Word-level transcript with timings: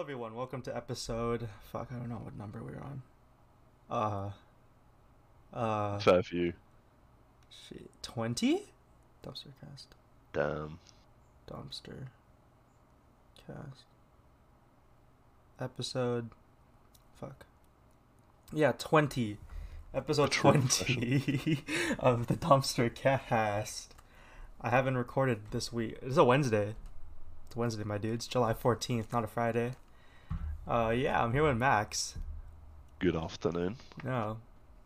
everyone. 0.00 0.34
Welcome 0.34 0.62
to 0.62 0.74
episode. 0.74 1.46
Fuck, 1.70 1.88
I 1.90 1.96
don't 1.96 2.08
know 2.08 2.22
what 2.24 2.34
number 2.34 2.62
we're 2.64 2.80
on. 2.80 3.02
Uh. 3.90 4.30
Uh. 5.54 5.98
Fair 5.98 6.22
few. 6.22 6.54
Shit. 7.50 7.90
20? 8.00 8.62
Dumpster 9.22 9.52
cast. 9.60 9.88
Damn. 10.32 10.78
Dumpster 11.46 12.06
cast. 13.46 13.84
Episode. 15.60 16.30
Fuck. 17.20 17.44
Yeah, 18.54 18.72
20. 18.72 19.36
Episode 19.92 20.32
20 20.32 21.62
of 21.98 22.26
the 22.28 22.36
Dumpster 22.36 22.94
Cast. 22.94 23.94
I 24.62 24.70
haven't 24.70 24.96
recorded 24.96 25.40
this 25.50 25.74
week. 25.74 25.98
It's 26.00 26.16
a 26.16 26.24
Wednesday. 26.24 26.74
It's 27.48 27.56
Wednesday, 27.56 27.84
my 27.84 27.98
dudes. 27.98 28.26
July 28.26 28.54
14th, 28.54 29.12
not 29.12 29.24
a 29.24 29.26
Friday. 29.26 29.72
Uh, 30.68 30.90
yeah, 30.96 31.22
I'm 31.22 31.32
here 31.32 31.42
with 31.42 31.56
Max. 31.56 32.14
Good 32.98 33.16
afternoon. 33.16 33.76
No. 34.04 34.38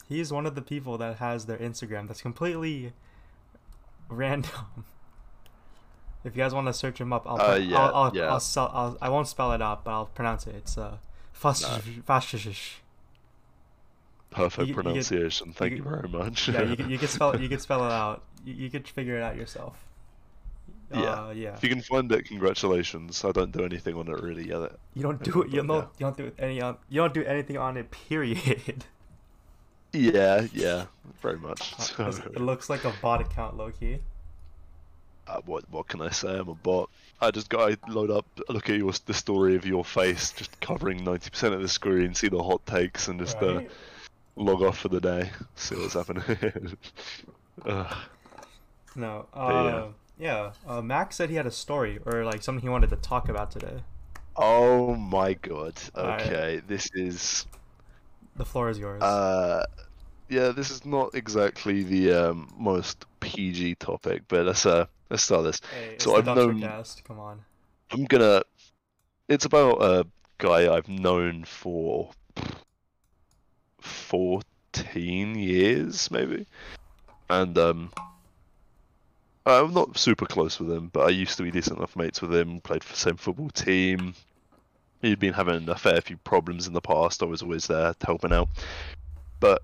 He's 0.09 0.33
one 0.33 0.47
of 0.47 0.55
the 0.55 0.63
people 0.63 0.99
that 0.99 1.17
has 1.19 1.47
their 1.47 1.59
Instagram 1.59 2.07
that's 2.09 2.23
completely 2.23 2.93
random. 4.09 4.51
If 6.27 6.35
you 6.35 6.43
guys 6.43 6.55
want 6.55 6.69
to 6.69 6.73
search 6.73 6.99
him 7.03 7.13
up, 7.13 7.25
I'll, 7.27 7.39
Uh, 7.39 7.45
I'll, 7.45 7.59
yeah, 7.61 7.79
I'll, 7.79 7.95
I'll, 8.07 8.17
yeah. 8.17 8.23
I'll, 8.33 8.41
spell, 8.41 8.71
I'll 8.73 8.97
I 9.03 9.11
won't 9.11 9.29
spell 9.29 9.53
it 9.53 9.61
out, 9.61 9.85
but 9.85 9.91
I'll 9.91 10.07
pronounce 10.07 10.47
it. 10.47 10.55
It's 10.55 10.79
uh, 10.79 10.97
Nah. 11.45 11.51
Perfect 14.31 14.61
You- 14.61 14.65
you 14.69 14.75
get- 14.75 14.83
pronunciation. 14.85 15.53
Thank 15.53 15.73
you 15.73 15.77
you, 15.77 15.83
very 15.83 16.09
much. 16.09 16.49
yeah, 16.49 16.63
you, 16.63 16.77
can- 16.77 16.89
you 16.89 16.97
can 16.97 17.09
spell 17.09 17.33
it. 17.33 17.43
You 17.43 17.49
can 17.51 17.61
spell 17.61 17.85
it 17.85 17.93
out. 17.93 18.23
You, 18.43 18.55
you 18.55 18.71
could 18.71 18.89
figure 18.89 19.19
it 19.19 19.23
out 19.23 19.37
yourself. 19.37 19.85
Yeah. 20.95 21.25
Uh, 21.27 21.31
yeah. 21.31 21.55
if 21.55 21.63
you 21.63 21.69
can 21.69 21.83
find 21.83 22.11
it, 22.13 22.25
congratulations. 22.27 23.25
I 23.25 23.33
don't 23.33 23.53
do 23.53 23.65
anything 23.65 23.95
on 23.97 24.09
it 24.09 24.21
really 24.23 24.49
yet. 24.49 24.73
You 24.95 25.03
don't 25.03 25.23
do 25.23 25.43
it. 25.43 25.51
You 25.51 25.63
don't. 25.63 25.69
yeah. 25.71 25.87
You 25.99 26.07
don't 26.07 26.17
do 26.17 26.33
any. 26.39 26.61
On, 26.61 26.77
you 26.89 27.01
don't 27.01 27.15
do 27.15 27.25
anything 27.25 27.57
on 27.59 27.77
it. 27.77 27.91
Period. 27.91 28.85
Yeah, 29.93 30.49
yeah, 30.53 30.87
very 31.23 31.39
much. 31.39 31.73
So, 31.79 32.07
it 32.09 32.41
looks 32.41 32.69
like 32.69 32.85
a 32.85 32.93
bot 33.01 33.21
account, 33.21 33.57
low 33.57 33.71
key. 33.71 33.99
uh, 35.29 35.41
what 35.47 35.65
what 35.71 35.87
can 35.87 36.01
I 36.03 36.11
say? 36.11 36.37
I'm 36.37 36.49
a 36.49 36.55
bot. 36.55 36.91
I 37.21 37.31
just 37.31 37.49
got 37.49 37.71
I 37.71 37.77
load 37.91 38.11
up, 38.11 38.27
look 38.49 38.69
at 38.69 38.77
your 38.77 38.93
the 39.07 39.15
story 39.15 39.55
of 39.55 39.65
your 39.65 39.85
face, 39.85 40.33
just 40.33 40.61
covering 40.61 41.01
90% 41.05 41.53
of 41.53 41.63
the 41.63 41.69
screen, 41.69 42.13
see 42.15 42.29
the 42.29 42.43
hot 42.43 42.67
takes, 42.67 43.07
and 43.07 43.21
just 43.21 43.37
uh, 43.41 43.61
log 44.35 44.63
off 44.63 44.79
for 44.79 44.89
the 44.89 45.01
day. 45.01 45.31
See 45.55 45.77
what's 45.77 45.95
happening. 45.95 46.25
Ugh. 47.65 47.97
No. 48.97 49.27
Uh, 49.33 49.49
yeah. 49.65 49.87
Yeah, 50.19 50.53
uh, 50.67 50.81
Max 50.81 51.17
said 51.17 51.31
he 51.31 51.37
had 51.37 51.47
a 51.47 51.51
story 51.51 51.99
or 52.07 52.25
like 52.25 52.43
something 52.43 52.63
he 52.63 52.69
wanted 52.69 52.91
to 52.91 52.97
talk 52.97 53.29
about 53.29 53.51
today. 53.51 53.83
Oh 54.37 54.95
my 54.95 55.35
god. 55.35 55.75
Okay, 55.97 56.63
this 56.67 56.89
is 56.95 57.47
The 58.37 58.45
floor 58.45 58.69
is 58.69 58.79
yours. 58.79 59.03
Uh, 59.03 59.65
yeah, 60.29 60.49
this 60.51 60.71
is 60.71 60.85
not 60.85 61.15
exactly 61.15 61.83
the 61.83 62.13
um, 62.13 62.53
most 62.57 63.05
PG 63.21 63.77
topic, 63.77 64.23
but 64.29 64.47
let's 64.47 64.67
uh 64.67 64.87
let's 65.11 65.25
start 65.25 65.45
this. 65.45 65.61
hey, 65.73 65.97
so 65.99 66.17
I've 66.17 66.27
known. 66.27 66.61
Cast. 66.61 67.05
Come 67.05 67.19
on. 67.19 67.45
I'm 67.91 68.05
gonna. 68.05 68.43
It's 69.29 69.45
about 69.45 69.83
a 69.83 70.07
guy 70.39 70.73
I've 70.73 70.89
known 70.89 71.45
for 71.45 72.11
fourteen 73.81 75.35
years, 75.35 76.11
maybe, 76.11 76.47
and 77.29 77.59
um. 77.59 77.91
I'm 79.47 79.75
not 79.75 79.99
super 79.99 80.25
close 80.27 80.59
with 80.59 80.71
him, 80.71 80.89
but 80.93 81.07
I 81.07 81.11
used 81.11 81.37
to 81.37 81.43
be 81.43 81.51
decent 81.51 81.79
enough 81.79 81.97
mates 81.97 82.23
with 82.23 82.35
him. 82.35 82.61
Played 82.61 82.83
for 82.83 82.93
the 82.95 82.99
same 82.99 83.17
football 83.17 83.51
team. 83.51 84.15
He'd 85.03 85.19
been 85.19 85.35
having 85.35 85.69
a 85.69 85.77
fair 85.77 86.01
few 86.01 86.17
problems 86.17 86.67
in 86.67 86.73
the 86.73 86.81
past. 86.81 87.23
I 87.23 87.27
was 87.27 87.43
always 87.43 87.67
there 87.67 87.95
helping 88.03 88.33
out. 88.33 88.49
But 89.41 89.63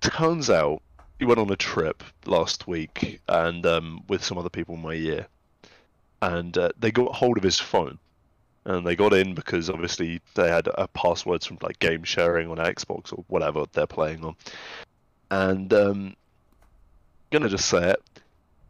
turns 0.00 0.48
out 0.48 0.80
he 1.18 1.24
went 1.26 1.40
on 1.40 1.50
a 1.50 1.56
trip 1.56 2.02
last 2.24 2.66
week 2.66 3.20
and 3.28 3.66
um, 3.66 4.02
with 4.08 4.24
some 4.24 4.38
other 4.38 4.48
people 4.48 4.76
in 4.76 4.82
my 4.82 4.94
year, 4.94 5.26
and 6.22 6.56
uh, 6.56 6.70
they 6.78 6.90
got 6.90 7.14
hold 7.14 7.36
of 7.36 7.42
his 7.42 7.58
phone, 7.58 7.98
and 8.64 8.86
they 8.86 8.96
got 8.96 9.12
in 9.12 9.34
because 9.34 9.68
obviously 9.68 10.20
they 10.34 10.48
had 10.48 10.68
uh, 10.68 10.86
passwords 10.88 11.44
from 11.44 11.58
like 11.60 11.78
game 11.80 12.04
sharing 12.04 12.50
on 12.50 12.56
Xbox 12.56 13.12
or 13.12 13.24
whatever 13.28 13.64
they're 13.72 13.86
playing 13.86 14.24
on, 14.24 14.36
and 15.30 15.72
um, 15.74 16.16
gonna 17.30 17.48
just 17.48 17.68
say 17.68 17.90
it. 17.90 18.02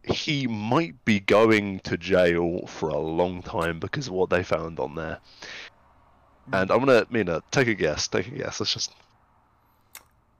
He 0.08 0.46
might 0.46 1.04
be 1.04 1.20
going 1.20 1.80
to 1.80 1.96
jail 1.96 2.66
for 2.66 2.88
a 2.88 2.98
long 2.98 3.42
time 3.42 3.78
because 3.78 4.08
of 4.08 4.14
what 4.14 4.30
they 4.30 4.42
found 4.42 4.80
on 4.80 4.94
there. 4.94 5.18
And 6.52 6.70
I'm 6.70 6.78
gonna, 6.78 7.06
Mina, 7.10 7.42
take 7.50 7.68
a 7.68 7.74
guess. 7.74 8.08
Take 8.08 8.28
a 8.28 8.30
guess. 8.30 8.60
Let's 8.60 8.72
just 8.72 8.94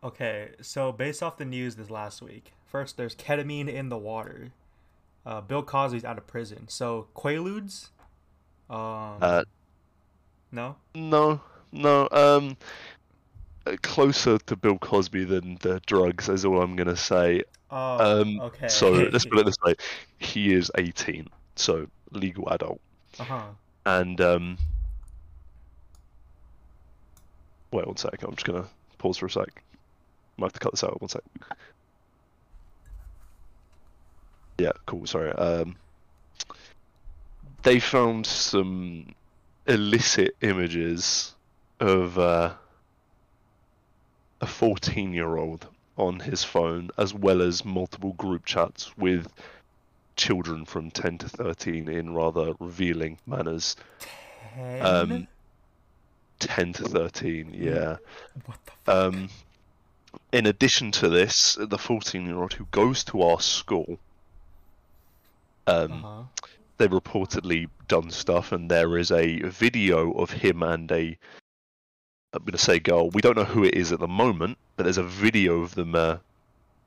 Okay, 0.02 0.50
so 0.60 0.92
based 0.92 1.22
off 1.22 1.38
the 1.38 1.44
news 1.44 1.74
this 1.74 1.90
last 1.90 2.22
week, 2.22 2.52
first 2.66 2.96
there's 2.96 3.16
ketamine 3.16 3.68
in 3.68 3.88
the 3.88 3.98
water. 3.98 4.52
Uh, 5.26 5.40
Bill 5.40 5.62
Cosby's 5.62 6.04
out 6.04 6.18
of 6.18 6.26
prison. 6.26 6.68
So 6.68 7.08
Quaaludes. 7.16 7.88
Um. 8.70 9.18
Uh, 9.20 9.42
no. 10.52 10.76
No, 10.94 11.40
no. 11.72 12.08
Um, 12.12 12.56
closer 13.76 14.38
to 14.38 14.56
Bill 14.56 14.78
Cosby 14.78 15.24
than 15.24 15.56
the 15.60 15.80
drugs 15.86 16.28
is 16.28 16.44
all 16.44 16.60
I'm 16.62 16.76
gonna 16.76 16.96
say. 16.96 17.42
Oh. 17.70 18.20
Um, 18.22 18.40
okay. 18.40 18.68
So 18.68 18.90
let's 19.12 19.26
put 19.26 19.38
it 19.40 19.46
this 19.46 19.56
way: 19.64 19.74
he 20.18 20.52
is 20.52 20.70
18, 20.76 21.28
so 21.56 21.86
legal 22.12 22.48
adult, 22.50 22.80
Uh 23.18 23.24
huh. 23.24 23.42
and 23.86 24.20
um. 24.20 24.58
Wait 27.70 27.86
one 27.86 27.96
sec. 27.96 28.22
I'm 28.22 28.34
just 28.34 28.46
gonna 28.46 28.64
pause 28.96 29.18
for 29.18 29.26
a 29.26 29.30
sec. 29.30 29.62
Might 30.38 30.46
have 30.46 30.52
to 30.54 30.58
cut 30.60 30.72
this 30.72 30.84
out. 30.84 31.00
One 31.00 31.08
sec. 31.08 31.22
Yeah, 34.58 34.72
cool. 34.86 35.06
Sorry. 35.06 35.30
Um, 35.32 35.76
they 37.62 37.78
found 37.78 38.26
some 38.26 39.14
illicit 39.66 40.34
images 40.40 41.34
of 41.80 42.18
uh, 42.18 42.54
a 44.40 44.46
14 44.46 45.12
year 45.12 45.36
old 45.36 45.66
on 45.96 46.20
his 46.20 46.44
phone, 46.44 46.90
as 46.96 47.12
well 47.12 47.42
as 47.42 47.64
multiple 47.64 48.12
group 48.14 48.44
chats 48.44 48.96
with 48.96 49.28
children 50.16 50.64
from 50.64 50.90
10 50.90 51.18
to 51.18 51.28
13 51.28 51.88
in 51.88 52.14
rather 52.14 52.52
revealing 52.60 53.18
manners. 53.26 53.76
Ten. 54.54 54.86
Um, 54.86 55.28
10 56.40 56.72
to 56.74 56.84
13, 56.84 57.50
yeah. 57.52 57.96
what 58.44 58.58
the 58.64 58.72
fuck? 58.84 58.88
Um, 58.88 59.28
in 60.32 60.46
addition 60.46 60.92
to 60.92 61.08
this, 61.08 61.58
the 61.60 61.78
14 61.78 62.26
year 62.26 62.36
old 62.36 62.52
who 62.52 62.66
goes 62.70 63.04
to 63.04 63.22
our 63.22 63.40
school, 63.40 63.98
um, 65.66 65.92
uh 65.92 66.08
huh. 66.08 66.22
they've 66.76 66.90
reportedly 66.90 67.68
done 67.88 68.10
stuff, 68.10 68.52
and 68.52 68.70
there 68.70 68.96
is 68.96 69.10
a 69.10 69.40
video 69.42 70.12
of 70.12 70.30
him 70.30 70.62
and 70.62 70.90
a 70.92 71.18
I'm 72.38 72.44
going 72.44 72.52
to 72.52 72.58
say 72.58 72.78
girl. 72.78 73.10
We 73.10 73.20
don't 73.20 73.36
know 73.36 73.44
who 73.44 73.64
it 73.64 73.74
is 73.74 73.90
at 73.90 73.98
the 73.98 74.06
moment, 74.08 74.58
but 74.76 74.84
there's 74.84 74.96
a 74.98 75.02
video 75.02 75.60
of 75.62 75.74
them 75.74 75.94
uh, 75.96 76.18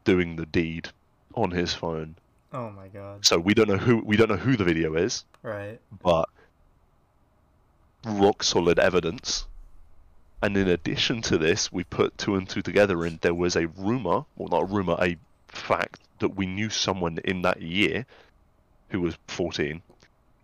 doing 0.06 0.38
the 0.38 0.46
deed 0.46 0.90
on 1.36 1.52
his 1.52 1.74
phone. 1.74 2.16
Oh 2.54 2.70
my 2.70 2.88
god. 2.88 3.26
So 3.26 3.38
we 3.38 3.54
don't 3.54 3.68
know 3.68 3.78
who 3.78 3.98
we 3.98 4.16
don't 4.18 4.30
know 4.30 4.38
who 4.38 4.56
the 4.56 4.64
video 4.64 4.96
is, 4.96 5.26
Right. 5.44 5.80
but 6.02 6.30
rock 8.06 8.44
solid 8.44 8.80
evidence. 8.80 9.46
And 10.42 10.56
in 10.58 10.68
addition 10.70 11.22
to 11.24 11.38
this, 11.38 11.72
we 11.72 11.84
put 11.84 12.18
two 12.18 12.36
and 12.36 12.48
two 12.50 12.62
together, 12.62 13.06
and 13.06 13.20
there 13.20 13.34
was 13.34 13.56
a 13.56 13.68
rumor, 13.68 14.26
well, 14.36 14.50
not 14.50 14.64
a 14.64 14.66
rumor, 14.74 14.96
a 15.00 15.18
fact 15.50 16.00
that 16.20 16.30
we 16.30 16.46
knew 16.46 16.70
someone 16.70 17.20
in 17.26 17.42
that 17.44 17.62
year 17.62 18.06
who 18.90 19.02
was 19.02 19.18
14 19.28 19.82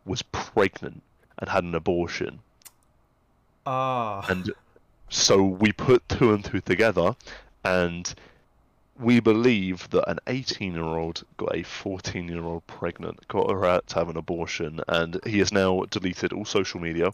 was 0.06 0.22
pregnant 0.22 1.01
and 1.39 1.50
had 1.50 1.63
an 1.63 1.74
abortion. 1.75 2.39
Ah. 3.65 4.25
And 4.30 4.51
so 5.09 5.44
we 5.44 5.71
put 5.71 6.07
two 6.09 6.33
and 6.33 6.44
two 6.44 6.62
together, 6.62 7.15
and 7.63 8.13
we 9.00 9.19
believe 9.19 9.89
that 9.92 10.09
an 10.09 10.19
18 10.27 10.74
year 10.74 10.83
old 10.83 11.24
got 11.38 11.56
a 11.56 11.63
14 11.63 12.27
year 12.27 12.44
old 12.44 12.65
pregnant, 12.68 13.27
got 13.27 13.50
her 13.50 13.65
out 13.65 13.88
to 13.88 13.95
have 13.95 14.09
an 14.09 14.18
abortion, 14.18 14.81
and 14.88 15.19
he 15.25 15.39
has 15.39 15.51
now 15.51 15.83
deleted 15.89 16.33
all 16.33 16.45
social 16.45 16.80
media. 16.80 17.07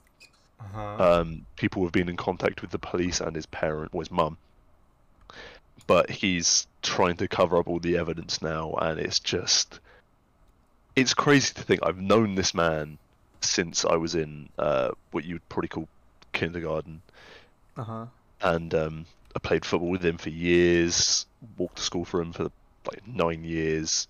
Uh 0.59 0.63
huh. 0.73 1.19
Um, 1.19 1.45
people 1.55 1.83
have 1.83 1.91
been 1.91 2.09
in 2.09 2.17
contact 2.17 2.61
with 2.61 2.71
the 2.71 2.79
police 2.79 3.19
and 3.19 3.35
his 3.35 3.45
parent 3.45 3.91
or 3.93 4.01
his 4.01 4.11
mum. 4.11 4.37
But 5.85 6.09
he's 6.09 6.67
trying 6.81 7.17
to 7.17 7.27
cover 7.27 7.57
up 7.57 7.67
all 7.67 7.79
the 7.79 7.97
evidence 7.97 8.41
now, 8.41 8.73
and 8.79 8.99
it's 8.99 9.19
just. 9.19 9.79
It's 10.95 11.13
crazy 11.15 11.53
to 11.55 11.61
think 11.63 11.81
I've 11.83 11.99
known 11.99 12.35
this 12.35 12.53
man 12.53 12.99
since 13.41 13.83
I 13.83 13.95
was 13.95 14.13
in 14.13 14.47
uh, 14.59 14.91
what 15.11 15.25
you'd 15.25 15.47
probably 15.49 15.67
call 15.67 15.87
kindergarten 16.33 17.01
Uh 17.75 17.83
huh. 17.83 18.05
and 18.41 18.73
um, 18.75 19.05
I 19.35 19.39
played 19.39 19.65
football 19.65 19.89
with 19.89 20.05
him 20.05 20.17
for 20.17 20.29
years. 20.29 21.25
Walked 21.57 21.77
to 21.77 21.81
school 21.83 22.05
for 22.05 22.21
him 22.21 22.31
for 22.33 22.43
like 22.85 23.07
nine 23.07 23.43
years. 23.43 24.07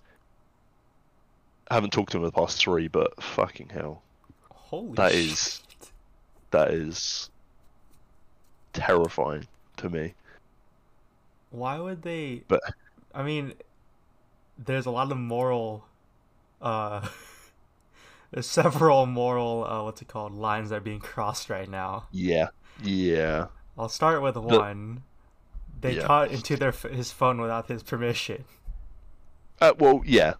I 1.70 1.74
haven't 1.74 1.92
talked 1.92 2.12
to 2.12 2.18
him 2.18 2.24
in 2.24 2.28
the 2.28 2.32
past 2.32 2.58
three, 2.58 2.88
but 2.88 3.22
fucking 3.22 3.70
hell, 3.70 4.02
Holy 4.50 4.94
That 4.94 5.12
shit. 5.12 5.20
is- 5.20 5.60
that 6.50 6.70
is 6.70 7.30
terrifying 8.72 9.46
to 9.78 9.90
me. 9.90 10.14
Why 11.50 11.78
would 11.78 12.02
they? 12.02 12.42
But- 12.48 12.62
I 13.14 13.22
mean, 13.22 13.54
there's 14.58 14.86
a 14.86 14.90
lot 14.90 15.10
of 15.10 15.18
moral. 15.18 15.84
Uh, 16.60 17.08
there's 18.30 18.46
several 18.46 19.06
moral. 19.06 19.64
Uh, 19.64 19.82
what's 19.84 20.02
it 20.02 20.08
called? 20.08 20.32
Lines 20.34 20.70
that 20.70 20.76
are 20.76 20.80
being 20.80 21.00
crossed 21.00 21.48
right 21.50 21.68
now. 21.68 22.06
Yeah, 22.12 22.48
yeah, 22.82 23.46
I'll 23.78 23.88
start 23.88 24.20
with 24.20 24.36
one. 24.36 25.04
They 25.80 25.92
Yeah. 25.96 26.08
into 26.24 26.56
their 26.56 26.72
his 26.72 27.12
phone 27.12 27.40
without 27.40 27.68
his 27.68 27.82
permission. 27.82 28.46
uh, 29.60 29.72
well, 29.78 30.02
yeah. 30.04 30.34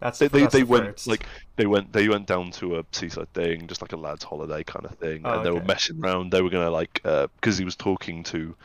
That's 0.00 0.18
They 0.18 0.28
they, 0.28 0.46
they 0.46 0.62
the 0.62 0.64
went 0.64 0.96
first. 0.96 1.06
like 1.06 1.26
they 1.56 1.66
went 1.66 1.92
they 1.92 2.08
went 2.08 2.26
down 2.26 2.50
to 2.52 2.78
a 2.78 2.86
seaside 2.92 3.32
thing, 3.34 3.66
just 3.68 3.82
like 3.82 3.92
a 3.92 3.96
lads' 3.96 4.24
holiday 4.24 4.64
kind 4.64 4.84
of 4.86 4.96
thing, 4.98 5.22
Oh, 5.24 5.32
and 5.32 5.44
they 5.44 5.50
were 5.50 5.62
messing 5.62 6.00
around. 6.02 6.32
They 6.32 6.42
were 6.42 6.50
gonna 6.50 6.70
like 6.70 7.00
because 7.04 7.58
he 7.58 7.64
was 7.64 7.76
talking 7.76 8.22
to, 8.24 8.56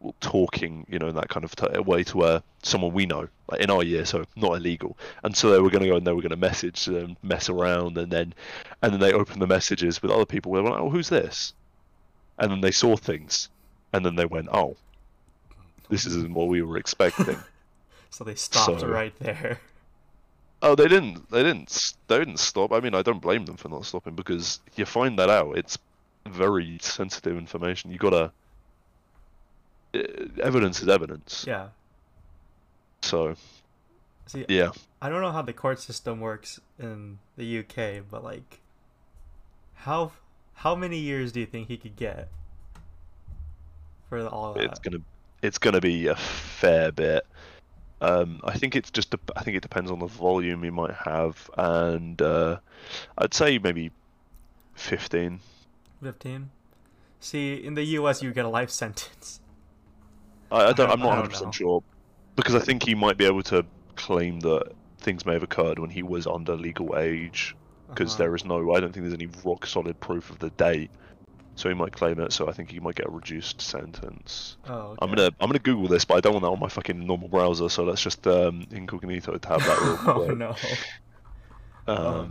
well, 0.00 0.14
talking, 0.20 0.86
you 0.90 0.98
know, 0.98 1.08
in 1.08 1.16
that 1.16 1.28
kind 1.30 1.44
of 1.44 1.56
t- 1.56 1.78
way 1.80 2.04
to 2.04 2.22
uh, 2.22 2.40
someone 2.62 2.92
we 2.94 3.06
know, 3.06 3.28
like 3.50 3.60
in 3.62 3.70
our 3.70 3.82
year, 3.84 4.04
so 4.06 4.24
not 4.36 4.56
illegal. 4.56 4.98
And 5.24 5.36
so 5.36 5.50
they 5.50 5.60
were 5.60 5.70
gonna 5.70 5.88
go 5.88 5.96
and 5.96 6.06
they 6.06 6.12
were 6.12 6.22
gonna 6.22 6.36
message 6.36 6.84
them, 6.86 7.16
mess 7.22 7.48
around, 7.50 7.98
and 7.98 8.12
then 8.12 8.34
and 8.82 8.92
then 8.92 9.00
they 9.00 9.12
opened 9.12 9.42
the 9.42 9.46
messages 9.48 10.02
with 10.02 10.10
other 10.12 10.26
people. 10.26 10.52
They 10.54 10.60
were 10.62 10.70
like, 10.70 10.80
oh, 10.80 10.90
who's 10.90 11.08
this? 11.10 11.54
And 12.38 12.50
then 12.50 12.60
they 12.60 12.70
saw 12.70 12.96
things, 12.96 13.48
and 13.92 14.04
then 14.04 14.14
they 14.16 14.24
went, 14.24 14.48
oh, 14.52 14.76
this 15.88 16.06
isn't 16.06 16.32
what 16.32 16.48
we 16.48 16.62
were 16.62 16.76
expecting. 16.76 17.38
so 18.10 18.24
they 18.24 18.34
stopped 18.34 18.80
so- 18.80 18.88
right 18.88 19.14
there. 19.18 19.60
Oh, 20.60 20.74
they 20.74 20.88
didn't. 20.88 21.30
They 21.30 21.44
didn't. 21.44 21.94
They 22.08 22.18
didn't 22.18 22.40
stop. 22.40 22.72
I 22.72 22.80
mean, 22.80 22.92
I 22.92 23.02
don't 23.02 23.20
blame 23.20 23.44
them 23.44 23.56
for 23.56 23.68
not 23.68 23.86
stopping 23.86 24.16
because 24.16 24.58
you 24.74 24.86
find 24.86 25.16
that 25.20 25.30
out. 25.30 25.56
It's 25.56 25.78
very 26.26 26.78
sensitive 26.82 27.36
information. 27.36 27.92
You 27.92 27.98
gotta. 27.98 28.32
Evidence 30.42 30.82
is 30.82 30.88
evidence. 30.88 31.44
Yeah. 31.46 31.68
So 33.02 33.36
See, 34.28 34.44
yeah, 34.48 34.72
I 35.00 35.08
don't 35.08 35.22
know 35.22 35.32
how 35.32 35.40
the 35.40 35.54
court 35.54 35.80
system 35.80 36.20
works 36.20 36.60
in 36.78 37.18
the 37.36 37.60
UK, 37.60 38.02
but 38.10 38.22
like, 38.22 38.60
how 39.74 40.12
how 40.58 40.74
many 40.74 40.98
years 40.98 41.30
do 41.30 41.38
you 41.40 41.46
think 41.46 41.68
he 41.68 41.76
could 41.76 41.94
get 41.94 42.28
for 44.08 44.26
all 44.26 44.54
that? 44.54 44.64
it's 44.64 44.80
gonna 44.80 44.98
it's 45.40 45.58
gonna 45.58 45.80
be 45.80 46.08
a 46.08 46.16
fair 46.16 46.90
bit. 46.90 47.24
Um, 48.00 48.40
I 48.44 48.56
think 48.58 48.76
it's 48.76 48.90
just. 48.90 49.14
I 49.36 49.42
think 49.42 49.56
it 49.56 49.60
depends 49.62 49.90
on 49.90 49.98
the 49.98 50.06
volume 50.06 50.64
you 50.64 50.72
might 50.72 50.94
have, 50.94 51.50
and 51.56 52.20
uh, 52.20 52.58
I'd 53.16 53.34
say 53.34 53.58
maybe 53.58 53.90
fifteen. 54.74 55.40
Fifteen. 56.02 56.50
See, 57.20 57.54
in 57.54 57.74
the 57.74 57.82
US, 57.82 58.22
you 58.22 58.32
get 58.32 58.44
a 58.44 58.48
life 58.48 58.70
sentence. 58.82 59.40
I, 60.50 60.56
I 60.56 60.64
don't. 60.66 60.76
don't- 60.76 60.90
I'm 60.90 61.00
not 61.00 61.08
100 61.08 61.30
percent 61.30 61.54
sure 61.54 61.82
because 62.36 62.54
I 62.54 62.60
think 62.60 62.84
he 62.84 62.94
might 62.94 63.16
be 63.16 63.24
able 63.26 63.42
to 63.44 63.64
claim 63.96 64.40
that 64.40 64.72
things 64.98 65.26
may 65.26 65.32
have 65.32 65.42
occurred 65.42 65.78
when 65.78 65.90
he 65.90 66.02
was 66.02 66.26
under 66.26 66.56
legal 66.56 66.96
age 66.96 67.54
because 67.88 68.14
Uh-huh. 68.14 68.24
there 68.24 68.34
is 68.36 68.44
no. 68.44 68.72
I 68.74 68.80
don't 68.80 68.92
think 68.92 69.04
there's 69.04 69.14
any 69.14 69.28
rock 69.44 69.66
solid 69.66 69.98
proof 70.00 70.30
of 70.30 70.38
the 70.38 70.50
date, 70.50 70.90
so 71.54 71.68
he 71.68 71.74
might 71.74 71.92
claim 71.92 72.18
it. 72.20 72.32
So 72.32 72.48
I 72.48 72.52
think 72.52 72.70
he 72.70 72.80
might 72.80 72.94
get 72.96 73.06
a 73.06 73.10
reduced 73.10 73.60
sentence. 73.60 74.56
Oh, 74.68 74.96
I'm 75.00 75.08
gonna 75.10 75.30
I'm 75.40 75.48
gonna 75.48 75.58
Google 75.58 75.88
this, 75.88 76.04
but 76.04 76.14
I 76.16 76.20
don't 76.20 76.32
want 76.34 76.42
that 76.44 76.50
on 76.50 76.60
my 76.60 76.68
fucking 76.68 77.06
normal 77.06 77.28
browser. 77.28 77.68
So 77.68 77.84
let's 77.84 78.02
just 78.02 78.26
um, 78.26 78.66
incognito 78.70 79.36
to 79.38 79.48
have 79.48 79.60
that 79.64 79.80
real 79.80 79.98
oh 80.06 80.24
quick. 80.26 80.38
no. 80.38 80.50
Um, 81.86 81.96
oh 81.96 82.26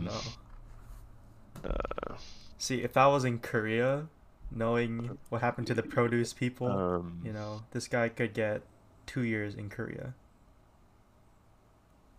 no. 1.64 1.70
uh, 1.70 2.14
See, 2.58 2.82
if 2.82 2.96
I 2.96 3.06
was 3.06 3.24
in 3.24 3.38
Korea, 3.38 4.06
knowing 4.50 5.18
what 5.28 5.40
happened 5.42 5.66
to 5.68 5.74
the 5.74 5.82
produce 5.82 6.32
people, 6.32 6.68
um, 6.68 7.20
you 7.24 7.32
know, 7.32 7.62
this 7.72 7.86
guy 7.88 8.08
could 8.08 8.34
get 8.34 8.62
two 9.06 9.22
years 9.22 9.54
in 9.54 9.68
Korea. 9.68 10.14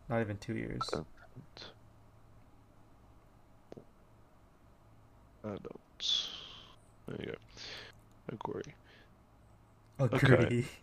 Not 0.09 0.21
even 0.21 0.37
two 0.37 0.55
years. 0.55 0.81
Adults. 5.43 6.29
There 7.07 7.17
you 7.19 7.25
go. 7.27 7.37
Agree. 8.33 8.73
Agree. 9.99 10.67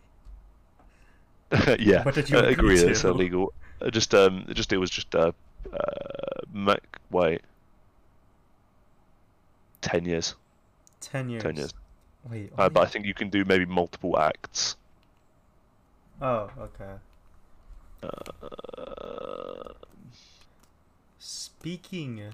yeah, 1.79 2.03
What 2.03 2.15
did 2.15 2.29
you 2.29 2.37
uh, 2.37 2.43
agree 2.43 2.75
agree 2.75 2.77
that 2.77 2.89
it's 2.89 3.03
illegal. 3.03 3.53
Uh, 3.81 3.89
just 3.89 4.13
um, 4.13 4.45
just 4.53 4.73
it 4.73 4.77
was 4.77 4.89
just 4.89 5.15
uh, 5.15 5.31
uh, 5.71 6.41
Mac. 6.51 6.99
Wait, 7.09 7.41
ten 9.81 10.05
years. 10.05 10.35
Ten 10.99 11.29
years. 11.29 11.41
Ten 11.43 11.55
years. 11.55 11.73
Wait. 12.29 12.51
Uh, 12.57 12.69
but 12.69 12.81
I 12.81 12.85
think 12.85 13.05
you 13.05 13.13
can 13.13 13.29
do 13.29 13.45
maybe 13.45 13.65
multiple 13.65 14.17
acts. 14.19 14.75
Oh, 16.21 16.49
okay. 16.59 16.93
Uh, 18.03 19.73
Speaking 21.19 22.33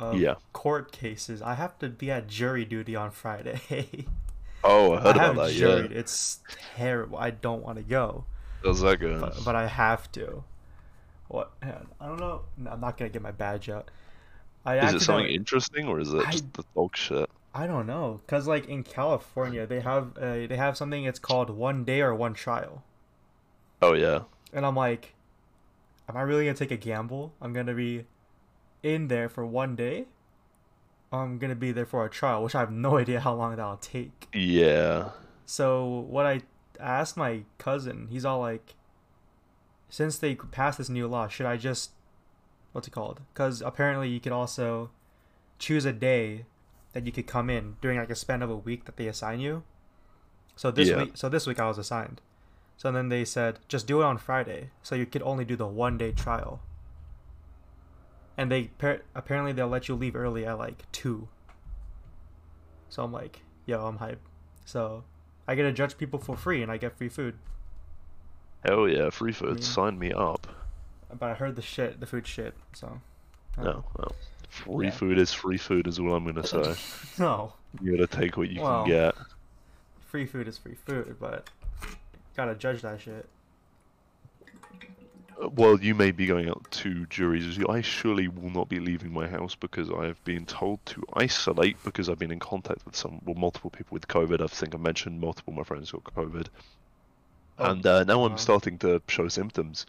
of 0.00 0.16
Yeah. 0.18 0.34
court 0.52 0.92
cases, 0.92 1.42
I 1.42 1.54
have 1.54 1.78
to 1.80 1.88
be 1.88 2.10
at 2.10 2.26
jury 2.28 2.64
duty 2.64 2.96
on 2.96 3.10
Friday. 3.10 3.60
oh, 4.64 4.94
I 4.94 5.00
heard 5.00 5.16
I 5.18 5.26
about 5.30 5.46
that. 5.48 5.54
juried. 5.54 5.90
Yeah, 5.90 5.98
It's 5.98 6.40
terrible. 6.76 7.18
I 7.18 7.30
don't 7.30 7.62
want 7.62 7.78
to 7.78 7.84
go, 7.84 8.24
how's 8.64 8.80
that 8.80 8.98
going? 9.00 9.20
but, 9.20 9.36
but 9.44 9.54
I 9.54 9.66
have 9.66 10.10
to. 10.12 10.44
What? 11.28 11.52
man, 11.62 11.86
I 12.00 12.06
don't 12.08 12.18
know. 12.18 12.42
No, 12.56 12.70
I'm 12.72 12.80
not 12.80 12.96
gonna 12.98 13.08
get 13.10 13.22
my 13.22 13.30
badge 13.30 13.68
out. 13.68 13.90
I 14.64 14.78
is 14.78 14.94
it 14.94 15.00
something 15.00 15.26
interesting 15.32 15.86
or 15.86 16.00
is 16.00 16.12
it 16.12 16.26
I- 16.26 16.30
just 16.32 16.52
the 16.54 16.64
dog 16.74 16.96
shit? 16.96 17.30
I 17.52 17.66
don't 17.66 17.86
know, 17.86 18.20
cause 18.28 18.46
like 18.46 18.68
in 18.68 18.84
California, 18.84 19.66
they 19.66 19.80
have 19.80 20.16
uh, 20.16 20.46
they 20.46 20.56
have 20.56 20.76
something. 20.76 21.02
It's 21.04 21.18
called 21.18 21.50
one 21.50 21.82
day 21.84 22.00
or 22.00 22.14
one 22.14 22.32
trial, 22.34 22.84
Oh 23.82 23.92
yeah. 23.94 24.20
and 24.52 24.64
I'm 24.64 24.76
like, 24.76 25.14
am 26.08 26.16
I 26.16 26.20
really 26.22 26.44
gonna 26.44 26.56
take 26.56 26.70
a 26.70 26.76
gamble? 26.76 27.32
I'm 27.40 27.52
gonna 27.52 27.74
be 27.74 28.04
in 28.82 29.08
there 29.08 29.28
for 29.28 29.44
one 29.46 29.76
day. 29.76 30.06
or 31.12 31.22
I'm 31.24 31.38
gonna 31.38 31.54
be 31.56 31.72
there 31.72 31.86
for 31.86 32.04
a 32.04 32.10
trial, 32.10 32.42
which 32.44 32.54
I 32.54 32.60
have 32.60 32.70
no 32.70 32.96
idea 33.02 33.20
how 33.20 33.34
long 33.34 33.56
that'll 33.56 33.76
take. 33.78 34.28
Yeah. 34.32 35.10
So 35.44 36.06
what 36.08 36.24
I 36.26 36.42
asked 36.78 37.16
my 37.16 37.42
cousin, 37.58 38.06
he's 38.10 38.24
all 38.24 38.38
like, 38.40 38.74
since 39.88 40.18
they 40.18 40.34
passed 40.36 40.78
this 40.78 40.88
new 40.88 41.08
law, 41.08 41.26
should 41.28 41.46
I 41.46 41.56
just, 41.56 41.90
what's 42.72 42.86
it 42.86 42.92
called? 42.92 43.20
Because 43.32 43.60
apparently 43.60 44.08
you 44.08 44.20
could 44.20 44.30
also 44.32 44.90
choose 45.58 45.84
a 45.84 45.92
day 45.92 46.46
that 46.92 47.06
you 47.06 47.12
could 47.12 47.26
come 47.26 47.50
in 47.50 47.76
during 47.80 47.98
like 47.98 48.10
a 48.10 48.14
span 48.14 48.40
of 48.42 48.50
a 48.50 48.56
week 48.56 48.84
that 48.84 48.96
they 48.96 49.08
assign 49.08 49.40
you. 49.40 49.64
So 50.56 50.70
this 50.70 50.88
Yeah. 50.90 50.98
week, 50.98 51.16
so 51.16 51.28
this 51.28 51.46
week 51.46 51.58
I 51.58 51.66
was 51.66 51.78
assigned. 51.78 52.20
So 52.76 52.90
then 52.92 53.08
they 53.08 53.24
said 53.24 53.58
just 53.68 53.86
do 53.88 54.00
it 54.00 54.04
on 54.04 54.16
Friday, 54.16 54.70
so 54.82 54.94
you 54.94 55.06
could 55.06 55.22
only 55.22 55.44
do 55.44 55.56
the 55.56 55.66
one 55.66 55.98
day 55.98 56.12
trial. 56.12 56.60
And 58.40 58.50
they 58.50 58.64
par- 58.78 59.02
apparently 59.14 59.52
they'll 59.52 59.68
let 59.68 59.86
you 59.88 59.94
leave 59.94 60.16
early 60.16 60.46
at 60.46 60.56
like 60.56 60.90
two. 60.92 61.28
So 62.88 63.04
I'm 63.04 63.12
like, 63.12 63.42
yo, 63.66 63.84
I'm 63.86 63.98
hype. 63.98 64.22
So 64.64 65.04
I 65.46 65.54
get 65.54 65.64
to 65.64 65.72
judge 65.72 65.98
people 65.98 66.18
for 66.18 66.38
free 66.38 66.62
and 66.62 66.72
I 66.72 66.78
get 66.78 66.96
free 66.96 67.10
food. 67.10 67.34
Hell 68.64 68.88
yeah, 68.88 69.10
free 69.10 69.32
food. 69.32 69.56
mean- 69.56 69.62
Sign 69.62 69.98
me 69.98 70.12
up. 70.12 70.46
But 71.18 71.28
I 71.28 71.34
heard 71.34 71.54
the 71.54 71.60
shit, 71.60 72.00
the 72.00 72.06
food 72.06 72.26
shit. 72.26 72.54
So 72.72 72.98
I 73.58 73.62
don't 73.62 73.74
No, 73.76 73.84
well, 73.98 74.12
free 74.48 74.86
Yeah. 74.86 74.92
food 74.92 75.18
is 75.18 75.34
free 75.34 75.58
food, 75.58 75.86
is 75.86 76.00
what 76.00 76.12
I'm 76.14 76.24
gonna 76.24 76.46
say. 76.46 76.74
no, 77.18 77.52
You 77.82 77.94
gotta 77.94 78.06
take 78.06 78.38
what 78.38 78.48
you 78.48 78.62
Well. 78.62 78.84
can 78.84 78.90
get. 78.90 79.14
free 80.06 80.24
food 80.24 80.48
is 80.48 80.56
free 80.56 80.76
food, 80.86 81.16
but 81.20 81.50
gotta 82.36 82.54
judge 82.54 82.80
that 82.80 83.02
shit. 83.02 83.28
Well, 85.52 85.80
you 85.80 85.94
may 85.94 86.10
be 86.10 86.26
going 86.26 86.48
out 86.50 86.66
to 86.70 87.06
juries. 87.06 87.58
I 87.68 87.80
surely 87.80 88.28
will 88.28 88.50
not 88.50 88.68
be 88.68 88.78
leaving 88.78 89.12
my 89.12 89.26
house 89.26 89.54
because 89.54 89.90
I 89.90 90.04
have 90.06 90.22
been 90.24 90.44
told 90.44 90.84
to 90.86 91.02
isolate 91.14 91.82
because 91.82 92.08
I've 92.10 92.18
been 92.18 92.30
in 92.30 92.38
contact 92.38 92.84
with 92.84 92.94
some, 92.94 93.20
well, 93.24 93.34
multiple 93.36 93.70
people 93.70 93.94
with 93.94 94.06
COVID. 94.06 94.42
I 94.42 94.46
think 94.48 94.74
I 94.74 94.78
mentioned 94.78 95.18
multiple 95.20 95.52
of 95.52 95.56
my 95.58 95.62
friends 95.64 95.90
got 95.92 96.04
COVID, 96.04 96.46
Oh, 97.58 97.70
and 97.72 97.84
uh, 97.86 98.04
now 98.04 98.24
I'm 98.24 98.38
starting 98.38 98.78
to 98.78 99.02
show 99.08 99.28
symptoms. 99.28 99.86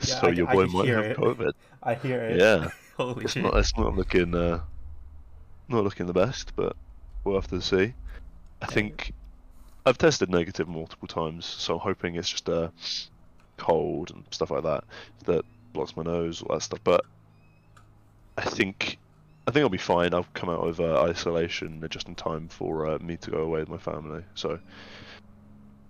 Yeah, 0.00 0.20
so 0.20 0.26
I- 0.28 0.30
your 0.32 0.48
I 0.48 0.52
boy 0.54 0.64
can 0.66 0.72
might 0.76 0.88
have 0.88 1.04
it. 1.04 1.16
COVID. 1.16 1.52
I 1.82 1.94
hear 1.94 2.20
it. 2.22 2.38
Yeah, 2.40 2.68
Holy 2.96 3.24
it's 3.24 3.32
shit. 3.34 3.42
not. 3.42 3.56
It's 3.56 3.76
not 3.76 3.94
looking. 3.96 4.34
Uh, 4.34 4.60
not 5.68 5.84
looking 5.84 6.06
the 6.06 6.12
best, 6.12 6.52
but 6.56 6.76
we'll 7.24 7.34
have 7.34 7.48
to 7.48 7.60
see. 7.60 7.92
I 8.62 8.66
think 8.66 9.12
I've 9.84 9.98
tested 9.98 10.30
negative 10.30 10.68
multiple 10.68 11.08
times, 11.08 11.44
so 11.44 11.74
I'm 11.74 11.80
hoping 11.80 12.14
it's 12.16 12.28
just 12.30 12.48
a 12.48 12.70
cold 13.56 14.10
and 14.10 14.24
stuff 14.30 14.50
like 14.50 14.62
that 14.64 14.84
that 15.24 15.44
blocks 15.72 15.96
my 15.96 16.02
nose, 16.02 16.42
all 16.42 16.56
that 16.56 16.62
stuff. 16.62 16.80
But 16.82 17.04
I 18.36 18.42
think 18.42 18.98
I 19.46 19.52
think 19.52 19.62
I'll 19.62 19.68
be 19.68 19.78
fine. 19.78 20.12
I'll 20.12 20.26
come 20.34 20.50
out 20.50 20.66
of 20.66 20.80
uh, 20.80 21.02
isolation 21.02 21.84
just 21.88 22.08
in 22.08 22.14
time 22.14 22.48
for 22.48 22.86
uh, 22.86 22.98
me 22.98 23.16
to 23.18 23.30
go 23.30 23.38
away 23.38 23.60
with 23.60 23.68
my 23.68 23.78
family. 23.78 24.24
So 24.34 24.58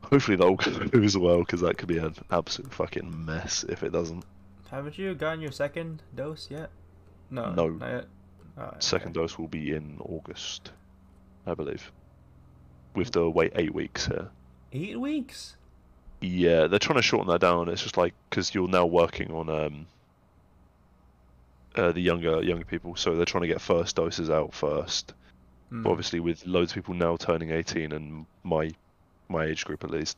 hopefully 0.03 0.37
that'll 0.37 0.57
go 0.57 1.03
as 1.03 1.17
well, 1.17 1.39
because 1.39 1.63
that 1.63 1.79
could 1.79 1.89
be 1.89 1.99
an 1.99 2.15
absolute 2.31 2.73
fucking 2.73 3.25
mess 3.25 3.65
if 3.69 3.83
it 3.83 3.93
doesn't. 3.93 4.25
Haven't 4.71 4.99
you 4.99 5.15
gotten 5.15 5.41
your 5.41 5.53
second 5.53 6.03
dose 6.15 6.49
yet? 6.51 6.71
No. 7.31 7.53
No. 7.53 7.69
Not 7.69 7.91
yet. 7.91 8.05
Oh, 8.59 8.63
okay. 8.63 8.77
Second 8.81 9.15
dose 9.15 9.39
will 9.39 9.49
be 9.49 9.73
in 9.73 9.97
August. 10.01 10.73
I 11.47 11.55
believe. 11.55 11.93
With 12.95 13.13
the 13.13 13.29
wait 13.31 13.53
eight 13.55 13.75
weeks 13.75 14.07
here. 14.07 14.29
Eight 14.73 15.01
weeks. 15.01 15.57
Yeah, 16.21 16.67
they're 16.67 16.79
trying 16.79 16.97
to 16.97 17.03
shorten 17.03 17.31
that 17.31 17.41
down. 17.41 17.69
It's 17.69 17.83
just 17.83 17.97
like 17.97 18.15
because 18.31 18.55
you're 18.55 18.69
now 18.69 18.87
working 18.87 19.31
on 19.33 19.49
um, 19.51 19.87
uh, 21.75 21.93
the 21.93 22.01
younger 22.01 22.43
younger 22.43 22.65
people, 22.65 22.97
so 22.97 23.15
they're 23.17 23.27
trying 23.27 23.43
to 23.43 23.49
get 23.49 23.61
first 23.61 23.97
doses 23.97 24.31
out 24.31 24.55
first. 24.55 25.13
Mm. 25.73 25.83
But 25.83 25.91
obviously, 25.91 26.21
with 26.21 26.47
loads 26.47 26.73
of 26.73 26.77
people 26.77 26.95
now 26.95 27.17
turning 27.17 27.51
18 27.51 27.93
and 27.93 28.27
my 28.45 28.71
my 29.29 29.45
age 29.45 29.65
group 29.65 29.85
at 29.85 29.91
least, 29.91 30.17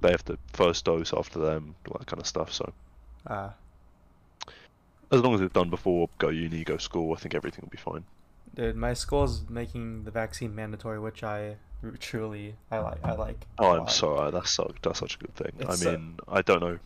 they 0.00 0.10
have 0.10 0.24
the 0.24 0.38
first 0.52 0.84
dose 0.84 1.12
after 1.12 1.38
them, 1.38 1.74
all 1.88 1.96
that 1.98 2.06
kind 2.06 2.20
of 2.20 2.26
stuff. 2.26 2.52
So 2.52 2.72
Ah, 3.26 3.54
as 5.12 5.20
long 5.20 5.34
as 5.34 5.40
it's 5.40 5.52
done 5.52 5.70
before 5.70 6.08
go 6.18 6.28
uni, 6.28 6.64
go 6.64 6.76
school, 6.78 7.12
I 7.12 7.16
think 7.16 7.34
everything 7.34 7.60
will 7.62 7.70
be 7.70 7.78
fine. 7.78 8.04
dude, 8.54 8.76
my 8.76 8.92
school's 8.94 9.48
making 9.48 10.04
the 10.04 10.10
vaccine 10.10 10.54
mandatory, 10.54 10.98
which 10.98 11.22
I 11.22 11.56
truly 11.92 12.54
I 12.70 12.78
like. 12.78 13.04
I 13.04 13.12
like. 13.12 13.46
Oh, 13.58 13.78
I'm 13.78 13.88
sorry. 13.88 14.30
That's 14.30 14.50
so 14.50 14.72
that's 14.82 14.98
such 14.98 15.16
a 15.16 15.18
good 15.18 15.34
thing. 15.34 15.52
It's, 15.58 15.84
I 15.84 15.90
uh, 15.90 15.92
mean, 15.92 16.16
I 16.28 16.42
don't 16.42 16.60
know. 16.60 16.78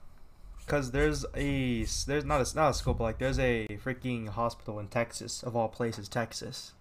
Cause 0.67 0.93
there's 0.93 1.25
a 1.35 1.85
there's 2.07 2.25
not 2.25 2.41
a 2.41 2.57
not 2.57 2.71
a 2.71 2.75
school, 2.75 2.95
but 2.95 3.05
like 3.05 3.19
there's 3.19 3.39
a 3.39 3.67
freaking 3.85 4.29
hospital 4.29 4.79
in 4.79 4.89
Texas 4.89 5.43
of 5.43 5.57
all 5.57 5.69
places, 5.69 6.09
Texas. 6.09 6.73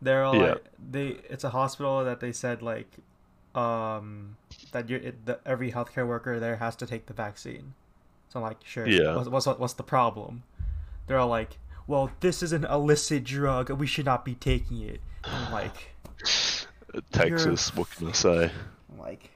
They're 0.00 0.24
all 0.24 0.36
Yeah. 0.36 0.42
like 0.52 0.64
they 0.90 1.06
it's 1.28 1.44
a 1.44 1.50
hospital 1.50 2.04
that 2.04 2.20
they 2.20 2.32
said 2.32 2.62
like, 2.62 2.88
um, 3.54 4.36
that 4.72 4.88
you 4.88 4.96
it, 4.96 5.26
the, 5.26 5.38
every 5.44 5.72
healthcare 5.72 6.06
worker 6.06 6.40
there 6.40 6.56
has 6.56 6.76
to 6.76 6.86
take 6.86 7.06
the 7.06 7.12
vaccine. 7.12 7.74
So 8.28 8.40
I'm 8.40 8.42
like, 8.42 8.58
sure. 8.64 8.86
Yeah. 8.86 9.16
What's, 9.16 9.28
what's 9.28 9.46
what's 9.46 9.74
the 9.74 9.82
problem? 9.82 10.42
They're 11.06 11.18
all 11.18 11.28
like, 11.28 11.58
well, 11.86 12.10
this 12.20 12.42
is 12.42 12.52
an 12.52 12.64
illicit 12.64 13.24
drug. 13.24 13.70
We 13.70 13.86
should 13.86 14.06
not 14.06 14.24
be 14.24 14.34
taking 14.34 14.80
it. 14.80 15.00
I'm 15.24 15.52
like, 15.52 15.94
Texas, 17.12 17.74
what 17.74 17.90
can 17.90 18.08
I 18.08 18.12
say? 18.12 18.50
Like, 18.98 19.30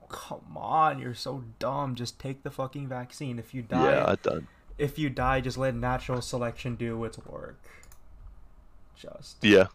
oh, 0.00 0.06
come 0.08 0.56
on, 0.56 0.98
you're 0.98 1.14
so 1.14 1.44
dumb. 1.58 1.94
Just 1.94 2.18
take 2.18 2.42
the 2.42 2.50
fucking 2.50 2.88
vaccine. 2.88 3.38
If 3.38 3.54
you 3.54 3.62
die, 3.62 3.92
Yeah, 3.96 4.04
I 4.08 4.14
don't. 4.16 4.46
if 4.78 4.98
you 4.98 5.10
die, 5.10 5.40
just 5.40 5.58
let 5.58 5.74
natural 5.74 6.20
selection 6.22 6.76
do 6.76 7.04
its 7.04 7.18
work. 7.26 7.58
Just 8.96 9.36
Yeah, 9.42 9.66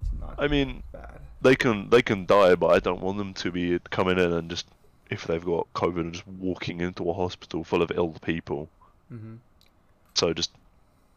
it's 0.00 0.10
not 0.20 0.34
I 0.38 0.48
mean, 0.48 0.82
bad. 0.92 1.20
they 1.40 1.56
can 1.56 1.88
they 1.90 2.02
can 2.02 2.26
die, 2.26 2.54
but 2.54 2.68
I 2.68 2.78
don't 2.78 3.00
want 3.00 3.18
them 3.18 3.34
to 3.34 3.50
be 3.50 3.78
coming 3.90 4.18
in 4.18 4.32
and 4.32 4.50
just 4.50 4.66
if 5.10 5.24
they've 5.26 5.44
got 5.44 5.72
COVID 5.74 6.00
and 6.00 6.12
just 6.12 6.26
walking 6.26 6.80
into 6.80 7.08
a 7.08 7.12
hospital 7.14 7.64
full 7.64 7.80
of 7.82 7.90
ill 7.94 8.10
people. 8.22 8.68
hmm 9.08 9.36
So 10.14 10.32
just 10.34 10.50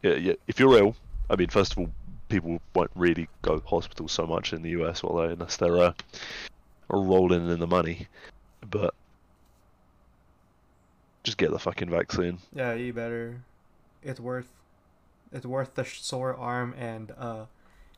yeah, 0.03 0.13
yeah. 0.15 0.33
If 0.47 0.59
you're 0.59 0.77
ill, 0.77 0.95
I 1.29 1.35
mean, 1.35 1.49
first 1.49 1.73
of 1.73 1.79
all, 1.79 1.91
people 2.29 2.61
won't 2.73 2.91
really 2.95 3.27
go 3.41 3.59
to 3.59 3.67
hospital 3.67 4.07
so 4.07 4.25
much 4.25 4.53
in 4.53 4.61
the 4.61 4.69
US, 4.81 5.01
they? 5.01 5.33
Unless 5.33 5.57
they're 5.57 5.77
uh, 5.77 5.93
rolling 6.89 7.49
in 7.49 7.59
the 7.59 7.67
money. 7.67 8.07
But 8.69 8.93
just 11.23 11.37
get 11.37 11.51
the 11.51 11.59
fucking 11.59 11.89
vaccine. 11.89 12.39
Yeah, 12.53 12.73
you 12.73 12.93
better. 12.93 13.41
It's 14.03 14.19
worth. 14.19 14.47
It's 15.31 15.45
worth 15.45 15.75
the 15.75 15.85
sore 15.85 16.35
arm 16.35 16.73
and 16.77 17.11
uh, 17.17 17.45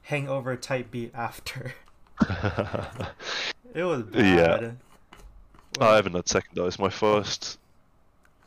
hangover 0.03 0.55
type 0.55 0.91
beat 0.91 1.13
after. 1.13 1.73
It 3.73 3.83
was 3.83 4.03
bad. 4.03 4.61
Yeah. 4.61 4.71
I 5.79 5.95
haven't 5.95 6.13
had 6.13 6.27
second 6.27 6.55
dose. 6.55 6.77
My 6.77 6.89
first 6.89 7.57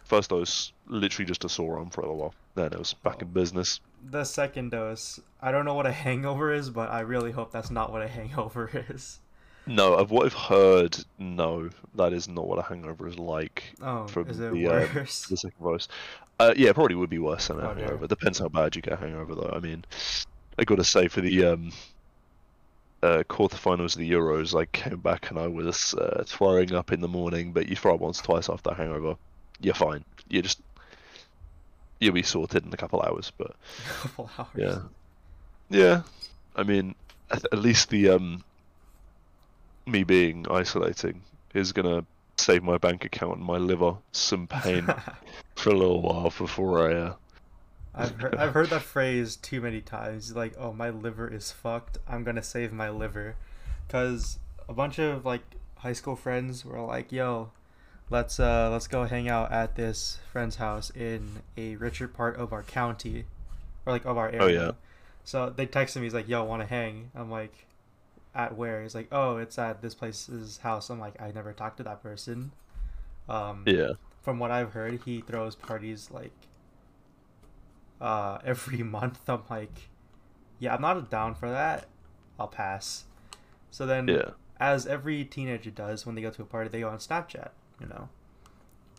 first 0.05 0.31
dose, 0.31 0.73
literally 0.87 1.27
just 1.27 1.45
a 1.45 1.49
sore 1.49 1.79
arm 1.79 1.91
for 1.91 2.03
a 2.03 2.05
little 2.05 2.19
while. 2.19 2.35
Then 2.55 2.73
it 2.73 2.79
was 2.79 2.95
back 2.95 3.21
in 3.23 3.29
business. 3.29 3.81
The 4.11 4.25
second 4.25 4.71
dose. 4.71 5.21
I 5.41 5.51
don't 5.51 5.65
know 5.65 5.75
what 5.75 5.87
a 5.87 5.93
hangover 5.93 6.53
is, 6.53 6.71
but 6.71 6.91
I 6.91 7.01
really 7.01 7.33
hope 7.33 7.51
that's 7.53 7.71
not 7.71 7.91
what 7.93 8.03
a 8.03 8.09
hangover 8.19 8.71
is. 8.89 9.19
No, 9.67 9.95
of 9.95 10.11
what 10.11 10.27
I've 10.27 10.35
heard, 10.35 10.97
no, 11.19 11.71
that 11.95 12.13
is 12.13 12.29
not 12.29 12.47
what 12.47 12.59
a 12.59 12.63
hangover 12.63 13.09
is 13.09 13.19
like. 13.19 13.73
Oh, 13.81 14.07
From 14.07 14.29
is 14.29 14.39
it 14.39 14.53
the, 14.53 14.67
uh, 14.69 14.71
worse? 14.95 15.27
The 15.27 15.37
second 15.39 15.65
dose. 15.65 15.89
Uh, 16.39 16.53
yeah, 16.57 16.73
probably 16.73 16.97
would 16.97 17.09
be 17.11 17.19
worse 17.19 17.49
than 17.49 17.61
a 17.61 17.71
Oh, 17.71 17.75
dear. 17.75 17.85
hangover. 17.87 18.07
Depends 18.07 18.39
how 18.41 18.49
bad 18.49 18.77
you 18.77 18.83
get 18.83 18.93
a 18.93 18.97
hangover, 18.97 19.35
though. 19.35 19.53
I 19.55 19.61
mean, 19.61 19.85
I 20.59 20.65
got 20.65 20.77
to 20.77 20.85
say 20.85 21.09
for 21.09 21.23
the 21.23 21.45
um, 21.47 21.73
uh, 23.03 23.23
quarterfinals 23.29 23.95
of 23.95 23.99
the 24.01 24.11
Euros, 24.11 24.59
I 24.59 24.67
came 24.67 24.99
back 25.01 25.31
and 25.31 25.39
I 25.39 25.47
was 25.47 25.95
uh, 25.95 26.25
throwing 26.27 26.75
up 26.75 26.93
in 26.93 27.01
the 27.01 27.09
morning. 27.09 27.53
But 27.53 27.69
you 27.69 27.77
throw 27.77 27.95
up 27.95 28.01
once, 28.01 28.19
twice 28.21 28.49
after 28.51 28.71
a 28.71 28.75
hangover, 28.75 29.17
you're 29.61 29.75
fine. 29.75 30.05
You're 30.29 30.43
just 30.43 30.61
you'll 32.05 32.15
be 32.15 32.23
sorted 32.23 32.65
in 32.67 32.73
a 32.73 32.77
couple 32.77 33.01
hours. 33.03 33.33
But 33.37 33.55
couple 34.01 34.31
hours. 34.39 34.49
yeah, 34.55 34.79
yeah. 35.71 36.03
I 36.55 36.63
mean, 36.63 36.95
at, 37.31 37.45
at 37.53 37.59
least 37.59 37.89
the 37.89 38.11
um, 38.11 38.45
me 39.87 40.05
being 40.05 40.47
isolating 40.51 41.23
is 41.55 41.73
gonna 41.73 42.05
save 42.37 42.63
my 42.63 42.79
bank 42.79 43.05
account 43.05 43.37
and 43.37 43.45
my 43.45 43.57
liver 43.57 43.97
some 44.13 44.47
pain 44.47 44.87
for 45.57 45.71
a 45.71 45.77
little 45.77 46.03
while 46.03 46.31
before 46.31 46.91
I. 46.91 46.95
Uh, 46.95 47.15
I've 47.97 48.21
heard, 48.21 48.35
I've 48.35 48.55
heard 48.55 48.71
that 48.71 48.83
phrase 48.83 49.37
too 49.37 49.61
many 49.61 49.81
times. 49.81 50.35
Like, 50.35 50.55
oh, 50.59 50.73
my 50.73 50.91
liver 50.91 51.33
is 51.33 51.53
fucked. 51.53 51.99
I'm 52.09 52.25
gonna 52.25 52.43
save 52.43 52.73
my 52.73 52.91
liver, 52.91 53.37
cause 53.89 54.39
a 54.69 54.75
bunch 54.75 54.99
of 54.99 55.25
like 55.25 55.43
high 55.77 55.93
school 55.93 56.17
friends 56.17 56.65
were 56.65 56.81
like, 56.81 57.13
yo, 57.13 57.51
let's 58.11 58.39
uh 58.39 58.69
let's 58.71 58.87
go 58.87 59.05
hang 59.05 59.29
out 59.29 59.53
at 59.53 59.77
this 59.77 60.19
friend's 60.31 60.57
house 60.57 60.91
in 60.91 61.43
a 61.57 61.77
richer 61.77 62.09
part 62.09 62.37
of 62.37 62.53
our 62.53 62.63
county, 62.63 63.25
or 63.87 63.93
like 63.93 64.05
of 64.05 64.17
our 64.17 64.29
area. 64.29 64.43
Oh, 64.43 64.47
yeah. 64.47 64.71
So 65.25 65.51
they 65.51 65.67
texted 65.67 65.97
me. 65.97 66.03
He's 66.03 66.15
like, 66.15 66.29
yo, 66.29 66.45
want 66.45 66.63
to 66.63 66.69
hang? 66.69 67.11
I'm 67.15 67.31
like, 67.31 67.67
at 68.35 68.57
where? 68.57 68.83
He's 68.83 68.95
like, 68.95 69.09
oh, 69.11 69.39
it's 69.39 69.59
at 69.59 69.81
this 69.81 69.95
place's 69.95 70.59
house. 70.59 70.91
I'm 70.91 71.01
like, 71.01 71.21
I 71.21 71.31
never 71.33 71.53
talked 71.53 71.79
to 71.79 71.83
that 71.85 72.03
person. 72.03 72.53
Um, 73.29 73.65
yeah, 73.67 73.93
from 74.23 74.39
what 74.39 74.51
I've 74.51 74.73
heard, 74.73 75.01
he 75.05 75.21
throws 75.21 75.55
parties 75.55 76.11
like 76.11 76.33
uh 78.01 78.39
every 78.45 78.83
month. 78.83 79.21
I'm 79.29 79.43
like, 79.49 79.89
yeah, 80.59 80.75
I'm 80.75 80.83
not 80.83 81.11
down 81.11 81.35
for 81.35 81.51
that. 81.51 81.87
I'll 82.39 82.49
pass. 82.49 83.05
So 83.71 83.87
then, 83.87 84.09
yeah, 84.09 84.31
as 84.61 84.87
every 84.87 85.25
teenager 85.25 85.71
does 85.71 86.05
when 86.05 86.15
they 86.15 86.23
go 86.23 86.31
to 86.31 86.43
a 86.43 86.45
party, 86.45 86.69
they 86.69 86.81
go 86.81 86.89
on 86.91 86.99
Snapchat. 86.99 87.51
You 87.81 87.87
know, 87.89 88.09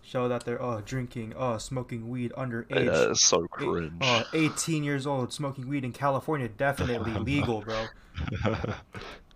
show 0.04 0.28
that 0.28 0.44
they're 0.46 0.62
oh 0.62 0.82
drinking, 0.82 1.34
oh 1.38 1.58
smoking 1.58 2.10
weed 2.10 2.32
underage. 2.38 2.70
yeah. 2.86 3.12
It's 3.12 3.26
so 3.26 3.48
cringe. 3.48 3.94
oh, 4.02 4.24
18 4.34 4.84
years 4.84 5.08
old, 5.08 5.32
smoking 5.34 5.68
weed 5.68 5.84
in 5.86 5.92
California, 5.94 6.48
definitely 6.50 7.14
legal, 7.20 7.62
bro. 7.62 7.86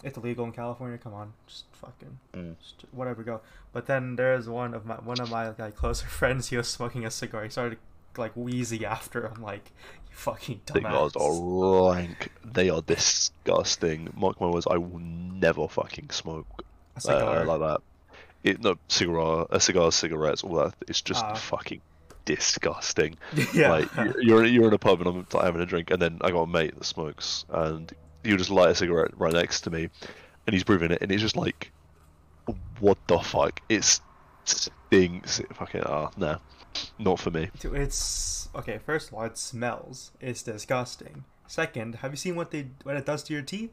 It's 0.01 0.17
illegal 0.17 0.45
in 0.45 0.53
California. 0.53 0.97
Come 0.97 1.13
on, 1.13 1.33
just 1.45 1.65
fucking 1.73 2.19
Mm. 2.33 2.55
just 2.59 2.85
whatever. 2.91 3.21
Go. 3.21 3.41
But 3.73 3.85
then 3.87 4.15
there's 4.15 4.47
one 4.47 4.73
of 4.73 4.85
my 4.85 4.95
one 4.95 5.19
of 5.19 5.29
my 5.29 5.49
like 5.49 5.75
closer 5.75 6.07
friends. 6.19 6.47
He 6.47 6.55
was 6.55 6.69
smoking 6.69 7.05
a 7.05 7.11
cigar. 7.11 7.43
He 7.43 7.49
started 7.49 7.79
like 8.17 8.31
wheezy 8.35 8.85
after. 8.85 9.25
I'm 9.25 9.41
like, 9.41 9.71
you 10.09 10.15
fucking 10.15 10.61
Cigars 10.71 11.11
dumbass. 11.13 11.91
are 11.91 11.95
rank. 11.95 12.31
They 12.45 12.69
are 12.69 12.81
disgusting. 12.81 14.13
Mark 14.15 14.39
my 14.39 14.47
words, 14.47 14.67
I 14.71 14.77
will 14.77 14.99
never 14.99 15.67
fucking 15.67 16.11
smoke 16.11 16.47
uh, 17.05 17.43
like 17.45 17.59
that. 17.59 17.81
It 18.43 18.61
no 18.63 18.77
cigar, 18.87 19.47
a 19.49 19.59
cigar, 19.59 19.91
cigarettes, 19.91 20.43
all 20.43 20.55
that. 20.55 20.73
It's 20.87 21.01
just 21.01 21.23
Ah. 21.25 21.33
fucking 21.33 21.81
disgusting. 22.25 23.17
yeah. 23.53 23.71
Like 23.71 23.95
you- 23.97 24.15
you're 24.21 24.45
you're 24.45 24.67
in 24.67 24.73
a 24.73 24.77
pub 24.77 25.01
and 25.01 25.09
I'm 25.09 25.25
like, 25.33 25.43
having 25.43 25.61
a 25.61 25.65
drink, 25.65 25.91
and 25.91 26.01
then 26.01 26.19
I 26.21 26.31
got 26.31 26.41
a 26.41 26.47
mate 26.47 26.75
that 26.77 26.85
smokes, 26.85 27.45
and 27.49 27.91
he'll 28.23 28.37
just 28.37 28.49
light 28.49 28.69
a 28.69 28.75
cigarette 28.75 29.11
right 29.17 29.33
next 29.33 29.61
to 29.61 29.69
me, 29.69 29.89
and 30.47 30.53
he's 30.53 30.63
breathing 30.63 30.91
it, 30.91 31.01
and 31.01 31.11
it's 31.11 31.21
just 31.21 31.35
like, 31.35 31.71
what 32.79 32.97
the 33.07 33.19
fuck? 33.19 33.61
It 33.69 33.83
stinks. 34.45 35.39
It 35.39 35.55
fucking 35.55 35.81
ah, 35.85 36.09
nah, 36.17 36.37
not 36.97 37.19
for 37.19 37.31
me. 37.31 37.49
It's 37.63 38.49
okay. 38.55 38.79
First 38.85 39.09
of 39.09 39.15
all, 39.15 39.23
it 39.23 39.37
smells. 39.37 40.11
It's 40.21 40.43
disgusting. 40.43 41.25
Second, 41.47 41.95
have 41.95 42.11
you 42.11 42.17
seen 42.17 42.35
what 42.35 42.51
they 42.51 42.67
what 42.83 42.95
it 42.95 43.05
does 43.05 43.23
to 43.23 43.33
your 43.33 43.41
teeth? 43.41 43.71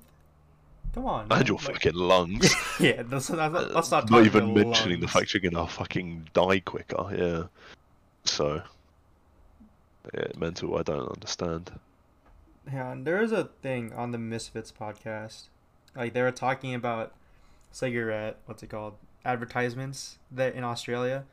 Come 0.95 1.07
on. 1.07 1.21
And 1.23 1.29
man, 1.31 1.47
your 1.47 1.57
like- 1.57 1.67
fucking 1.67 1.95
lungs. 1.95 2.55
yeah, 2.81 3.03
that's, 3.03 3.29
that's, 3.29 3.53
not- 3.53 3.73
let's 3.75 3.91
not 3.91 4.11
not 4.11 4.25
even 4.27 4.55
mentioning 4.55 5.01
the 5.01 5.09
fact 5.09 5.35
you're 5.35 5.41
gonna 5.41 5.67
fucking 5.67 6.29
die 6.33 6.61
quicker. 6.61 7.07
Yeah. 7.17 7.43
So. 8.25 8.63
Yeah, 10.15 10.27
mental. 10.39 10.79
I 10.79 10.83
don't 10.83 11.09
understand. 11.09 11.73
Yeah, 12.73 12.93
and 12.93 13.07
there 13.07 13.21
is 13.21 13.33
a 13.33 13.45
thing 13.63 13.93
on 13.93 14.13
the 14.13 14.19
Misfits 14.19 14.73
podcast. 14.73 15.49
Like 15.97 16.13
they 16.15 16.23
were 16.23 16.31
talking 16.33 16.75
about 16.75 17.13
cigarette, 17.73 18.39
what's 18.47 18.63
it 18.63 18.69
called? 18.71 18.95
Advertisements 19.25 20.19
that 20.31 20.55
in 20.55 20.65
Australia. 20.65 21.25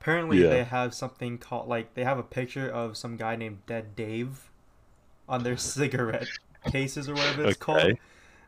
Apparently 0.00 0.42
Yeah. 0.42 0.48
they 0.50 0.64
have 0.64 0.92
something 0.94 1.38
called 1.38 1.68
like 1.68 1.94
they 1.94 2.04
have 2.04 2.18
a 2.18 2.22
picture 2.22 2.68
of 2.68 2.96
some 2.96 3.16
guy 3.16 3.36
named 3.36 3.58
Dead 3.66 3.94
Dave 3.96 4.50
on 5.28 5.42
their 5.42 5.56
cigarette 5.74 6.28
cases 6.70 7.08
or 7.08 7.14
whatever 7.14 7.44
it's 7.46 7.56
called. 7.56 7.96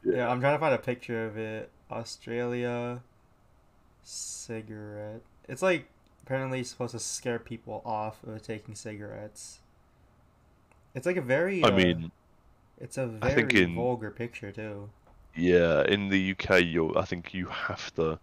Yeah, 0.04 0.28
I'm 0.28 0.40
trying 0.40 0.54
to 0.54 0.58
find 0.58 0.74
a 0.74 0.78
picture 0.78 1.26
of 1.26 1.36
it. 1.36 1.70
Australia 1.90 3.00
cigarette. 4.02 5.22
It's 5.48 5.62
like 5.62 5.88
apparently 6.22 6.62
supposed 6.64 6.92
to 6.92 6.98
scare 6.98 7.38
people 7.38 7.82
off 7.84 8.22
of 8.24 8.42
taking 8.42 8.74
cigarettes. 8.74 9.60
It's 10.94 11.06
like 11.06 11.16
a 11.16 11.22
very 11.22 11.62
I 11.62 11.68
uh, 11.68 11.76
mean, 11.76 12.10
it's 12.80 12.98
a 12.98 13.10
I 13.22 13.34
very 13.34 13.62
in- 13.62 13.74
vulgar 13.74 14.10
picture 14.10 14.52
too. 14.52 14.90
Yeah, 15.34 15.84
in 15.84 16.08
the 16.08 16.32
UK, 16.32 16.62
you 16.62 16.94
I 16.96 17.04
think 17.04 17.32
you 17.32 17.46
have 17.46 17.94
to 17.94 18.18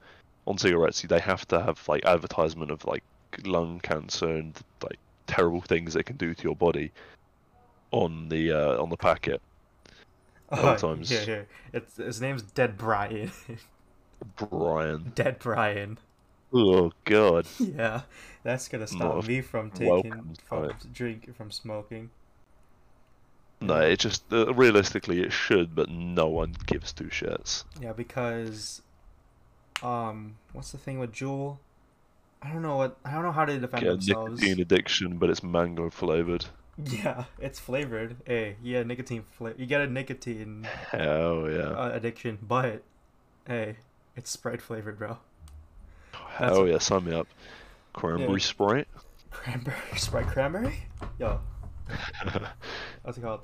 on 0.45 0.57
cigarettes. 0.57 1.01
They 1.01 1.19
have 1.19 1.47
to 1.47 1.61
have 1.61 1.87
like 1.87 2.05
advertisement 2.05 2.71
of 2.71 2.83
like 2.85 3.03
lung 3.45 3.79
cancer 3.79 4.29
and 4.29 4.57
like 4.83 4.99
terrible 5.27 5.61
things 5.61 5.93
they 5.93 6.03
can 6.03 6.17
do 6.17 6.33
to 6.33 6.43
your 6.43 6.55
body 6.55 6.91
on 7.91 8.29
the 8.29 8.51
uh, 8.51 8.81
on 8.81 8.89
the 8.89 8.97
packet. 8.97 9.41
Oh, 10.51 10.75
times. 10.75 11.09
Yeah, 11.09 11.23
yeah. 11.27 11.41
It's 11.73 11.97
his 11.97 12.21
name's 12.21 12.41
Dead 12.43 12.77
Brian. 12.77 13.31
Brian. 14.35 15.13
Dead 15.15 15.39
Brian. 15.39 15.99
Oh 16.51 16.91
God. 17.03 17.47
Yeah, 17.59 18.01
that's 18.43 18.67
gonna 18.67 18.87
stop 18.87 19.17
Not 19.17 19.27
me 19.27 19.41
from 19.41 19.71
taking 19.71 20.37
from 20.43 20.69
drink 20.93 21.35
from 21.35 21.51
smoking. 21.51 22.09
No, 23.59 23.81
it 23.81 23.99
just 23.99 24.31
uh, 24.31 24.53
realistically 24.53 25.21
it 25.21 25.33
should, 25.33 25.75
but 25.75 25.89
no 25.89 26.27
one 26.29 26.55
gives 26.67 26.93
two 26.93 27.09
shits. 27.09 27.65
Yeah, 27.81 27.93
because 27.93 28.81
um, 29.83 30.35
what's 30.53 30.71
the 30.71 30.77
thing 30.77 30.99
with 30.99 31.13
Juul? 31.13 31.57
I 32.41 32.51
don't 32.53 32.61
know 32.63 32.77
what 32.77 32.97
I 33.05 33.13
don't 33.13 33.23
know 33.23 33.31
how 33.33 33.45
they 33.45 33.57
defend 33.59 33.87
Yeah, 33.87 33.89
themselves. 33.89 34.41
nicotine 34.41 34.59
addiction, 34.59 35.17
but 35.17 35.29
it's 35.29 35.43
mango 35.43 35.89
flavored. 35.89 36.47
Yeah, 36.83 37.25
it's 37.39 37.59
flavored. 37.59 38.17
Hey, 38.25 38.57
yeah, 38.61 38.83
nicotine 38.83 39.23
flavor. 39.37 39.55
You 39.59 39.65
get 39.65 39.81
a 39.81 39.87
nicotine 39.87 40.67
Oh 40.93 41.47
yeah. 41.49 41.69
uh, 41.69 41.91
addiction, 41.93 42.37
but 42.41 42.83
hey, 43.47 43.77
it's 44.17 44.29
Sprite 44.29 44.61
flavored, 44.61 44.97
bro. 44.99 45.17
that's 46.39 46.57
a- 46.57 46.65
yeah, 46.67 46.77
sign 46.79 47.05
me 47.05 47.13
up. 47.13 47.27
Cranberry 47.93 48.33
Yeah. 48.33 48.37
Sprite. 48.39 48.87
Cranberry 49.31 49.75
Sprite 49.97 50.27
cranberry? 50.27 50.83
Yo, 51.17 51.39
what's 53.03 53.17
it 53.17 53.21
called? 53.21 53.41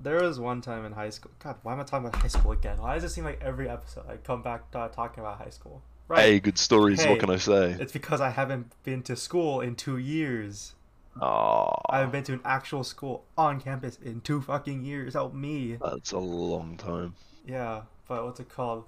There 0.00 0.20
was 0.20 0.40
one 0.40 0.60
time 0.60 0.84
in 0.84 0.92
high 0.92 1.10
school. 1.10 1.30
God, 1.38 1.56
why 1.62 1.72
am 1.74 1.80
I 1.80 1.84
talking 1.84 2.08
about 2.08 2.20
high 2.20 2.28
school 2.28 2.50
again? 2.52 2.78
Why 2.78 2.94
does 2.94 3.04
it 3.04 3.10
seem 3.10 3.22
like 3.24 3.40
every 3.40 3.68
episode 3.68 4.04
I 4.08 4.16
come 4.16 4.42
back 4.42 4.70
to 4.72 4.90
talking 4.92 5.20
about 5.22 5.38
high 5.38 5.50
school? 5.50 5.82
Right. 6.08 6.20
Hey, 6.20 6.40
good 6.40 6.58
stories. 6.58 7.00
Hey. 7.02 7.10
What 7.10 7.20
can 7.20 7.30
I 7.30 7.36
say? 7.36 7.76
It's 7.78 7.92
because 7.92 8.20
I 8.20 8.30
haven't 8.30 8.72
been 8.82 9.02
to 9.04 9.14
school 9.14 9.60
in 9.60 9.76
two 9.76 9.98
years. 9.98 10.74
I 11.20 11.98
haven't 11.98 12.12
been 12.12 12.24
to 12.24 12.32
an 12.34 12.40
actual 12.44 12.84
school 12.84 13.24
on 13.36 13.60
campus 13.60 13.98
in 14.02 14.20
two 14.22 14.40
fucking 14.40 14.84
years. 14.84 15.14
Help 15.14 15.34
me. 15.34 15.76
that's 15.80 16.12
a 16.12 16.18
long 16.18 16.76
time. 16.76 17.14
Yeah, 17.46 17.82
but 18.08 18.24
what's 18.24 18.40
it 18.40 18.48
called? 18.48 18.84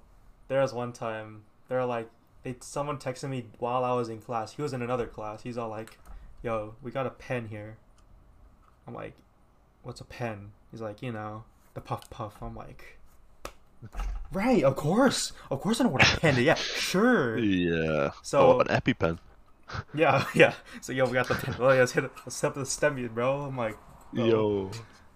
There 0.47 0.61
was 0.61 0.73
one 0.73 0.91
time 0.93 1.43
they're 1.67 1.85
like, 1.85 2.09
they 2.43 2.55
someone 2.61 2.97
texted 2.97 3.29
me 3.29 3.45
while 3.59 3.83
I 3.83 3.93
was 3.93 4.09
in 4.09 4.21
class. 4.21 4.53
He 4.53 4.61
was 4.61 4.73
in 4.73 4.81
another 4.81 5.07
class. 5.07 5.41
He's 5.43 5.57
all 5.57 5.69
like, 5.69 5.97
"Yo, 6.43 6.75
we 6.81 6.91
got 6.91 7.05
a 7.07 7.09
pen 7.09 7.47
here." 7.47 7.77
I'm 8.87 8.93
like, 8.93 9.13
"What's 9.83 9.99
a 10.01 10.05
pen?" 10.05 10.51
He's 10.71 10.81
like, 10.81 11.01
"You 11.01 11.11
know, 11.11 11.43
the 11.73 11.81
puff 11.81 12.07
puff." 12.11 12.35
I'm 12.41 12.55
like, 12.55 12.99
"Right, 14.31 14.63
of 14.63 14.75
course, 14.75 15.31
of 15.49 15.59
course 15.61 15.79
I 15.81 15.85
know 15.85 15.89
what 15.89 16.03
a 16.07 16.19
pen 16.19 16.35
is. 16.37 16.43
Yeah, 16.43 16.53
sure." 16.55 17.37
Yeah. 17.39 18.11
So- 18.21 18.57
oh, 18.57 18.59
an 18.59 18.67
EpiPen. 18.67 19.17
Yeah, 19.93 20.25
yeah. 20.35 20.53
So 20.81 20.93
yo, 20.93 21.05
we 21.05 21.13
got 21.13 21.27
the 21.27 21.35
pen. 21.35 21.55
Oh, 21.59 21.71
yeah, 21.71 21.79
let's 21.79 21.91
hit 21.93 22.03
it. 22.03 22.11
Let's 22.25 22.35
step 22.35 22.53
the 22.55 22.65
stem, 22.65 23.07
bro. 23.13 23.41
I'm 23.41 23.57
like, 23.57 23.77
oh. 24.17 24.25
Yo. 24.25 24.71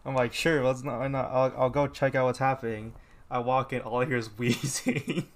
I'm 0.05 0.15
like, 0.15 0.33
sure, 0.33 0.63
let's 0.63 0.83
not. 0.83 0.99
Why 0.99 1.07
not? 1.07 1.29
I'll, 1.31 1.53
I'll 1.57 1.69
go 1.69 1.87
check 1.87 2.15
out 2.15 2.25
what's 2.25 2.39
happening. 2.39 2.93
I 3.29 3.39
walk 3.39 3.73
in, 3.73 3.81
all 3.81 4.01
I 4.01 4.05
hear 4.05 4.17
is 4.17 4.27
wheezing. 4.37 5.27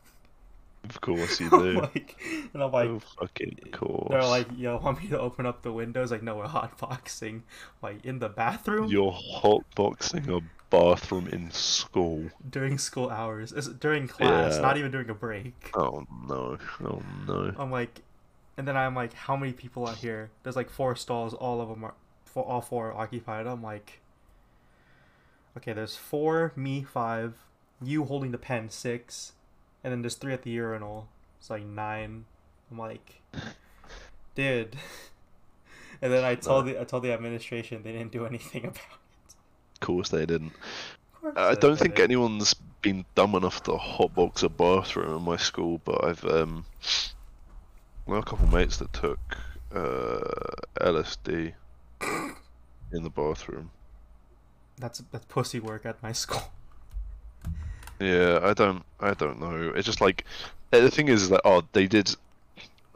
Of 0.90 1.00
course 1.00 1.40
you 1.40 1.48
I'm 1.52 1.60
do. 1.62 1.82
like, 1.82 2.18
and 2.54 2.64
I'm 2.64 2.72
like, 2.72 2.90
oh, 2.90 3.00
fucking 3.20 3.58
course. 3.72 4.08
they're 4.10 4.24
like, 4.26 4.48
yo, 4.58 4.78
want 4.78 5.02
me 5.02 5.10
to 5.10 5.20
open 5.20 5.46
up 5.46 5.62
the 5.62 5.72
windows? 5.72 6.12
Like, 6.12 6.24
no, 6.24 6.36
we're 6.38 6.46
hotboxing. 6.48 7.44
Like 7.82 8.04
in 8.04 8.20
the 8.20 8.30
bathroom 8.30 8.90
You're 8.90 9.14
hotboxing 9.14 10.28
a 10.36 10.42
bathroom 10.70 11.28
in 11.28 11.52
school. 11.52 12.26
during 12.50 12.78
school 12.78 13.10
hours. 13.10 13.52
It's 13.54 13.68
during 13.68 14.08
class, 14.08 14.56
Yeah. 14.56 14.62
not 14.62 14.78
even 14.78 14.92
during 14.92 15.10
a 15.10 15.14
break. 15.14 15.72
Oh 15.76 16.04
no. 16.28 16.58
Oh 16.84 17.02
no. 17.28 17.54
I'm 17.58 17.72
like, 17.72 18.02
and 18.58 18.68
then 18.68 18.78
I'm 18.78 18.96
like, 18.96 19.14
how 19.14 19.36
many 19.36 19.54
people 19.54 19.88
are 19.88 19.96
here? 19.96 20.30
There's 20.44 20.56
like 20.56 20.70
four 20.70 20.96
stalls. 20.96 21.34
All 21.34 21.62
of 21.62 21.70
them 21.70 21.84
are, 21.84 21.96
for 22.26 22.44
all 22.44 22.62
four 22.62 22.92
are 22.92 22.98
occupied. 22.98 23.48
I'm 23.48 23.64
like, 23.64 24.00
okay, 25.58 25.74
there's 25.74 25.96
four, 25.96 26.54
me 26.56 26.84
five, 26.84 27.34
you 27.82 28.06
holding 28.06 28.32
the 28.32 28.38
pen 28.38 28.70
six, 28.70 29.34
and 29.84 29.92
then 29.92 30.02
there's 30.02 30.16
three 30.16 30.34
at 30.34 30.44
the 30.44 30.52
urinal. 30.52 31.08
It's 31.40 31.50
like 31.50 31.66
nine. 31.66 32.26
I'm 32.72 32.78
like, 32.78 33.22
dude. 34.36 34.76
And 36.02 36.12
then 36.12 36.26
I 36.26 36.36
told 36.36 36.66
the 36.66 36.82
I 36.82 36.84
told 36.84 37.04
the 37.04 37.14
administration 37.14 37.82
they 37.82 37.94
didn't 37.94 38.12
do 38.12 38.26
anything 38.26 38.66
about 38.66 38.76
it. 38.76 39.36
Of 39.76 39.80
course 39.80 40.10
they 40.10 40.26
didn't. 40.26 40.52
Course 41.22 41.34
I 41.38 41.56
they 41.56 41.62
don't 41.62 41.80
think 41.80 41.98
anyone's 41.98 42.54
been 42.82 43.06
dumb 43.16 43.36
enough 43.36 43.64
to 43.64 43.72
hotbox 43.72 44.44
a 44.44 44.50
bathroom 44.50 45.16
in 45.16 45.24
my 45.24 45.38
school, 45.38 45.80
but 45.86 46.04
I've 46.04 46.26
um, 46.26 46.66
well, 48.06 48.20
a 48.20 48.24
couple 48.24 48.48
mates 48.48 48.78
that 48.78 48.94
took 48.94 49.20
uh, 49.74 50.22
LSD 50.82 51.54
in 52.92 53.04
the 53.04 53.10
bathroom. 53.10 53.72
That's 54.78 55.00
that's 55.12 55.26
pussy 55.26 55.60
work 55.60 55.86
at 55.86 56.02
my 56.04 56.12
school. 56.12 56.44
Yeah, 58.00 58.40
I 58.44 58.54
don't, 58.54 58.84
I 59.00 59.14
don't 59.14 59.40
know. 59.40 59.72
It's 59.76 59.86
just 59.86 60.02
like 60.02 60.26
uh, 60.74 60.80
the 60.82 60.92
thing 60.92 61.08
is, 61.08 61.24
is 61.24 61.32
like, 61.32 61.42
oh, 61.46 61.64
they 61.74 61.88
did. 61.88 62.14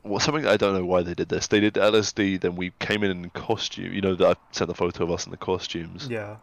Well, 0.03 0.19
something 0.19 0.45
I 0.47 0.57
don't 0.57 0.73
know 0.73 0.85
why 0.85 1.03
they 1.03 1.13
did 1.13 1.29
this. 1.29 1.47
They 1.47 1.59
did 1.59 1.73
LSD, 1.75 2.39
then 2.41 2.55
we 2.55 2.71
came 2.79 3.03
in 3.03 3.11
in 3.11 3.29
costume. 3.31 3.93
You 3.93 4.01
know 4.01 4.15
that 4.15 4.27
I 4.27 4.35
sent 4.51 4.67
the 4.69 4.75
photo 4.75 5.03
of 5.03 5.11
us 5.11 5.25
in 5.25 5.31
the 5.31 5.37
costumes. 5.37 6.07
Yeah. 6.09 6.37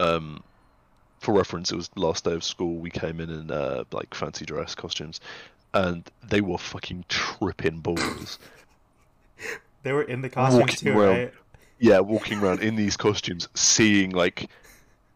um 0.00 0.42
for 1.20 1.34
reference 1.34 1.72
it 1.72 1.76
was 1.76 1.90
last 1.96 2.24
day 2.24 2.32
of 2.34 2.44
school 2.44 2.76
we 2.76 2.90
came 2.90 3.20
in 3.20 3.30
in 3.30 3.50
uh, 3.50 3.84
like 3.90 4.14
fancy 4.14 4.44
dress 4.44 4.74
costumes 4.74 5.20
and 5.74 6.08
they 6.28 6.40
were 6.40 6.58
fucking 6.58 7.04
tripping 7.08 7.78
balls. 7.80 8.38
They 9.82 9.92
were 9.92 10.02
in 10.02 10.20
the 10.20 10.28
costume 10.28 10.60
Walking 10.60 10.76
too, 10.76 10.98
around. 10.98 11.16
right? 11.18 11.32
yeah 11.78 12.00
walking 12.00 12.40
around 12.40 12.60
in 12.60 12.74
these 12.74 12.96
costumes 12.96 13.48
seeing 13.54 14.10
like 14.10 14.48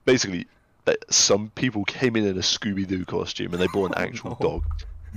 basically 0.04 0.46
uh, 0.86 0.92
some 1.08 1.50
people 1.56 1.84
came 1.84 2.14
in 2.14 2.24
in 2.24 2.36
a 2.36 2.40
scooby-doo 2.42 3.04
costume 3.06 3.52
and 3.52 3.60
they 3.60 3.66
brought 3.68 3.86
an 3.86 3.94
Oh, 3.96 4.00
actual 4.02 4.36
no. 4.40 4.46
dog. 4.48 4.62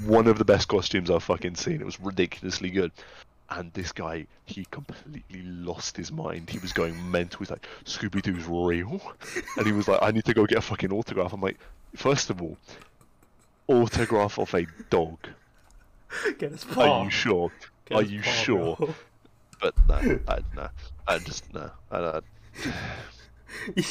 One 0.08 0.26
of 0.26 0.40
the 0.40 0.46
best 0.46 0.70
costumes 0.70 1.12
i've 1.12 1.22
fucking 1.24 1.56
seen. 1.56 1.82
It 1.82 1.86
was 1.86 2.00
ridiculously 2.00 2.72
good. 2.72 2.92
And 3.52 3.72
this 3.74 3.92
guy 3.92 4.26
he 4.46 4.66
completely 4.72 5.44
lost 5.44 5.98
his 5.98 6.12
mind. 6.12 6.50
He 6.50 6.58
was 6.58 6.74
going 6.74 6.96
mental. 7.12 7.38
He's 7.40 7.52
like 7.52 7.68
scooby-doo's 7.86 8.46
real. 8.48 9.00
And 9.58 9.68
he 9.68 9.72
was 9.74 9.88
like 9.88 10.02
i 10.02 10.10
need 10.10 10.26
to 10.26 10.34
go 10.34 10.48
get 10.48 10.58
a 10.58 10.62
fucking 10.62 10.92
autograph. 10.92 11.32
I'm 11.34 11.42
like 11.42 11.60
first 11.96 12.32
of 12.32 12.42
all 12.42 12.58
autograph 13.68 14.38
of 14.40 14.54
a 14.54 14.66
dog 14.90 15.18
Get 16.38 16.52
his 16.52 16.64
paw. 16.64 17.00
are 17.02 17.04
you 17.06 17.10
sure 17.10 17.52
Get 17.86 17.98
are 17.98 18.02
you 18.04 18.22
paw, 18.22 18.30
sure 18.32 18.76
bro. 18.78 18.96
but 19.62 19.74
no 19.88 20.20
i 20.28 20.40
no 20.56 20.70
i 21.08 21.18
just 21.20 21.54
no 21.54 21.72
I, 21.92 21.98
I, 21.98 22.22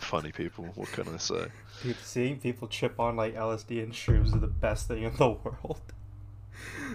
funny 0.00 0.32
people 0.32 0.66
what 0.74 0.90
can 0.92 1.08
i 1.12 1.16
say 1.18 1.46
Dude, 1.82 1.96
seeing 2.02 2.38
people 2.38 2.68
chip 2.68 3.00
on 3.00 3.16
like 3.16 3.34
LSD 3.34 3.82
and 3.82 3.92
shrooms 3.94 4.26
is 4.26 4.32
the 4.40 4.46
best 4.46 4.86
thing 4.86 5.02
in 5.04 5.16
the 5.16 5.28
world. 5.44 5.80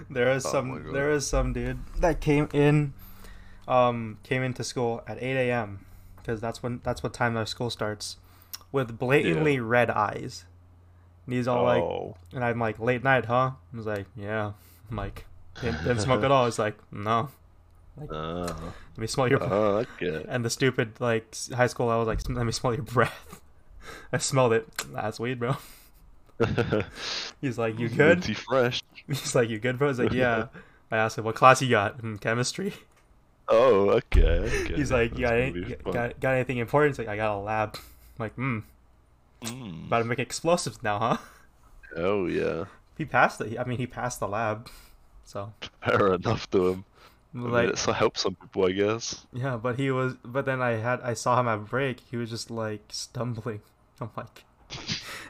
There 0.08 0.30
is 0.30 0.46
Oh 0.46 0.50
some 0.52 0.92
there 0.92 1.10
is 1.10 1.26
some 1.26 1.52
dude 1.52 1.78
that 1.98 2.20
came 2.20 2.48
in 2.52 2.92
um 3.66 4.18
came 4.22 4.44
into 4.44 4.62
school 4.62 5.02
at 5.08 5.20
8 5.20 5.36
a.m. 5.50 5.84
because 6.18 6.40
that's 6.40 6.62
when 6.62 6.80
that's 6.84 7.02
what 7.02 7.12
time 7.12 7.36
our 7.36 7.46
school 7.46 7.68
starts 7.68 8.18
with 8.70 8.96
blatantly 8.96 9.58
red 9.58 9.90
eyes. 9.90 10.44
And 11.26 11.34
he's 11.34 11.48
all 11.48 11.64
like 11.64 11.82
oh 11.82 12.16
and 12.32 12.44
I'm 12.44 12.58
like 12.58 12.78
late 12.78 13.02
night, 13.04 13.24
huh? 13.26 13.50
I 13.72 13.76
was 13.76 13.86
like, 13.86 14.06
yeah. 14.16 14.52
I'm 14.90 14.96
like 14.96 15.24
didn't, 15.60 15.78
didn't 15.84 16.00
smoke 16.00 16.22
at 16.22 16.30
all. 16.30 16.44
He's 16.44 16.58
like, 16.58 16.76
no. 16.92 17.28
uh, 18.10 18.42
Let 18.46 18.98
me 18.98 19.06
smell 19.06 19.28
your 19.28 19.42
uh, 19.42 19.84
okay 19.98 20.24
and 20.28 20.44
the 20.44 20.50
stupid 20.50 21.00
like 21.00 21.34
high 21.54 21.66
school 21.66 21.88
I 21.88 21.96
was 21.96 22.06
like, 22.06 22.20
let 22.28 22.44
me 22.46 22.52
smell 22.52 22.74
your 22.74 22.84
breath. 22.84 23.40
I 24.12 24.18
smelled 24.18 24.52
it. 24.52 24.68
That's 24.92 25.18
weed, 25.20 25.38
bro. 25.38 25.56
He's 27.40 27.58
like, 27.58 27.78
you 27.78 27.88
good? 27.88 28.18
Minty 28.18 28.34
fresh 28.34 28.82
He's 29.06 29.34
like, 29.34 29.48
you 29.48 29.58
good, 29.58 29.78
bro? 29.78 29.88
He's 29.88 29.98
like, 29.98 30.12
yeah. 30.12 30.46
I 30.90 30.98
asked 30.98 31.18
him, 31.18 31.24
what 31.24 31.34
class 31.34 31.62
you 31.62 31.70
got? 31.70 32.00
"Hmm, 32.00 32.16
chemistry. 32.16 32.72
oh 33.48 33.90
okay, 33.90 34.22
okay. 34.40 34.74
He's 34.74 34.90
like, 34.92 35.16
you 35.16 35.20
got, 35.24 35.34
any, 35.34 35.50
gonna 35.52 35.64
be 35.64 35.70
you 35.70 35.76
fun. 35.76 35.92
got, 35.92 36.20
got 36.20 36.34
anything 36.34 36.58
important? 36.58 36.92
He's 36.94 36.98
like, 36.98 37.08
I 37.08 37.16
got 37.16 37.36
a 37.36 37.40
lab. 37.40 37.74
I'm 37.76 37.82
like, 38.18 38.34
hmm, 38.34 38.58
Mm, 39.42 39.86
about 39.86 39.98
to 39.98 40.04
make 40.04 40.18
explosives 40.18 40.82
now, 40.82 40.98
huh? 40.98 41.16
oh 41.96 42.26
yeah 42.26 42.64
He 42.96 43.04
passed 43.04 43.40
it. 43.40 43.58
I 43.58 43.64
mean, 43.64 43.78
he 43.78 43.86
passed 43.86 44.20
the 44.20 44.28
lab. 44.28 44.68
So, 45.24 45.52
fair 45.82 46.14
enough 46.14 46.48
to 46.50 46.68
him 46.68 46.84
I 47.34 47.38
mean, 47.38 47.50
like, 47.50 47.68
it's 47.70 47.84
help 47.84 48.16
some 48.16 48.34
people 48.36 48.64
i 48.66 48.72
guess 48.72 49.26
yeah, 49.32 49.56
but 49.56 49.76
he 49.76 49.90
was, 49.90 50.14
but 50.24 50.46
then 50.46 50.62
I 50.62 50.72
had, 50.72 51.00
I 51.02 51.14
saw 51.14 51.38
him 51.38 51.48
at 51.48 51.66
break. 51.68 52.00
He 52.00 52.16
was 52.16 52.30
just 52.30 52.50
like 52.50 52.84
stumbling. 52.88 53.60
I'm 54.00 54.10
like, 54.16 54.44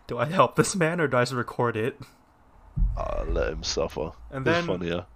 do 0.07 0.19
I 0.19 0.27
help 0.27 0.57
this 0.57 0.77
man 0.77 1.01
or 1.01 1.09
do 1.09 1.17
I 1.17 1.23
just 1.23 1.33
record 1.33 1.77
it? 1.77 1.99
uh, 2.97 3.25
let 3.29 3.53
him 3.53 3.63
suffer 3.63 4.13
And 4.31 4.47
it's 4.47 4.59
then 4.59 4.67
funnier 4.67 5.07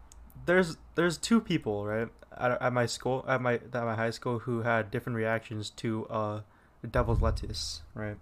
there's 0.46 0.76
there's 0.94 1.18
two 1.18 1.40
people 1.40 1.86
right 1.86 2.08
at, 2.36 2.60
at 2.62 2.72
my 2.72 2.86
school 2.86 3.24
at 3.28 3.40
my 3.40 3.54
at 3.54 3.72
my 3.74 3.94
high 3.94 4.10
school 4.10 4.40
who 4.40 4.62
had 4.62 4.90
different 4.90 5.16
reactions 5.16 5.70
to 5.70 6.06
uh 6.06 6.40
devil's 6.90 7.20
lettuce 7.20 7.82
right 7.94 8.16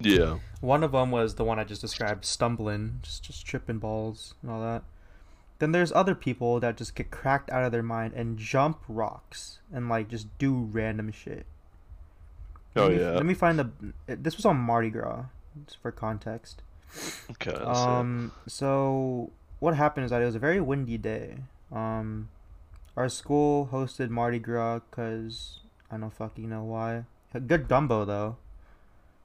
Yeah. 0.00 0.38
One 0.60 0.82
of 0.82 0.92
them 0.92 1.10
was 1.10 1.34
the 1.34 1.44
one 1.44 1.58
I 1.58 1.64
just 1.64 1.80
described, 1.80 2.24
stumbling, 2.24 3.00
just 3.02 3.24
just 3.24 3.46
tripping 3.46 3.78
balls 3.78 4.34
and 4.42 4.50
all 4.50 4.60
that. 4.60 4.82
Then 5.58 5.72
there's 5.72 5.92
other 5.92 6.14
people 6.14 6.60
that 6.60 6.76
just 6.76 6.94
get 6.94 7.10
cracked 7.10 7.50
out 7.50 7.64
of 7.64 7.72
their 7.72 7.82
mind 7.82 8.14
and 8.14 8.38
jump 8.38 8.80
rocks 8.88 9.58
and 9.72 9.88
like 9.88 10.08
just 10.08 10.26
do 10.38 10.54
random 10.54 11.10
shit. 11.10 11.46
Oh 12.76 12.82
let 12.82 12.90
me, 12.90 13.00
yeah. 13.00 13.10
Let 13.12 13.26
me 13.26 13.34
find 13.34 13.58
the. 13.58 13.70
This 14.06 14.36
was 14.36 14.44
on 14.44 14.56
Mardi 14.56 14.90
Gras, 14.90 15.24
just 15.66 15.80
for 15.82 15.90
context. 15.90 16.62
Okay. 17.30 17.52
Um. 17.52 18.32
So 18.46 19.30
what 19.58 19.74
happened 19.74 20.04
is 20.04 20.10
that 20.10 20.22
it 20.22 20.26
was 20.26 20.36
a 20.36 20.40
very 20.40 20.60
windy 20.60 20.98
day. 20.98 21.38
Um, 21.72 22.28
our 22.96 23.08
school 23.08 23.68
hosted 23.72 24.10
Mardi 24.10 24.38
Gras 24.38 24.80
because 24.90 25.60
I 25.90 25.96
don't 25.96 26.12
fucking 26.12 26.48
know 26.48 26.62
why. 26.62 27.04
Good 27.46 27.68
gumbo 27.68 28.04
though. 28.04 28.36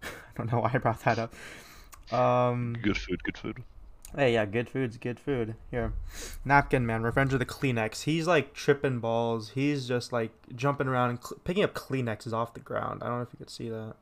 I 0.35 0.37
don't 0.37 0.51
know 0.51 0.59
why 0.59 0.71
I 0.73 0.77
brought 0.77 1.01
that 1.01 1.19
up. 1.19 1.33
Um. 2.13 2.75
Good 2.81 2.97
food. 2.97 3.23
Good 3.23 3.37
food. 3.37 3.63
Hey, 4.15 4.33
yeah, 4.33 4.45
good 4.45 4.69
food's 4.69 4.97
good 4.97 5.19
food. 5.19 5.55
Here, 5.71 5.91
napkin 6.45 6.85
man, 6.85 7.01
Revenge 7.01 7.33
of 7.33 7.39
the 7.39 7.47
Kleenex. 7.47 8.03
He's 8.03 8.27
like 8.27 8.53
tripping 8.53 8.99
balls. 8.99 9.49
He's 9.55 9.87
just 9.87 10.13
like 10.13 10.31
jumping 10.55 10.87
around 10.87 11.09
and 11.09 11.19
cl- 11.23 11.39
picking 11.43 11.63
up 11.63 11.73
Kleenexes 11.73 12.31
off 12.31 12.53
the 12.53 12.59
ground. 12.59 13.01
I 13.01 13.07
don't 13.07 13.17
know 13.17 13.23
if 13.23 13.29
you 13.33 13.39
could 13.39 13.49
see 13.49 13.69
that. 13.69 13.95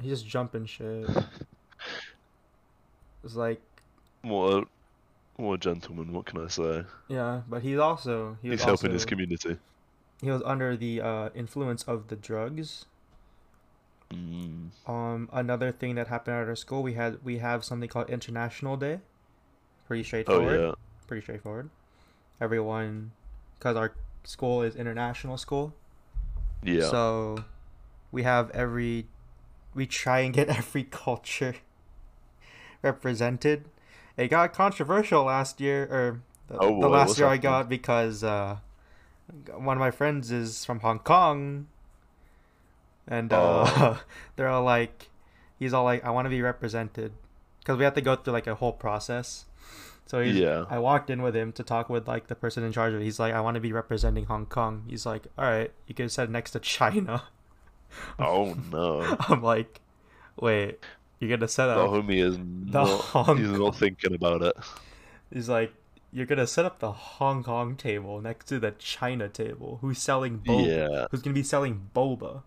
He's 0.00 0.12
just 0.20 0.26
jumping 0.26 0.64
shit. 0.66 1.08
It's 3.24 3.34
like, 3.34 3.60
What 4.22 4.54
a, 4.54 4.66
what 5.36 5.54
a 5.54 5.58
gentleman. 5.58 6.12
What 6.12 6.26
can 6.26 6.44
I 6.44 6.48
say? 6.48 6.84
yeah, 7.08 7.42
but 7.48 7.62
he's 7.62 7.78
also 7.78 8.38
he 8.40 8.50
was 8.50 8.60
He's 8.60 8.64
helping 8.64 8.92
his 8.92 9.04
community. 9.04 9.56
He 10.22 10.30
was 10.30 10.42
under 10.44 10.76
the 10.76 11.00
uh, 11.00 11.28
influence 11.34 11.82
of 11.82 12.08
the 12.08 12.16
drugs. 12.16 12.86
Mm. 14.12 14.68
Um, 14.86 15.28
another 15.32 15.72
thing 15.72 15.96
that 15.96 16.08
happened 16.08 16.36
at 16.36 16.48
our 16.48 16.54
school, 16.56 16.82
we 16.82 16.94
had 16.94 17.18
we 17.24 17.38
have 17.38 17.64
something 17.64 17.88
called 17.88 18.08
International 18.10 18.76
Day. 18.76 19.00
Pretty 19.88 20.02
Oh 20.02 20.06
straightforward. 20.06 20.60
yeah. 20.60 20.72
pretty 21.06 21.22
straightforward. 21.22 21.70
Everyone, 22.40 23.12
because 23.58 23.76
our 23.76 23.92
school 24.24 24.62
is 24.62 24.76
international 24.76 25.38
school, 25.38 25.72
Yeah. 26.62 26.88
so 26.90 27.44
we 28.12 28.22
have 28.24 28.50
every, 28.50 29.06
we 29.74 29.86
try 29.86 30.20
and 30.20 30.34
get 30.34 30.48
every 30.60 30.84
culture 30.84 31.54
represented. 32.82 33.64
It 34.16 34.28
got 34.28 34.52
controversial 34.52 35.24
last 35.24 35.60
year, 35.60 35.84
or 35.84 36.20
the, 36.48 36.58
Oh, 36.58 36.80
the 36.80 36.88
boy, 36.88 36.94
last 36.94 37.18
year 37.18 37.28
I 37.28 37.36
got 37.36 37.68
because 37.68 38.22
uh, 38.24 38.56
one 39.54 39.76
of 39.76 39.80
my 39.80 39.90
friends 39.90 40.30
is 40.30 40.64
from 40.64 40.80
Hong 40.80 40.98
Kong, 41.00 41.66
and 43.08 43.32
uh, 43.32 43.64
Oh. 43.68 44.02
they're 44.36 44.48
all 44.48 44.64
like, 44.64 45.08
he's 45.58 45.72
all 45.72 45.84
like, 45.84 46.04
I 46.04 46.10
want 46.10 46.26
to 46.26 46.30
be 46.30 46.42
represented, 46.42 47.12
because 47.60 47.78
we 47.78 47.84
have 47.84 47.94
to 47.94 48.00
go 48.00 48.16
through 48.16 48.32
like 48.32 48.46
a 48.46 48.54
whole 48.54 48.72
process. 48.72 49.44
So 50.06 50.20
he's, 50.20 50.36
Yeah. 50.36 50.66
I 50.70 50.78
walked 50.78 51.10
in 51.10 51.20
with 51.22 51.34
him 51.34 51.52
to 51.52 51.62
talk 51.64 51.88
with 51.88 52.06
like 52.06 52.28
the 52.28 52.34
person 52.36 52.62
in 52.62 52.72
charge 52.72 52.94
of 52.94 53.00
it. 53.00 53.04
He's 53.04 53.18
like, 53.18 53.34
I 53.34 53.40
want 53.40 53.56
to 53.56 53.60
be 53.60 53.72
representing 53.72 54.26
Hong 54.26 54.46
Kong. 54.46 54.84
He's 54.88 55.04
like, 55.04 55.26
all 55.36 55.44
right, 55.44 55.72
you 55.86 55.94
can 55.94 56.08
sit 56.08 56.30
next 56.30 56.52
to 56.52 56.60
China. 56.76 57.24
oh 58.18 58.56
no. 58.70 59.16
I'm 59.28 59.42
like, 59.42 59.80
wait, 60.40 60.78
you're 61.18 61.30
gonna 61.30 61.48
set 61.48 61.68
up 61.68 61.90
The 61.90 61.96
homie 61.96 62.22
is 62.22 62.38
not. 62.38 62.86
Hong 62.88 63.38
He's 63.38 63.48
not 63.50 63.76
thinking 63.76 64.14
about 64.14 64.42
it. 64.42 64.54
He's 65.32 65.48
like, 65.48 65.72
you're 66.12 66.26
gonna 66.26 66.46
set 66.46 66.64
up 66.64 66.78
the 66.78 66.92
Hong 66.92 67.42
Kong 67.42 67.74
table 67.74 68.20
next 68.20 68.46
to 68.46 68.58
the 68.60 68.72
China 68.72 69.28
table. 69.28 69.78
Who's 69.80 69.98
selling 69.98 70.38
boba? 70.40 70.66
Yeah. 70.66 71.06
Who's 71.10 71.22
gonna 71.22 71.34
be 71.34 71.42
selling 71.42 71.88
boba? 71.94 72.42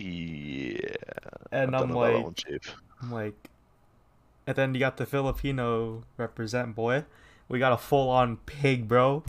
Yeah. 0.00 0.96
And 1.52 1.74
I 1.74 1.78
I'm 1.78 1.88
don't 1.88 1.92
know 1.92 2.00
about 2.00 2.06
that 2.06 2.14
like, 2.14 2.24
one, 2.24 2.34
Chief. 2.34 2.74
I'm 3.02 3.12
like, 3.12 3.50
and 4.46 4.56
then 4.56 4.74
you 4.74 4.80
got 4.80 4.96
the 4.96 5.06
Filipino 5.06 6.02
represent 6.16 6.74
boy. 6.74 7.04
We 7.48 7.58
got 7.58 7.72
a 7.72 7.76
full 7.76 8.08
on 8.10 8.38
pig, 8.38 8.88
bro. 8.88 9.24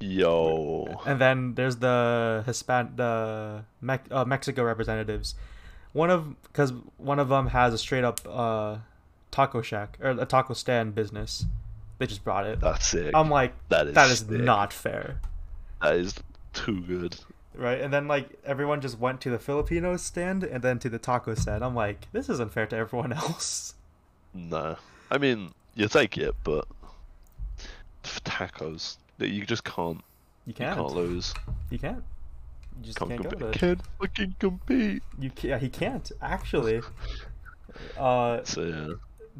Yo. 0.00 1.00
And 1.06 1.20
then 1.20 1.54
there's 1.54 1.76
the 1.76 2.44
Hispan 2.46 2.96
the 2.96 3.64
Mex- 3.80 4.10
uh, 4.10 4.24
Mexico 4.24 4.62
representatives. 4.64 5.34
One 5.92 6.10
of 6.10 6.42
because 6.42 6.72
one 6.98 7.18
of 7.18 7.28
them 7.28 7.48
has 7.48 7.72
a 7.72 7.78
straight 7.78 8.04
up 8.04 8.20
uh, 8.28 8.78
taco 9.30 9.62
shack 9.62 9.98
or 10.02 10.10
a 10.10 10.26
taco 10.26 10.54
stand 10.54 10.94
business. 10.94 11.46
They 11.98 12.06
just 12.06 12.22
brought 12.24 12.46
it. 12.46 12.60
That's 12.60 12.86
sick. 12.86 13.12
I'm 13.14 13.30
like, 13.30 13.54
that 13.70 13.86
is 13.86 13.94
that 13.94 14.10
is 14.10 14.18
sick. 14.18 14.30
not 14.30 14.72
fair, 14.72 15.20
That 15.80 15.96
is 15.96 16.14
too 16.52 16.82
good. 16.82 17.16
Right? 17.56 17.80
And 17.80 17.92
then 17.92 18.06
like 18.08 18.38
everyone 18.44 18.80
just 18.80 18.98
went 18.98 19.20
to 19.22 19.30
the 19.30 19.38
Filipino 19.38 19.96
stand 19.96 20.44
and 20.44 20.62
then 20.62 20.78
to 20.80 20.88
the 20.88 20.98
taco 20.98 21.34
stand. 21.34 21.64
I'm 21.64 21.74
like, 21.74 22.08
this 22.12 22.28
isn't 22.28 22.52
fair 22.52 22.66
to 22.66 22.76
everyone 22.76 23.12
else. 23.12 23.74
No. 24.34 24.76
I 25.10 25.18
mean, 25.18 25.52
you 25.74 25.88
take 25.88 26.18
it, 26.18 26.34
but 26.44 26.66
for 28.02 28.20
tacos, 28.20 28.96
that 29.18 29.28
you 29.28 29.44
just 29.46 29.64
can't. 29.64 29.98
You 30.44 30.50
You 30.50 30.54
can't. 30.54 30.76
can't 30.78 30.92
lose. 30.92 31.32
You 31.70 31.78
can't. 31.78 32.02
You 32.78 32.84
just 32.84 32.98
Can't 32.98 33.10
can't 33.10 33.22
go 33.22 33.30
compete. 33.30 33.48
it. 33.56 33.58
Can't 33.58 33.80
fucking 34.00 34.34
compete. 34.38 35.02
You 35.18 35.30
can't. 35.30 35.62
He 35.62 35.68
can't 35.68 36.10
actually. 36.20 36.82
Uh, 37.98 38.42
So 38.44 38.62
yeah. 38.62 38.88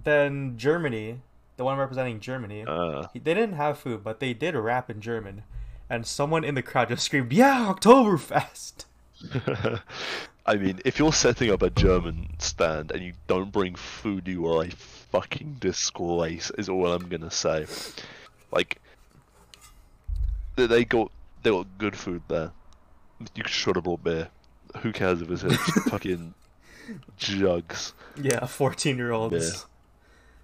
then 0.04 0.58
Germany, 0.58 1.20
the 1.56 1.64
one 1.64 1.78
representing 1.78 2.20
Germany, 2.20 2.64
Uh, 2.66 3.06
they 3.14 3.20
didn't 3.34 3.54
have 3.54 3.78
food, 3.78 4.04
but 4.04 4.20
they 4.20 4.34
did 4.34 4.54
rap 4.54 4.90
in 4.90 5.00
German, 5.00 5.42
and 5.88 6.06
someone 6.06 6.44
in 6.44 6.54
the 6.54 6.62
crowd 6.62 6.88
just 6.88 7.04
screamed, 7.04 7.32
"Yeah, 7.32 7.72
Oktoberfest!" 7.74 8.84
I 10.46 10.54
mean, 10.54 10.80
if 10.84 10.98
you're 10.98 11.12
setting 11.12 11.50
up 11.50 11.62
a 11.62 11.70
German 11.70 12.28
stand 12.38 12.92
and 12.92 13.02
you 13.02 13.14
don't 13.26 13.50
bring 13.50 13.74
food, 13.74 14.28
you 14.28 14.46
are 14.46 14.64
a 14.64 14.70
fucking 14.70 15.56
disgrace. 15.58 16.50
Is 16.56 16.68
all 16.68 16.92
I'm 16.92 17.08
gonna 17.08 17.30
say. 17.30 17.66
Like, 18.52 18.80
they, 20.54 20.66
they 20.66 20.84
got 20.84 21.10
they 21.42 21.50
got 21.50 21.66
good 21.78 21.96
food 21.96 22.22
there. 22.28 22.52
You 23.34 23.44
should 23.46 23.76
have 23.76 23.84
brought 23.84 24.04
beer. 24.04 24.28
Who 24.82 24.92
cares 24.92 25.22
if 25.22 25.30
it's 25.30 25.42
it's 25.42 25.80
fucking 25.90 26.34
jugs? 27.16 27.92
Yeah, 28.20 28.44
fourteen-year-olds. 28.46 29.66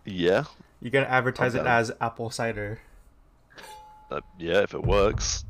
Yeah, 0.05 0.45
You're 0.81 0.91
gonna 0.91 1.07
advertise 1.07 1.55
it 1.55 1.65
as 1.65 1.93
apple 2.01 2.31
cider. 2.31 2.81
Uh, 4.17 4.21
yeah. 4.39 4.61
If 4.63 4.75
it 4.75 4.83
works, 4.83 5.45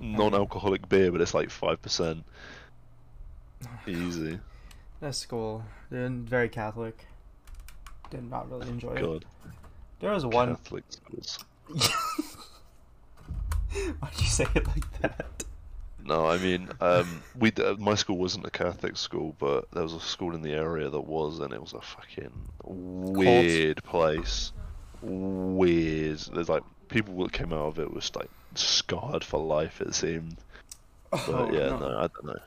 non-alcoholic 0.00 0.88
beer, 0.88 1.12
but 1.12 1.20
it's 1.20 1.34
like 1.34 1.50
five 1.50 1.80
percent. 1.82 2.24
Easy. 3.86 4.38
That's 5.00 5.18
school. 5.18 5.64
They're 5.90 6.08
very 6.08 6.48
Catholic. 6.48 7.06
Did 8.10 8.28
not 8.30 8.50
really 8.50 8.68
enjoy 8.68 8.94
it. 8.94 9.02
God, 9.02 9.24
There 10.00 10.10
was 10.12 10.26
one. 10.26 10.56
Catholic 10.56 10.84
schools. 10.90 11.38
Why'd 14.00 14.12
you 14.18 14.26
say 14.26 14.46
it 14.54 14.66
like 14.66 15.00
that? 15.00 15.44
No, 16.04 16.26
I 16.26 16.38
mean, 16.38 16.68
um, 16.80 17.22
we 17.38 17.50
d- 17.52 17.76
my 17.78 17.94
school 17.94 18.16
wasn't 18.16 18.44
a 18.46 18.50
Catholic 18.50 18.96
school, 18.96 19.36
but 19.38 19.70
there 19.70 19.82
was 19.82 19.92
a 19.92 20.00
school 20.00 20.34
in 20.34 20.42
the 20.42 20.52
area 20.52 20.88
that 20.90 21.00
was, 21.00 21.38
and 21.38 21.52
it 21.52 21.60
was 21.60 21.72
a 21.72 21.80
fucking 21.80 22.32
weird 22.64 23.82
place. 23.84 24.52
Weird. 25.02 26.18
There's 26.34 26.48
like 26.48 26.64
people 26.90 27.16
that 27.22 27.32
came 27.32 27.52
out 27.52 27.66
of 27.66 27.78
it 27.78 27.92
was 27.92 28.10
like 28.16 28.30
scarred 28.54 29.24
for 29.24 29.40
life. 29.40 29.80
It 29.80 29.94
seemed. 29.94 30.36
But 31.10 31.28
Oh, 31.28 31.50
yeah, 31.52 31.68
no. 31.70 31.78
no. 31.78 31.98
I 31.98 32.08
don't 32.08 32.24
know. 32.24 32.38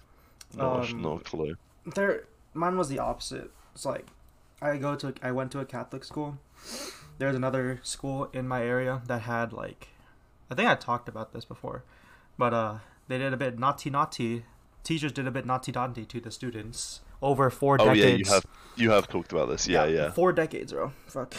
No, 0.56 0.72
Um, 0.82 1.02
no 1.02 1.18
clue. 1.18 1.56
there 1.96 2.26
mine 2.54 2.78
was 2.78 2.88
the 2.88 3.00
opposite 3.00 3.50
it's 3.74 3.84
like 3.86 4.06
i 4.62 4.78
go 4.78 4.96
to 4.96 5.12
i 5.24 5.32
went 5.32 5.52
to 5.52 5.60
a 5.60 5.66
catholic 5.66 6.04
school 6.04 6.38
there's 7.18 7.36
another 7.36 7.80
school 7.82 8.30
in 8.32 8.48
my 8.48 8.62
area 8.64 9.02
that 9.08 9.22
had 9.24 9.52
like 9.52 9.88
i 10.52 10.54
think 10.54 10.70
i 10.70 10.76
talked 10.76 11.10
about 11.10 11.34
this 11.34 11.44
before 11.46 11.84
but 12.38 12.54
uh 12.54 12.76
they 13.08 13.18
did 13.18 13.34
a 13.34 13.38
bit 13.38 13.58
naughty 13.58 13.90
naughty 13.90 14.46
teachers 14.84 15.12
did 15.12 15.26
a 15.26 15.32
bit 15.32 15.48
naughty 15.48 15.72
naughty 15.72 16.06
to 16.06 16.20
the 16.22 16.30
students 16.30 17.02
over 17.24 17.50
four 17.50 17.78
Oh 17.82 17.86
decades 17.86 18.00
Oh 18.00 18.08
yeah, 18.08 18.16
you 18.18 18.26
have 18.32 18.46
you 18.76 18.92
have 18.92 19.08
talked 19.08 19.32
about 19.32 19.50
this. 19.50 19.68
Yeah, 19.68 19.86
yeah. 19.86 20.12
four 20.12 20.32
decades 20.32 20.72
bro 20.72 20.94
fuck 21.08 21.34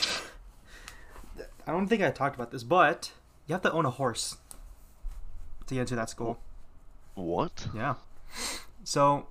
i 1.66 1.70
don't 1.72 1.86
think 1.88 2.02
i 2.02 2.10
talked 2.10 2.34
about 2.34 2.50
this 2.50 2.62
but 2.62 3.12
you 3.46 3.52
have 3.54 3.62
to 3.62 3.72
own 3.72 3.84
a 3.86 3.90
horse 3.90 4.36
to 5.66 5.74
get 5.74 5.80
into 5.82 5.96
that 5.96 6.10
school 6.10 6.38
What? 7.14 7.68
yeah. 7.74 7.94
So, 8.82 9.26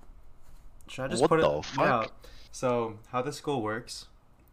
should 0.87 1.03
I 1.05 1.07
just 1.09 1.21
What 1.21 1.29
put 1.29 1.39
it? 1.39 1.43
the 1.43 1.61
fuck? 1.61 1.85
Yeah. 1.85 2.07
So 2.51 2.97
how 3.11 3.21
this 3.21 3.37
school 3.37 3.61
works 3.61 4.07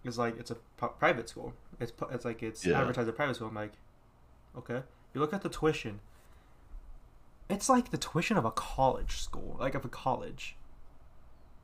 is 0.04 0.18
like 0.18 0.38
it's 0.38 0.50
a 0.50 0.56
p- 0.56 0.94
private 0.98 1.28
school. 1.28 1.54
It's 1.78 1.90
pu- 1.92 2.08
it's 2.10 2.24
like 2.24 2.42
it's 2.42 2.66
Yeah. 2.66 2.80
advertised 2.80 3.08
a 3.08 3.12
private 3.12 3.36
school. 3.36 3.48
I'm 3.48 3.54
like, 3.54 3.72
okay. 4.58 4.82
You 5.14 5.20
look 5.20 5.32
at 5.32 5.40
the 5.42 5.48
tuition. 5.48 6.00
It's 7.48 7.68
like 7.68 7.90
the 7.92 7.98
tuition 7.98 8.36
of 8.36 8.44
a 8.44 8.50
college 8.50 9.18
school, 9.20 9.56
like 9.58 9.74
of 9.74 9.84
a 9.84 9.88
college. 9.88 10.56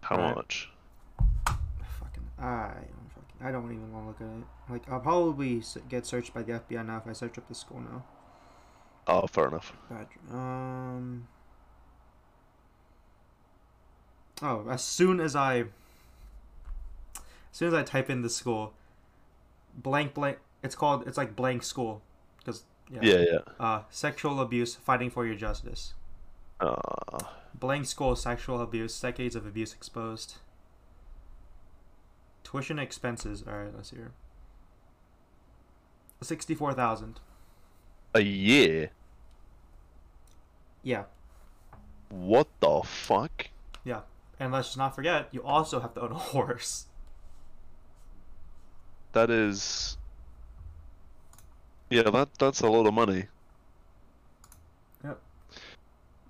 How 0.03 0.17
Right. 0.17 0.35
much? 0.37 0.71
Fucking, 1.99 2.29
I 2.39 2.73
I 3.40 3.51
don't 3.51 3.70
even 3.70 3.92
want 3.92 4.05
to 4.05 4.25
look 4.25 4.33
at 4.33 4.38
it. 4.38 4.44
Like 4.68 4.90
I'll 4.90 5.01
probably 5.01 5.62
get 5.88 6.07
searched 6.07 6.33
by 6.35 6.42
the 6.42 6.55
FBI 6.55 6.87
now 6.87 6.99
if 6.99 7.07
I 7.07 7.12
search 7.12 7.38
up 7.38 7.49
the 7.49 7.55
school 7.55 7.81
now. 7.81 8.05
Oh, 9.07 9.27
fair 9.27 9.49
enough. 9.49 9.72
Um. 10.33 11.29
Oh, 14.42 14.68
as 14.68 14.83
soon 14.83 15.20
as 15.20 15.35
I, 15.37 15.61
as 15.61 15.66
soon 17.53 17.68
as 17.68 17.75
I 17.75 17.83
type 17.83 18.11
in 18.11 18.22
the 18.22 18.31
school, 18.31 18.72
blank 19.77 20.14
blank. 20.14 20.38
It's 20.62 20.75
called. 20.75 21.07
It's 21.07 21.16
like 21.16 21.37
blank 21.37 21.62
school, 21.62 22.03
because 22.38 22.64
yeah. 22.90 23.01
Yeah, 23.03 23.25
yeah. 23.31 23.38
Uh, 23.59 23.83
sexual 23.90 24.40
abuse, 24.40 24.75
fighting 24.75 25.11
for 25.11 25.27
your 25.27 25.37
justice. 25.37 25.94
Uh, 26.61 27.20
Blank 27.59 27.87
school, 27.87 28.16
sexual 28.16 28.61
abuse, 28.61 28.99
decades 29.01 29.35
of 29.35 29.46
abuse 29.46 29.72
exposed. 29.72 30.37
Tuition 32.47 32.79
expenses. 32.79 33.43
All 33.45 33.55
right, 33.59 33.75
let's 33.75 33.91
see 33.91 33.97
here. 33.97 34.13
Sixty-four 36.23 36.75
thousand. 36.75 37.19
a 38.15 38.21
year. 38.21 38.91
Yeah, 40.85 41.05
What 42.09 42.47
the 42.61 42.83
fuck? 42.85 43.49
yeah. 43.85 44.03
And 44.39 44.53
let's 44.53 44.69
just 44.69 44.79
not 44.79 44.95
forget, 44.95 45.29
you 45.33 45.43
also 45.43 45.81
have 45.81 45.93
to 45.95 46.03
own 46.03 46.13
a 46.13 46.15
horse. 46.33 46.87
That 49.13 49.29
is. 49.29 49.97
Yeah, 51.91 52.03
that 52.11 52.29
that's 52.39 52.61
a 52.61 52.69
lot 52.69 52.87
of 52.87 52.95
money. 52.95 53.27
Yep. 55.03 55.19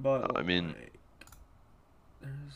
But 0.00 0.36
I 0.38 0.42
mean- 0.42 0.74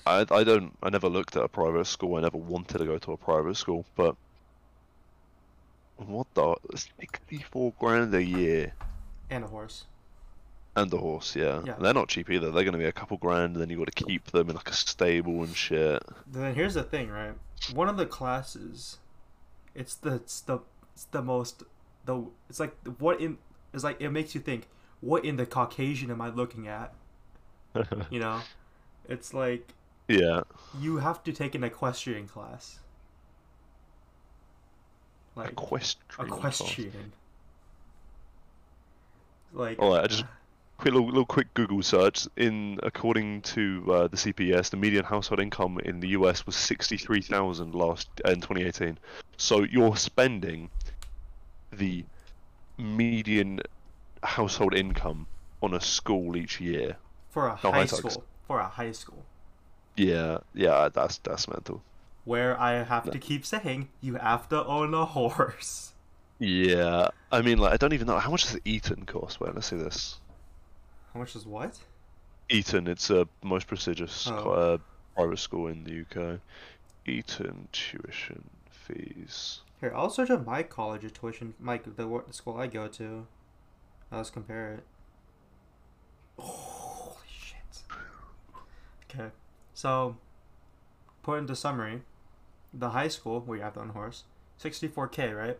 I 0.06 0.26
I 0.30 0.44
don't 0.44 0.76
I 0.82 0.90
never 0.90 1.08
looked 1.08 1.36
at 1.36 1.42
a 1.44 1.48
private 1.48 1.86
school. 1.86 2.16
I 2.16 2.20
never 2.20 2.38
wanted 2.38 2.78
to 2.78 2.84
go 2.84 2.98
to 2.98 3.12
a 3.12 3.16
private 3.16 3.56
school, 3.56 3.84
but 3.96 4.16
what 5.96 6.26
the 6.34 6.56
sixty 6.76 7.38
four 7.38 7.72
grand 7.78 8.14
a 8.14 8.22
year 8.24 8.72
and 9.28 9.44
a 9.44 9.46
horse. 9.48 9.84
and 10.74 10.92
a 10.92 10.96
horse, 10.96 11.36
yeah. 11.36 11.62
Yeah. 11.64 11.74
They're 11.78 11.92
not 11.94 12.08
cheap 12.08 12.30
either. 12.30 12.50
They're 12.50 12.64
gonna 12.64 12.78
be 12.78 12.84
a 12.84 12.92
couple 12.92 13.16
grand, 13.18 13.54
and 13.54 13.62
then 13.62 13.68
you 13.70 13.76
got 13.76 13.92
to 13.94 14.04
keep 14.04 14.26
them 14.26 14.48
in 14.50 14.56
like 14.56 14.70
a 14.70 14.72
stable 14.72 15.42
and 15.42 15.54
shit. 15.54 16.02
Then 16.26 16.54
here's 16.54 16.74
the 16.74 16.82
thing, 16.82 17.10
right? 17.10 17.34
One 17.74 17.88
of 17.88 17.96
the 17.98 18.06
classes, 18.06 18.98
it's 19.74 19.94
the 19.94 20.14
it's 20.14 20.40
the 20.40 20.60
it's 20.94 21.04
the 21.04 21.22
most 21.22 21.64
the 22.06 22.24
it's 22.48 22.58
like 22.60 22.74
what 22.98 23.20
in 23.20 23.36
it's 23.74 23.84
like 23.84 24.00
it 24.00 24.08
makes 24.10 24.34
you 24.34 24.40
think 24.40 24.68
what 25.00 25.24
in 25.24 25.36
the 25.36 25.46
Caucasian 25.46 26.10
am 26.10 26.20
I 26.22 26.28
looking 26.30 26.66
at? 26.66 26.94
You 28.10 28.18
know, 28.20 28.40
it's 29.08 29.34
like 29.34 29.72
yeah. 30.08 30.42
you 30.78 30.98
have 30.98 31.22
to 31.24 31.32
take 31.32 31.54
an 31.54 31.64
equestrian 31.64 32.26
class. 32.26 32.78
Like 35.36 35.52
Equestrian. 35.52 36.30
class. 36.30 36.60
equestrian. 36.60 37.12
Like 39.52 39.78
All 39.78 39.94
right, 39.94 40.04
I 40.04 40.06
just 40.06 40.24
quick 40.78 40.94
little, 40.94 41.08
little 41.08 41.26
quick 41.26 41.52
Google 41.54 41.82
search. 41.82 42.26
In 42.36 42.78
according 42.82 43.42
to 43.42 43.84
uh, 43.88 44.08
the 44.08 44.16
CPS, 44.16 44.70
the 44.70 44.76
median 44.76 45.04
household 45.04 45.40
income 45.40 45.78
in 45.84 46.00
the 46.00 46.08
US 46.08 46.46
was 46.46 46.56
sixty 46.56 46.96
three 46.96 47.22
thousand 47.22 47.74
last 47.74 48.08
in 48.24 48.40
twenty 48.40 48.64
eighteen. 48.64 48.98
So 49.36 49.62
you're 49.62 49.96
spending 49.96 50.70
the 51.72 52.04
median 52.78 53.60
household 54.22 54.74
income 54.74 55.26
on 55.62 55.74
a 55.74 55.80
school 55.80 56.36
each 56.36 56.60
year. 56.60 56.96
for 57.30 57.48
a 57.48 57.58
no, 57.62 57.70
high 57.70 57.80
high 57.80 57.86
school, 57.86 58.24
for 58.50 58.58
a 58.58 58.66
high 58.66 58.90
school, 58.90 59.22
Yeah, 59.96 60.38
yeah, 60.54 60.88
that's 60.92 61.18
that's 61.18 61.46
mental. 61.46 61.82
where 62.24 62.58
I 62.60 62.82
have 62.82 63.08
to 63.12 63.18
keep 63.20 63.46
saying 63.46 63.88
you 64.00 64.16
have 64.16 64.48
to 64.48 64.64
own 64.66 64.92
a 64.92 65.04
horse. 65.04 65.92
Yeah, 66.40 67.08
I 67.30 67.42
mean, 67.42 67.58
like, 67.58 67.72
I 67.74 67.76
don't 67.76 67.92
even 67.92 68.08
know 68.08 68.18
how 68.18 68.30
much 68.32 68.42
does 68.42 68.58
Eton 68.64 69.06
cost. 69.06 69.38
Wait, 69.40 69.54
let's 69.54 69.68
see 69.68 69.76
this. 69.76 70.18
How 71.14 71.20
much 71.20 71.36
is 71.36 71.46
what? 71.46 71.78
Eton, 72.48 72.88
it's 72.88 73.08
a 73.10 73.28
most 73.44 73.68
prestigious 73.68 74.26
Oh. 74.26 74.50
uh, 74.50 74.78
private 75.14 75.38
school 75.38 75.68
in 75.68 75.84
the 75.84 76.00
UK. 76.02 76.40
Eton 77.06 77.68
tuition 77.70 78.42
fees. 78.68 79.60
Here, 79.80 79.92
I'll 79.94 80.10
search 80.10 80.30
up 80.30 80.44
my 80.44 80.64
college 80.64 81.04
tuition, 81.12 81.54
my 81.60 81.78
the, 81.78 81.90
the 82.04 82.32
school 82.32 82.56
I 82.58 82.66
go 82.66 82.88
to. 82.88 83.26
Let's 84.10 84.30
compare 84.30 84.74
it. 84.74 84.84
Shit. 86.42 86.99
Okay, 89.12 89.30
so 89.74 90.16
put 91.22 91.38
into 91.38 91.56
summary, 91.56 92.02
the 92.72 92.90
high 92.90 93.08
school 93.08 93.40
where 93.40 93.58
you 93.58 93.64
have 93.64 93.76
own 93.76 93.88
horse, 93.90 94.24
sixty-four 94.56 95.08
k, 95.08 95.32
right? 95.32 95.58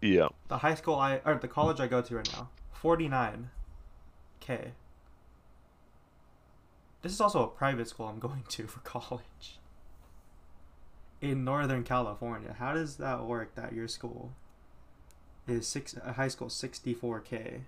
Yeah, 0.00 0.28
The 0.48 0.58
high 0.58 0.74
school 0.74 0.94
I 0.96 1.20
or 1.24 1.34
the 1.36 1.46
college 1.48 1.78
I 1.78 1.86
go 1.86 2.00
to 2.02 2.16
right 2.16 2.32
now, 2.32 2.48
forty-nine 2.72 3.50
k. 4.40 4.72
This 7.02 7.12
is 7.12 7.20
also 7.20 7.44
a 7.44 7.48
private 7.48 7.88
school 7.88 8.06
I'm 8.06 8.18
going 8.28 8.44
to 8.48 8.66
for 8.66 8.80
college. 8.80 9.58
In 11.20 11.44
Northern 11.44 11.84
California, 11.84 12.56
how 12.58 12.72
does 12.74 12.96
that 12.96 13.24
work? 13.24 13.54
That 13.54 13.74
your 13.74 13.88
school 13.88 14.32
is 15.46 15.66
six 15.68 15.94
a 16.02 16.14
high 16.14 16.28
school 16.28 16.48
sixty-four 16.50 17.20
k. 17.20 17.60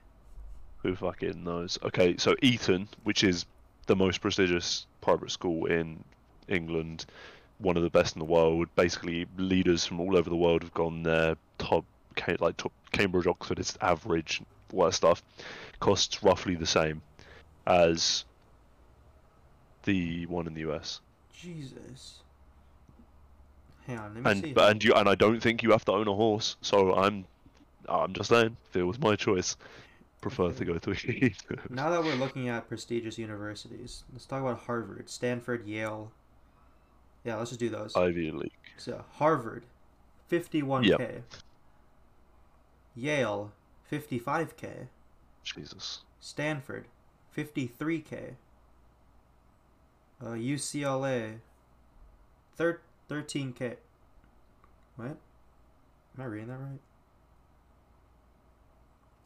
who 0.79 0.97
fucking 0.97 1.45
knows? 1.45 1.79
Okay, 1.85 2.17
so 2.17 2.35
Eton, 2.43 2.89
which 3.05 3.23
is 3.23 3.45
the 3.87 3.97
most 3.97 4.21
prestigious 4.21 4.87
private 5.01 5.31
school 5.31 5.67
in 5.67 6.03
England, 6.49 7.07
one 7.59 7.77
of 7.77 7.83
the 7.83 7.91
best 7.91 8.15
in 8.15 8.19
the 8.19 8.25
world. 8.25 8.69
Basically, 8.77 9.27
leaders 9.37 9.85
from 9.85 10.01
all 10.01 10.17
over 10.17 10.29
the 10.29 10.37
world 10.37 10.63
have 10.63 10.75
gone 10.75 11.03
there. 11.03 11.37
Top, 11.59 11.85
like 12.41 12.57
top 12.57 12.73
Cambridge, 12.93 13.27
Oxford 13.27 13.59
it's 13.59 13.77
average. 13.81 14.43
All 14.73 14.85
that 14.85 14.95
stuff 14.95 15.23
costs 15.81 16.23
roughly 16.23 16.55
the 16.55 16.67
same 16.67 17.03
as 17.67 18.25
the 19.85 20.27
one 20.27 20.47
in 20.47 20.55
the 20.55 20.61
US. 20.71 21.01
Jesus. 21.33 22.21
Hang 23.87 23.99
on, 23.99 24.15
let 24.15 24.25
me 24.25 24.41
see. 24.41 24.47
And 24.47 24.55
but 24.55 24.71
and 24.71 24.85
you 24.85 24.95
and 24.95 25.09
I 25.09 25.15
don't 25.15 25.41
think 25.41 25.63
you 25.63 25.71
have 25.73 25.85
to 25.87 25.93
own 25.93 26.09
a 26.09 26.15
horse. 26.15 26.57
So 26.63 26.95
I'm, 26.95 27.25
I'm 27.89 28.13
just 28.13 28.29
saying, 28.29 28.57
if 28.71 28.77
it 28.77 28.85
was 28.85 28.99
my 29.01 29.17
choice, 29.17 29.57
prefer 30.23 30.53
to 30.53 30.65
go 30.65 30.79
to. 30.79 30.93
Now 31.69 31.91
that 31.91 32.03
we're 32.03 32.15
looking 32.15 32.49
at 32.49 32.69
prestigious 32.69 33.19
universities, 33.19 34.05
let's 34.13 34.25
talk 34.25 34.41
about 34.41 34.61
Harvard, 34.61 35.11
Stanford, 35.11 35.67
Yale. 35.67 36.11
Yeah, 37.25 37.37
let's 37.37 37.51
just 37.51 37.61
do 37.61 37.69
those. 37.69 37.95
Ivy 37.95 38.31
League. 38.31 38.51
So 38.79 39.05
Harvard, 39.13 39.65
fifty-one 40.29 40.85
k. 40.85 41.23
Yale, 42.95 43.53
fifty-five 43.85 44.57
k. 44.57 44.89
Jesus. 45.45 46.01
Stanford, 46.21 46.87
fifty-three 47.31 48.01
k. 48.01 48.37
Uh, 50.21 50.31
UCLA, 50.31 51.41
thir- 52.57 52.81
thirteen 53.09 53.53
k. 53.53 53.77
What? 54.97 55.17
Am 56.17 56.21
I 56.21 56.25
reading 56.25 56.49
that 56.49 56.59
right? 56.59 56.81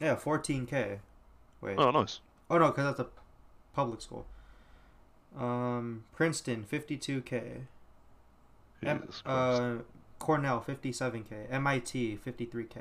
Yeah, 0.01 0.17
fourteen 0.17 0.67
k. 0.67 0.99
Wait. 1.61 1.77
Oh, 1.79 1.91
nice. 1.91 2.21
Oh 2.51 2.59
no, 2.59 2.67
because 2.69 2.85
that's 2.97 3.01
a 3.01 3.07
public 3.75 4.01
school. 4.01 4.27
Um, 5.39 6.05
Princeton, 6.15 6.65
fifty-two 6.65 7.23
k. 7.23 7.43
M- 8.83 9.01
Jesus 9.01 9.23
Christ. 9.23 9.61
uh, 9.61 9.75
Cornell, 10.19 10.61
fifty-seven 10.61 11.25
k. 11.25 11.47
MIT, 11.51 12.17
fifty-three 12.17 12.65
k. 12.65 12.81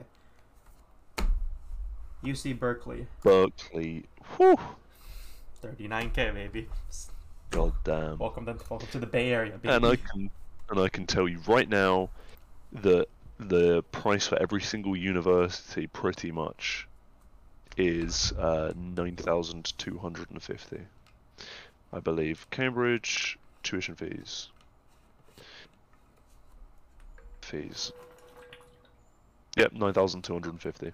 UC 2.24 2.58
Berkeley, 2.58 3.08
Berkeley. 3.24 4.06
Whew. 4.38 4.58
thirty-nine 5.62 6.12
k, 6.12 6.32
baby. 6.32 6.68
God 7.52 7.74
damn. 7.84 8.18
Welcome 8.18 8.46
them 8.46 8.58
to 8.58 8.66
welcome 8.70 8.88
to 8.92 9.00
the 9.00 9.06
Bay 9.06 9.32
Area, 9.32 9.58
baby. 9.58 9.74
And 9.74 9.86
I 9.86 9.96
can 9.96 10.30
and 10.70 10.80
I 10.80 10.90
can 10.90 11.06
tell 11.06 11.28
you 11.28 11.40
right 11.48 11.70
now 11.70 12.10
that 12.72 13.08
the 13.40 13.84
price 13.92 14.28
for 14.28 14.42
every 14.42 14.62
single 14.62 14.96
university 14.96 15.88
pretty 15.88 16.32
much 16.32 16.88
is 17.78 18.32
uh, 18.34 18.74
nine 18.76 19.16
thousand 19.16 19.74
two 19.78 19.98
hundred 19.98 20.32
and 20.32 20.42
fifty. 20.42 20.80
I 21.94 22.00
believe 22.00 22.48
Cambridge 22.50 23.38
tuition 23.64 23.96
fees. 23.96 24.50
Fees. 27.42 27.92
Yep, 29.58 29.74
nine 29.74 29.94
thousand 29.94 30.24
two 30.24 30.34
hundred 30.34 30.50
and 30.54 30.62
fifty. 30.62 30.92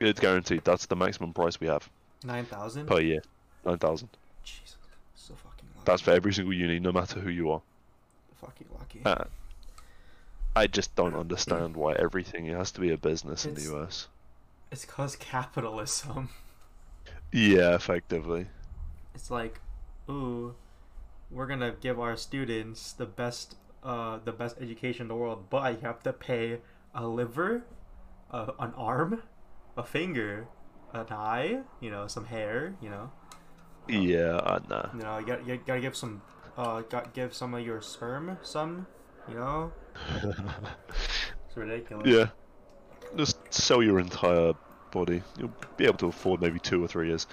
It's 0.00 0.20
guaranteed. 0.20 0.62
That's 0.64 0.86
the 0.86 0.96
maximum 0.96 1.32
price 1.32 1.58
we 1.60 1.66
have 1.66 1.88
Nine 2.24 2.44
thousand. 2.44 2.86
per 2.86 3.00
year. 3.00 3.20
Nine 3.66 3.78
thousand. 3.78 4.08
Jesus, 4.44 4.76
so 5.16 5.34
fucking 5.34 5.68
lucky. 5.74 5.84
That's 5.84 6.02
for 6.02 6.12
every 6.12 6.32
single 6.32 6.54
uni, 6.54 6.78
no 6.78 6.92
matter 6.92 7.18
who 7.20 7.30
you 7.30 7.50
are. 7.50 7.60
fucking 8.40 8.66
lucky. 8.78 9.00
Uh, 9.04 9.24
I 10.54 10.66
just 10.68 10.94
don't 10.94 11.14
understand 11.14 11.76
why 11.76 11.94
everything 11.94 12.46
has 12.46 12.70
to 12.72 12.80
be 12.80 12.90
a 12.92 12.96
business 12.96 13.44
in 13.44 13.54
the 13.54 13.74
US. 13.76 14.08
It's 14.70 14.86
cause 14.86 15.14
capitalism. 15.14 16.30
Yeah, 17.32 17.74
effectively. 17.74 18.48
It's 19.14 19.30
like, 19.30 19.60
ooh, 20.08 20.54
we're 21.30 21.46
gonna 21.46 21.72
give 21.80 22.00
our 22.00 22.16
students 22.16 22.92
the 22.92 23.06
best, 23.06 23.56
uh, 23.84 24.18
the 24.24 24.32
best 24.32 24.58
education 24.60 25.02
in 25.04 25.08
the 25.08 25.16
world, 25.16 25.50
but 25.50 25.74
you 25.74 25.80
have 25.82 26.02
to 26.04 26.12
pay 26.12 26.60
a 26.94 27.06
liver, 27.06 27.66
uh, 28.30 28.52
an 28.58 28.74
arm, 28.76 29.22
a 29.76 29.84
finger, 29.84 30.48
an 30.92 31.06
eye, 31.10 31.62
you 31.80 31.90
know, 31.90 32.06
some 32.08 32.26
hair, 32.26 32.76
you 32.80 32.90
know, 32.90 33.12
Yeah, 33.88 34.40
I 34.44 34.58
know. 34.68 34.90
you 34.92 35.00
know, 35.00 35.18
you 35.18 35.26
gotta, 35.26 35.44
you 35.44 35.56
gotta 35.58 35.80
give 35.80 35.96
some 35.96 36.22
uh, 36.56 36.82
got 36.82 37.14
give 37.14 37.34
some 37.34 37.54
of 37.54 37.64
your 37.64 37.80
sperm, 37.80 38.38
some, 38.42 38.86
you 39.28 39.34
know, 39.34 39.72
it's 41.46 41.56
ridiculous. 41.56 42.18
yeah. 42.18 42.30
Just 43.16 43.38
sell 43.52 43.82
your 43.82 43.98
entire 43.98 44.52
body. 44.90 45.22
You'll 45.38 45.52
be 45.76 45.84
able 45.84 45.98
to 45.98 46.06
afford 46.06 46.40
maybe 46.40 46.58
two 46.58 46.82
or 46.82 46.88
three 46.88 47.08
years. 47.08 47.26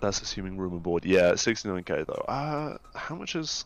That's 0.00 0.20
assuming 0.20 0.56
room 0.58 0.72
and 0.74 0.82
board. 0.82 1.04
Yeah, 1.04 1.32
69k 1.32 2.06
though. 2.06 2.24
Uh, 2.28 2.78
how 2.94 3.14
much 3.14 3.34
is. 3.34 3.64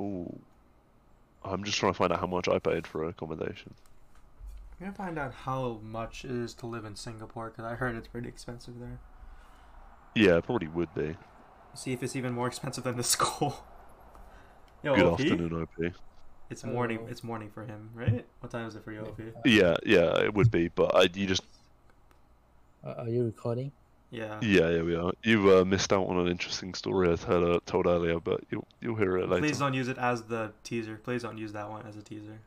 Ooh. 0.00 0.38
I'm 1.44 1.64
just 1.64 1.78
trying 1.78 1.92
to 1.92 1.96
find 1.98 2.12
out 2.12 2.20
how 2.20 2.26
much 2.26 2.48
I 2.48 2.58
paid 2.58 2.86
for 2.86 3.04
accommodation. 3.04 3.74
I'm 4.80 4.86
gonna 4.86 4.96
find 4.96 5.18
out 5.18 5.34
how 5.34 5.80
much 5.82 6.24
it 6.24 6.30
is 6.30 6.54
to 6.54 6.66
live 6.66 6.84
in 6.84 6.94
Singapore 6.94 7.50
because 7.50 7.64
I 7.64 7.74
heard 7.74 7.96
it's 7.96 8.08
pretty 8.08 8.28
expensive 8.28 8.78
there. 8.78 8.98
Yeah, 10.14 10.36
it 10.36 10.44
probably 10.44 10.68
would 10.68 10.92
be. 10.94 11.16
See 11.74 11.92
if 11.92 12.02
it's 12.02 12.16
even 12.16 12.32
more 12.32 12.46
expensive 12.48 12.84
than 12.84 12.96
the 12.96 13.02
school. 13.04 13.64
Yo, 14.82 14.94
Good 14.94 15.04
OP? 15.06 15.20
afternoon, 15.20 15.62
OP. 15.62 15.92
It's 16.50 16.64
morning. 16.64 16.98
Hello. 16.98 17.10
It's 17.10 17.22
morning 17.22 17.50
for 17.50 17.64
him, 17.64 17.90
right? 17.94 18.24
What 18.40 18.50
time 18.50 18.66
is 18.66 18.74
it 18.74 18.84
for 18.84 18.92
you, 18.92 19.00
OP? 19.00 19.20
Yeah, 19.44 19.76
yeah, 19.84 20.18
it 20.20 20.32
would 20.32 20.50
be, 20.50 20.68
but 20.68 20.94
I, 20.94 21.02
you 21.14 21.26
just. 21.26 21.42
Uh, 22.84 22.94
are 22.98 23.08
you 23.08 23.24
recording? 23.24 23.70
Yeah. 24.10 24.38
Yeah, 24.40 24.70
yeah, 24.70 24.82
we 24.82 24.94
are. 24.94 25.12
You 25.22 25.58
uh, 25.58 25.64
missed 25.64 25.92
out 25.92 26.06
on 26.06 26.18
an 26.18 26.28
interesting 26.28 26.72
story 26.72 27.12
I 27.12 27.16
told, 27.16 27.44
uh, 27.44 27.60
told 27.66 27.86
earlier, 27.86 28.18
but 28.18 28.40
you'll, 28.50 28.66
you'll 28.80 28.94
hear 28.94 29.18
it 29.18 29.28
later. 29.28 29.42
Please 29.42 29.58
don't 29.58 29.74
use 29.74 29.88
it 29.88 29.98
as 29.98 30.22
the 30.22 30.52
teaser. 30.64 30.98
Please 31.04 31.22
don't 31.22 31.36
use 31.36 31.52
that 31.52 31.68
one 31.68 31.84
as 31.86 31.96
a 31.96 32.02
teaser. 32.02 32.38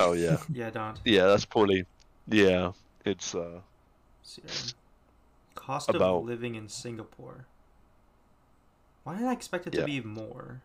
Oh, 0.00 0.12
yeah. 0.12 0.38
Yeah, 0.52 0.70
don't. 0.70 0.98
Yeah, 1.04 1.26
that's 1.26 1.44
probably. 1.44 1.84
Yeah, 2.26 2.72
it's. 3.04 3.34
uh 3.34 3.60
See, 4.22 4.42
Cost 5.54 5.88
of 5.88 5.94
About- 5.94 6.24
living 6.24 6.56
in 6.56 6.68
Singapore. 6.68 7.46
Why 9.04 9.16
did 9.16 9.26
I 9.26 9.32
expect 9.32 9.66
it 9.68 9.70
to 9.74 9.78
Yeah. 9.80 9.84
be 9.86 10.00
more? 10.00 10.62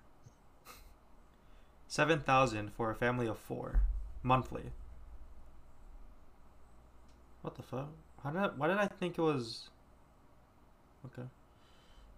Seven 1.95 2.19
thousand 2.19 2.73
for 2.73 2.91
a 2.91 2.93
family 2.93 3.25
of 3.25 3.37
four, 3.37 3.79
monthly. 4.21 4.63
What 7.41 7.55
the 7.55 7.63
fuck? 7.63 7.87
How 8.21 8.31
did 8.31 8.41
I, 8.41 8.47
why 8.47 8.67
did 8.67 8.79
I 8.79 8.87
think 8.87 9.17
it 9.17 9.21
was? 9.21 9.69
Okay, 11.05 11.25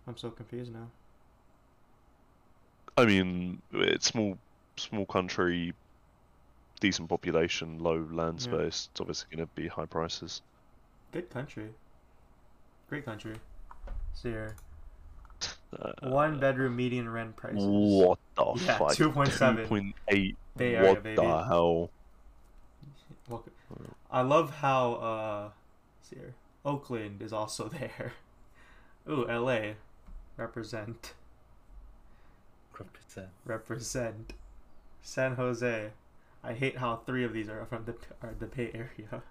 I'm 0.07 0.17
so 0.17 0.31
confused 0.31 0.73
now. 0.73 0.87
I 2.97 3.05
mean, 3.05 3.61
it's 3.71 4.07
small, 4.07 4.39
small 4.77 5.05
country, 5.05 5.75
decent 6.79 7.07
population, 7.07 7.77
low 7.77 8.03
land 8.11 8.39
Yeah. 8.39 8.45
space. 8.45 8.89
It's 8.91 8.99
obviously 8.99 9.35
going 9.35 9.47
to 9.47 9.53
be 9.53 9.67
high 9.67 9.85
prices. 9.85 10.41
Good 11.11 11.29
country. 11.29 11.69
Great 12.89 13.05
country. 13.05 13.35
See 14.15 14.29
here. 14.29 14.55
Uh, 15.77 15.91
One 16.09 16.39
bedroom 16.39 16.75
median 16.75 17.09
rent 17.09 17.35
prices. 17.35 17.63
What 17.65 18.19
the 18.35 18.53
Yeah, 18.65 18.77
fuck? 18.77 18.91
2.7. 18.91 19.67
2.8. 19.67 20.35
Bay 20.55 20.75
Area, 20.75 20.89
what 20.89 21.03
baby. 21.03 21.15
the 21.15 21.43
hell? 21.43 21.89
Well, 23.27 23.43
I 24.09 24.21
love 24.21 24.49
how 24.55 24.93
uh 24.95 25.49
see 26.01 26.15
here. 26.15 26.33
Oakland 26.65 27.21
is 27.21 27.33
also 27.33 27.67
there. 27.79 28.13
Ooh, 29.09 29.25
LA. 29.27 29.73
Represent. 30.37 31.13
Represent. 32.77 33.29
Represent. 33.45 34.33
San 35.01 35.35
Jose. 35.35 35.91
I 36.43 36.53
hate 36.53 36.77
how 36.77 36.97
three 37.05 37.23
of 37.23 37.33
these 37.33 37.49
are 37.49 37.65
from 37.65 37.85
the 37.85 37.95
are 38.21 38.33
the 38.37 38.45
Bay 38.47 38.71
Area. 38.73 39.23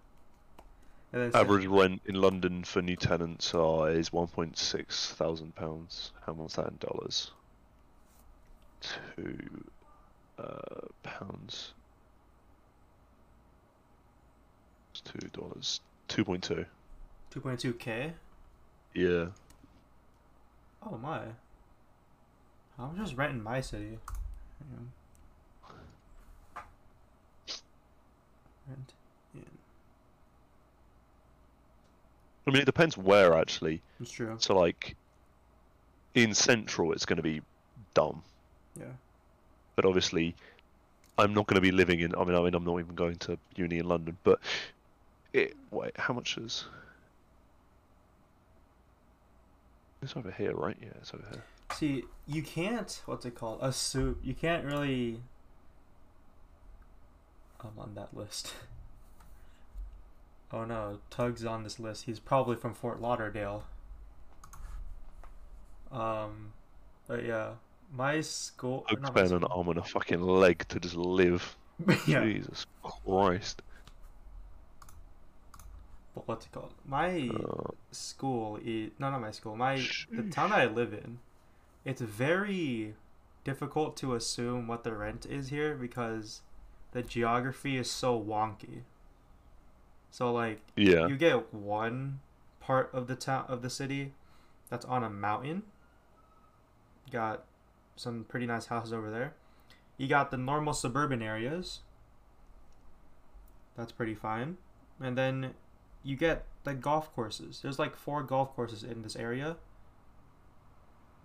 And 1.12 1.22
then 1.22 1.32
San- 1.32 1.40
Average 1.40 1.66
rent 1.66 2.02
in 2.06 2.14
London 2.16 2.64
for 2.64 2.82
new 2.82 2.96
tenants 2.96 3.54
are 3.54 3.90
is 3.90 4.10
1.6 4.10 5.12
thousand 5.12 5.54
pounds. 5.54 6.12
How 6.26 6.34
much 6.34 6.50
is 6.50 6.56
that 6.56 6.68
in 6.68 6.76
dollars? 6.78 7.30
Two 9.16 9.64
uh, 10.38 10.86
pounds. 11.02 11.72
It's 14.92 15.00
two 15.00 15.28
dollars. 15.28 15.80
Two 16.08 16.24
point 16.24 16.42
two. 16.42 16.64
2.2k. 17.34 18.12
Yeah. 18.94 19.26
Oh 20.82 20.96
my. 20.96 21.20
I'm 22.78 22.96
just 22.96 23.16
renting 23.16 23.42
my 23.42 23.60
city? 23.60 23.98
Hang 24.58 24.78
on. 24.78 24.92
Rent 28.68 28.92
in. 29.34 29.44
I 32.46 32.50
mean, 32.50 32.62
it 32.62 32.66
depends 32.66 32.96
where 32.96 33.34
actually. 33.34 33.82
It's 34.00 34.10
true. 34.10 34.36
So 34.38 34.56
like, 34.56 34.94
in 36.14 36.34
central, 36.34 36.92
it's 36.92 37.04
going 37.04 37.16
to 37.16 37.22
be 37.22 37.42
dumb. 37.94 38.22
Yeah. 38.78 38.86
But 39.74 39.84
obviously, 39.84 40.34
I'm 41.18 41.34
not 41.34 41.46
going 41.46 41.56
to 41.56 41.60
be 41.60 41.72
living 41.72 42.00
in. 42.00 42.14
I 42.14 42.24
mean, 42.24 42.34
I 42.34 42.40
mean, 42.40 42.54
I'm 42.54 42.64
not 42.64 42.78
even 42.78 42.94
going 42.94 43.16
to 43.16 43.38
uni 43.56 43.78
in 43.78 43.88
London. 43.88 44.16
But 44.22 44.40
it. 45.32 45.56
Wait, 45.70 45.92
how 45.96 46.14
much 46.14 46.38
is? 46.38 46.64
It's 50.02 50.16
over 50.16 50.30
here, 50.30 50.54
right? 50.54 50.76
Yeah, 50.80 50.88
it's 51.00 51.12
over 51.12 51.24
here. 51.30 51.42
See, 51.72 52.04
you 52.26 52.42
can't. 52.42 53.02
What's 53.06 53.26
it 53.26 53.34
called? 53.34 53.60
A 53.60 53.66
Assume 53.66 54.18
you 54.22 54.34
can't 54.34 54.64
really. 54.64 55.20
I'm 57.60 57.78
on 57.78 57.94
that 57.94 58.16
list. 58.16 58.54
Oh 60.52 60.64
no, 60.64 60.98
Tug's 61.10 61.44
on 61.44 61.64
this 61.64 61.78
list. 61.80 62.04
He's 62.04 62.20
probably 62.20 62.56
from 62.56 62.74
Fort 62.74 63.00
Lauderdale. 63.00 63.64
Um, 65.90 66.52
but 67.06 67.24
yeah, 67.24 67.50
my 67.92 68.20
school. 68.20 68.84
My 69.00 69.08
spend 69.08 69.32
an 69.32 69.44
arm 69.44 69.68
and 69.68 69.78
a 69.78 69.82
fucking 69.82 70.20
leg 70.22 70.66
to 70.68 70.80
just 70.80 70.96
live. 70.96 71.56
yeah, 72.06 72.24
Jesus 72.24 72.66
Christ. 72.82 73.62
but 76.14 76.26
what's 76.26 76.46
it 76.46 76.52
called? 76.52 76.72
My 76.86 77.28
Uh, 77.28 77.72
school 77.90 78.58
is 78.64 78.90
no, 78.98 79.10
not 79.10 79.20
my 79.20 79.30
school. 79.30 79.56
My 79.56 79.76
the 80.10 80.22
town 80.30 80.50
that 80.50 80.60
I 80.60 80.66
live 80.66 80.92
in. 80.92 81.18
It's 81.84 82.00
very 82.00 82.94
difficult 83.44 83.96
to 83.98 84.14
assume 84.14 84.66
what 84.66 84.82
the 84.82 84.92
rent 84.94 85.24
is 85.26 85.48
here 85.50 85.74
because 85.76 86.42
the 86.92 87.02
geography 87.02 87.76
is 87.76 87.90
so 87.90 88.20
wonky. 88.20 88.82
So 90.10 90.32
like 90.32 90.60
yeah. 90.76 91.06
you 91.06 91.16
get 91.16 91.52
one 91.52 92.20
part 92.60 92.90
of 92.92 93.06
the 93.06 93.16
town 93.16 93.44
of 93.48 93.62
the 93.62 93.70
city 93.70 94.12
that's 94.68 94.84
on 94.84 95.04
a 95.04 95.10
mountain. 95.10 95.62
Got 97.10 97.44
some 97.96 98.24
pretty 98.28 98.46
nice 98.46 98.66
houses 98.66 98.92
over 98.92 99.10
there. 99.10 99.34
You 99.96 100.08
got 100.08 100.30
the 100.30 100.36
normal 100.36 100.74
suburban 100.74 101.22
areas. 101.22 101.80
That's 103.76 103.92
pretty 103.92 104.14
fine. 104.14 104.56
And 105.00 105.16
then 105.16 105.54
you 106.02 106.16
get 106.16 106.44
the 106.64 106.74
golf 106.74 107.14
courses. 107.14 107.60
There's 107.62 107.78
like 107.78 107.96
four 107.96 108.22
golf 108.22 108.54
courses 108.54 108.82
in 108.82 109.02
this 109.02 109.16
area. 109.16 109.56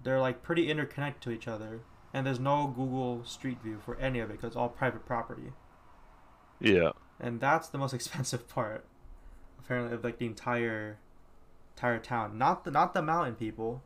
They're 0.04 0.20
like 0.20 0.44
pretty 0.44 0.70
interconnected 0.70 1.22
to 1.24 1.32
each 1.32 1.48
other. 1.48 1.82
And 2.14 2.26
there's 2.26 2.40
no 2.40 2.68
Google 2.68 3.24
Street 3.24 3.62
View 3.64 3.80
for 3.84 3.98
any 3.98 4.20
of 4.20 4.30
it 4.30 4.34
because 4.34 4.48
it's 4.48 4.56
all 4.56 4.70
private 4.70 5.06
property 5.06 5.54
Yeah. 6.60 6.92
And 7.22 7.40
that's 7.40 7.70
the 7.70 7.78
most 7.78 7.94
expensive 8.00 8.50
part 8.50 8.84
apparently 9.60 9.94
of 9.94 10.04
like 10.04 10.18
the 10.18 10.26
entire 10.26 10.98
entire 11.76 12.00
town. 12.00 12.38
Not 12.38 12.66
the 12.66 12.72
not 12.72 12.94
the 12.94 13.02
mountain 13.02 13.36
people. 13.36 13.82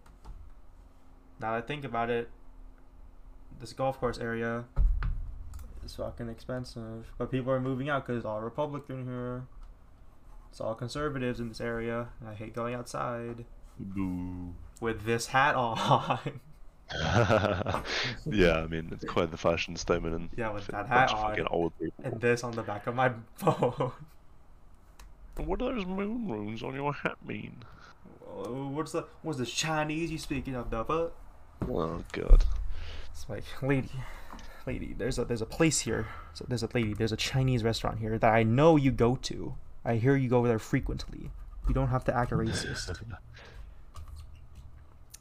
Now 1.40 1.52
that 1.52 1.58
i 1.58 1.62
think 1.62 1.84
about 1.84 2.10
it 2.10 2.30
this 3.60 3.74
golf 3.74 4.00
course 4.00 4.18
area 4.18 4.66
is 5.84 5.96
fucking 5.96 6.30
expensive. 6.30 7.12
But 7.18 7.30
people 7.30 7.52
are 7.52 7.60
moving 7.60 7.90
out 7.90 8.06
because 8.06 8.18
it's 8.18 8.26
all 8.26 8.42
republican 8.42 9.06
here. 9.06 9.44
It's 10.50 10.62
all 10.62 10.74
conservatives 10.74 11.40
in 11.40 11.50
this 11.50 11.62
area 11.62 12.08
and 12.20 12.30
i 12.30 12.34
hate 12.34 12.56
going 12.56 12.74
outside. 12.74 13.46
Boo. 13.78 14.54
with 14.80 15.04
this 15.04 15.28
hat 15.28 15.56
on 15.56 16.20
yeah, 18.26 18.58
I 18.58 18.68
mean, 18.68 18.90
it's 18.92 19.04
quite 19.06 19.32
the 19.32 19.38
fashion 19.38 19.76
statement, 19.76 20.16
and 20.16 20.30
Yeah, 20.38 20.52
with 20.52 20.68
that 20.68 20.88
hat 20.88 21.12
on. 21.12 21.48
old 21.50 21.74
people. 21.80 22.04
and 22.04 22.22
this 22.22 22.44
on 22.44 22.52
the 22.52 22.62
back 22.62 22.86
of 22.88 22.96
my 22.96 23.12
phone 23.36 23.92
What 25.38 25.60
do 25.60 25.74
those 25.74 25.86
moon 25.86 26.30
runes 26.30 26.62
on 26.62 26.76
your 26.76 26.94
hat 26.94 27.18
mean? 27.26 27.64
What's 28.26 28.92
the 28.92 29.06
what's 29.24 29.40
the 29.40 29.46
chinese 29.46 30.12
you 30.12 30.18
speaking 30.18 30.56
of 30.56 30.70
fuck 30.70 31.14
Oh 31.70 32.04
god. 32.12 32.44
It's 33.12 33.30
like, 33.30 33.46
lady, 33.62 33.92
lady, 34.68 34.94
there's 34.98 35.18
a 35.18 35.26
there's 35.26 35.42
a 35.42 35.46
place 35.46 35.80
here. 35.80 36.08
So 36.34 36.46
there's 36.48 36.64
a 36.64 36.70
lady, 36.74 36.94
there's 36.94 37.14
a 37.14 37.18
Chinese 37.18 37.64
restaurant 37.64 38.00
here 38.00 38.18
that 38.20 38.34
I 38.34 38.44
know 38.44 38.76
you 38.76 38.92
go 38.92 39.16
to. 39.24 39.56
I 39.86 39.96
hear 39.96 40.16
you 40.16 40.28
go 40.30 40.46
there 40.46 40.60
frequently. 40.60 41.32
You 41.68 41.74
don't 41.74 41.88
have 41.88 42.04
to 42.06 42.16
act 42.16 42.32
racist. 42.32 43.00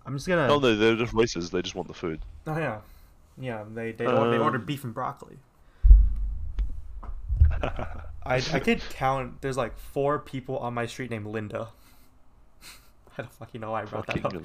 I'm 0.07 0.15
just 0.15 0.27
gonna. 0.29 0.49
Oh 0.51 0.59
no, 0.59 0.75
they're 0.77 0.97
just 0.97 1.13
racist. 1.15 1.51
They 1.51 1.63
just 1.63 1.75
want 1.75 1.89
the 1.89 1.95
food. 1.95 2.21
Oh 2.47 2.57
yeah, 2.59 2.81
yeah. 3.39 3.65
They 3.73 3.93
they, 3.93 4.07
or, 4.07 4.31
they 4.31 4.37
Um. 4.37 4.43
ordered 4.43 4.67
beef 4.67 4.85
and 4.85 4.93
broccoli. 4.95 5.39
I 7.63 8.37
I 8.37 8.41
could 8.61 8.81
count. 8.91 9.41
There's 9.41 9.57
like 9.57 9.77
four 9.79 10.19
people 10.19 10.59
on 10.59 10.75
my 10.75 10.87
street 10.87 11.11
named 11.11 11.27
Linda. 11.27 11.69
I 13.19 13.23
don't 13.23 13.33
fucking 13.33 13.61
know 13.61 13.71
why 13.73 13.83
I 13.83 13.85
brought 13.85 14.07
that 14.09 14.21
Fucking 14.21 14.39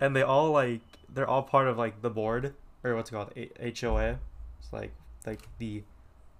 and 0.00 0.16
they 0.16 0.22
all 0.22 0.50
like 0.50 0.80
they're 1.12 1.28
all 1.28 1.42
part 1.42 1.68
of 1.68 1.76
like 1.78 2.02
the 2.02 2.10
board 2.10 2.54
or 2.84 2.94
what's 2.94 3.10
it 3.10 3.14
called 3.14 3.32
A- 3.36 3.72
HOA. 3.80 4.18
It's 4.60 4.72
like 4.72 4.92
like 5.26 5.42
the 5.58 5.82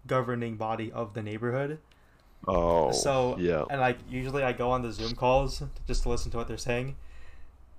governing 0.07 0.57
body 0.57 0.91
of 0.93 1.15
the 1.15 1.23
neighborhood. 1.23 1.79
Oh, 2.49 2.93
so 2.93 3.37
yeah. 3.39 3.65
and 3.71 3.81
like 3.81 3.99
usually 4.09 4.43
I 4.43 4.53
go 4.53 4.71
on 4.71 4.83
the 4.83 4.93
Zoom 4.93 5.15
calls 5.15 5.63
just 5.87 6.05
to 6.05 6.09
listen 6.09 6.31
to 6.31 6.37
what 6.37 6.47
they're 6.49 6.57
saying, 6.57 6.97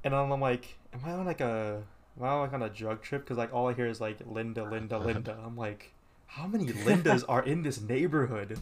and 0.03 0.13
then 0.13 0.19
I'm 0.19 0.41
like, 0.41 0.75
am 0.93 1.01
I 1.05 1.11
on 1.13 1.25
like 1.25 1.41
a 1.41 1.83
am 2.17 2.23
I 2.23 2.27
on 2.29 2.41
like 2.41 2.53
on 2.53 2.61
a 2.63 2.69
drug 2.69 3.01
trip? 3.01 3.23
Because 3.23 3.37
like 3.37 3.53
all 3.53 3.67
I 3.67 3.73
hear 3.73 3.87
is 3.87 4.01
like 4.01 4.17
Linda, 4.25 4.63
Linda, 4.63 4.97
Linda. 4.99 5.37
I'm 5.45 5.55
like, 5.55 5.93
how 6.27 6.47
many 6.47 6.65
Lindas 6.65 7.23
are 7.29 7.43
in 7.43 7.63
this 7.63 7.79
neighborhood? 7.79 8.59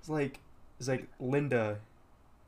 It's 0.00 0.08
like 0.08 0.38
it's 0.78 0.88
like 0.88 1.08
Linda, 1.18 1.78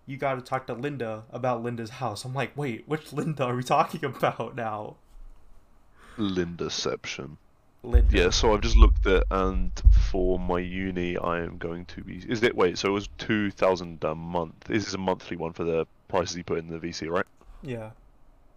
you 0.07 0.17
got 0.17 0.35
to 0.35 0.41
talk 0.41 0.67
to 0.69 0.75
Linda 0.75 1.25
about 1.33 1.63
Linda's 1.63 1.91
house. 1.91 2.25
I'm 2.25 2.35
like, 2.35 2.57
wait, 2.57 2.85
which 2.87 3.13
Linda 3.13 3.45
are 3.45 3.57
we 3.57 3.63
talking 3.63 4.05
about 4.05 4.55
now? 4.55 4.97
Lindaception. 6.19 7.37
Linda. 7.85 8.17
Yeah, 8.17 8.31
so 8.31 8.55
I've 8.55 8.61
just 8.61 8.77
looked 8.77 9.07
at, 9.07 9.25
and 9.31 9.71
for 10.11 10.39
my 10.39 10.59
uni, 10.59 11.17
I 11.17 11.41
am 11.41 11.59
going 11.59 11.85
to 11.87 12.03
be. 12.03 12.23
Is 12.29 12.43
it 12.43 12.57
wait? 12.57 12.79
So 12.79 12.89
it 12.89 12.93
was 12.93 13.09
two 13.19 13.51
thousand 13.51 14.03
a 14.05 14.15
month. 14.15 14.65
This 14.65 14.87
is 14.87 14.95
a 14.95 14.99
monthly 14.99 15.37
one 15.37 15.53
for 15.53 15.65
the 15.65 15.87
prices 16.09 16.37
you 16.37 16.45
put 16.45 16.59
in 16.59 16.69
the 16.69 16.79
VC, 16.79 17.09
right? 17.11 17.27
Yeah. 17.63 17.91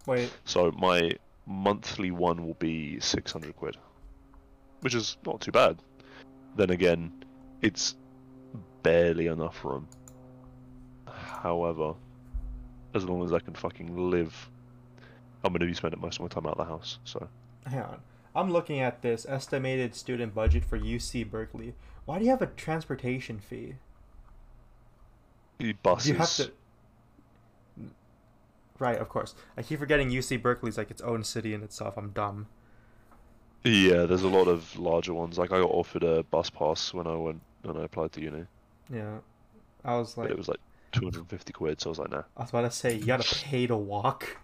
Wait. 0.06 0.32
So 0.46 0.72
my 0.72 1.14
monthly 1.46 2.12
one 2.12 2.46
will 2.46 2.56
be 2.56 3.00
six 3.00 3.32
hundred 3.32 3.56
quid, 3.56 3.78
which 4.82 4.96
is 4.96 5.18
not 5.26 5.42
too 5.42 5.52
bad. 5.52 5.78
Then 6.56 6.70
again, 6.70 7.12
it's 7.62 7.96
barely 8.84 9.28
enough 9.28 9.64
room. 9.64 9.88
However, 11.08 11.94
as 12.94 13.04
long 13.04 13.24
as 13.24 13.34
I 13.34 13.40
can 13.40 13.54
fucking 13.54 14.10
live, 14.10 14.50
I'm 15.44 15.52
going 15.52 15.60
to 15.60 15.66
be 15.66 15.74
spending 15.74 16.02
most 16.02 16.16
of 16.16 16.22
my 16.22 16.28
time 16.28 16.46
out 16.46 16.58
of 16.58 16.66
the 16.66 16.66
house. 16.66 17.00
So 17.04 17.28
Hang 17.66 17.82
on. 17.82 18.00
I'm 18.38 18.52
looking 18.52 18.80
at 18.80 19.02
this 19.02 19.26
estimated 19.28 19.96
student 19.96 20.36
budget 20.36 20.64
for 20.64 20.78
UC 20.78 21.30
Berkeley. 21.30 21.74
Why 22.06 22.20
do 22.20 22.26
you 22.26 22.32
have 22.32 22.42
a 22.42 22.48
transportation 22.48 23.40
fee? 23.40 23.76
the 25.58 25.74
buses. 25.74 26.08
you 26.08 26.16
have 26.16 26.30
to. 26.36 26.52
Right, 28.80 28.98
of 29.00 29.10
course. 29.10 29.34
I 29.58 29.64
keep 29.64 29.80
forgetting 29.80 30.10
UC 30.12 30.42
Berkeley's 30.42 30.78
like 30.78 30.92
its 30.92 31.02
own 31.02 31.24
city 31.24 31.54
in 31.56 31.64
itself. 31.64 31.98
I'm 31.98 32.12
dumb. 32.12 32.46
Yeah, 33.64 34.06
there's 34.06 34.22
a 34.22 34.28
lot 34.28 34.48
of 34.48 34.78
larger 34.78 35.16
ones. 35.16 35.40
Like 35.40 35.52
I 35.52 35.60
got 35.60 35.72
offered 35.72 36.04
a 36.04 36.22
bus 36.24 36.52
pass 36.52 36.94
when 36.94 37.08
I 37.08 37.16
went 37.16 37.42
when 37.64 37.76
I 37.76 37.86
applied 37.86 38.12
to 38.14 38.22
uni, 38.22 38.46
Yeah. 38.94 39.18
I 39.84 39.98
was 39.98 40.16
like. 40.16 40.28
but 40.28 40.30
like, 40.30 40.32
it 40.32 40.38
was 40.38 40.48
like 40.48 40.60
250 40.92 41.54
quid. 41.54 41.82
So 41.82 41.90
I 41.90 41.92
was 41.92 42.00
like, 42.00 42.12
nah, 42.12 42.24
I 42.38 42.42
was 42.42 42.50
about 42.52 42.62
to 42.62 42.72
say, 42.72 42.96
you 42.96 43.06
gotta 43.06 43.36
pay 43.36 43.66
to 43.66 43.76
walk. 43.76 44.38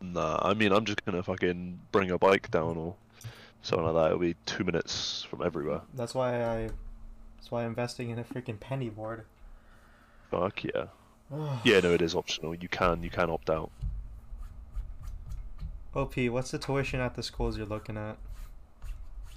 Nah. 0.00 0.38
I 0.42 0.54
mean, 0.54 0.72
I'm 0.72 0.84
just 0.84 1.04
gonna 1.04 1.22
fucking 1.22 1.78
bring 1.92 2.10
a 2.10 2.18
bike 2.18 2.50
down 2.50 2.76
or 2.76 2.94
something 3.62 3.86
like 3.86 3.94
that. 3.94 4.06
It'll 4.06 4.18
be 4.18 4.36
two 4.46 4.64
minutes 4.64 5.22
from 5.22 5.42
everywhere. 5.42 5.82
That's 5.94 6.14
why 6.14 6.42
I. 6.42 6.70
That's 7.36 7.50
why 7.50 7.62
I'm 7.62 7.70
investing 7.70 8.10
in 8.10 8.18
a 8.18 8.24
freaking 8.24 8.58
penny 8.58 8.88
board. 8.90 9.24
Fuck 10.30 10.64
yeah. 10.64 10.86
Yeah, 11.64 11.80
no, 11.80 11.92
it 11.92 12.02
is 12.02 12.14
optional. 12.14 12.54
You 12.54 12.68
can 12.68 13.02
you 13.02 13.10
can 13.10 13.30
opt 13.30 13.50
out. 13.50 13.70
OP, 15.94 16.16
what's 16.16 16.50
the 16.50 16.58
tuition 16.58 17.00
at 17.00 17.14
the 17.14 17.22
schools 17.22 17.56
you're 17.56 17.66
looking 17.66 17.96
at? 17.96 18.16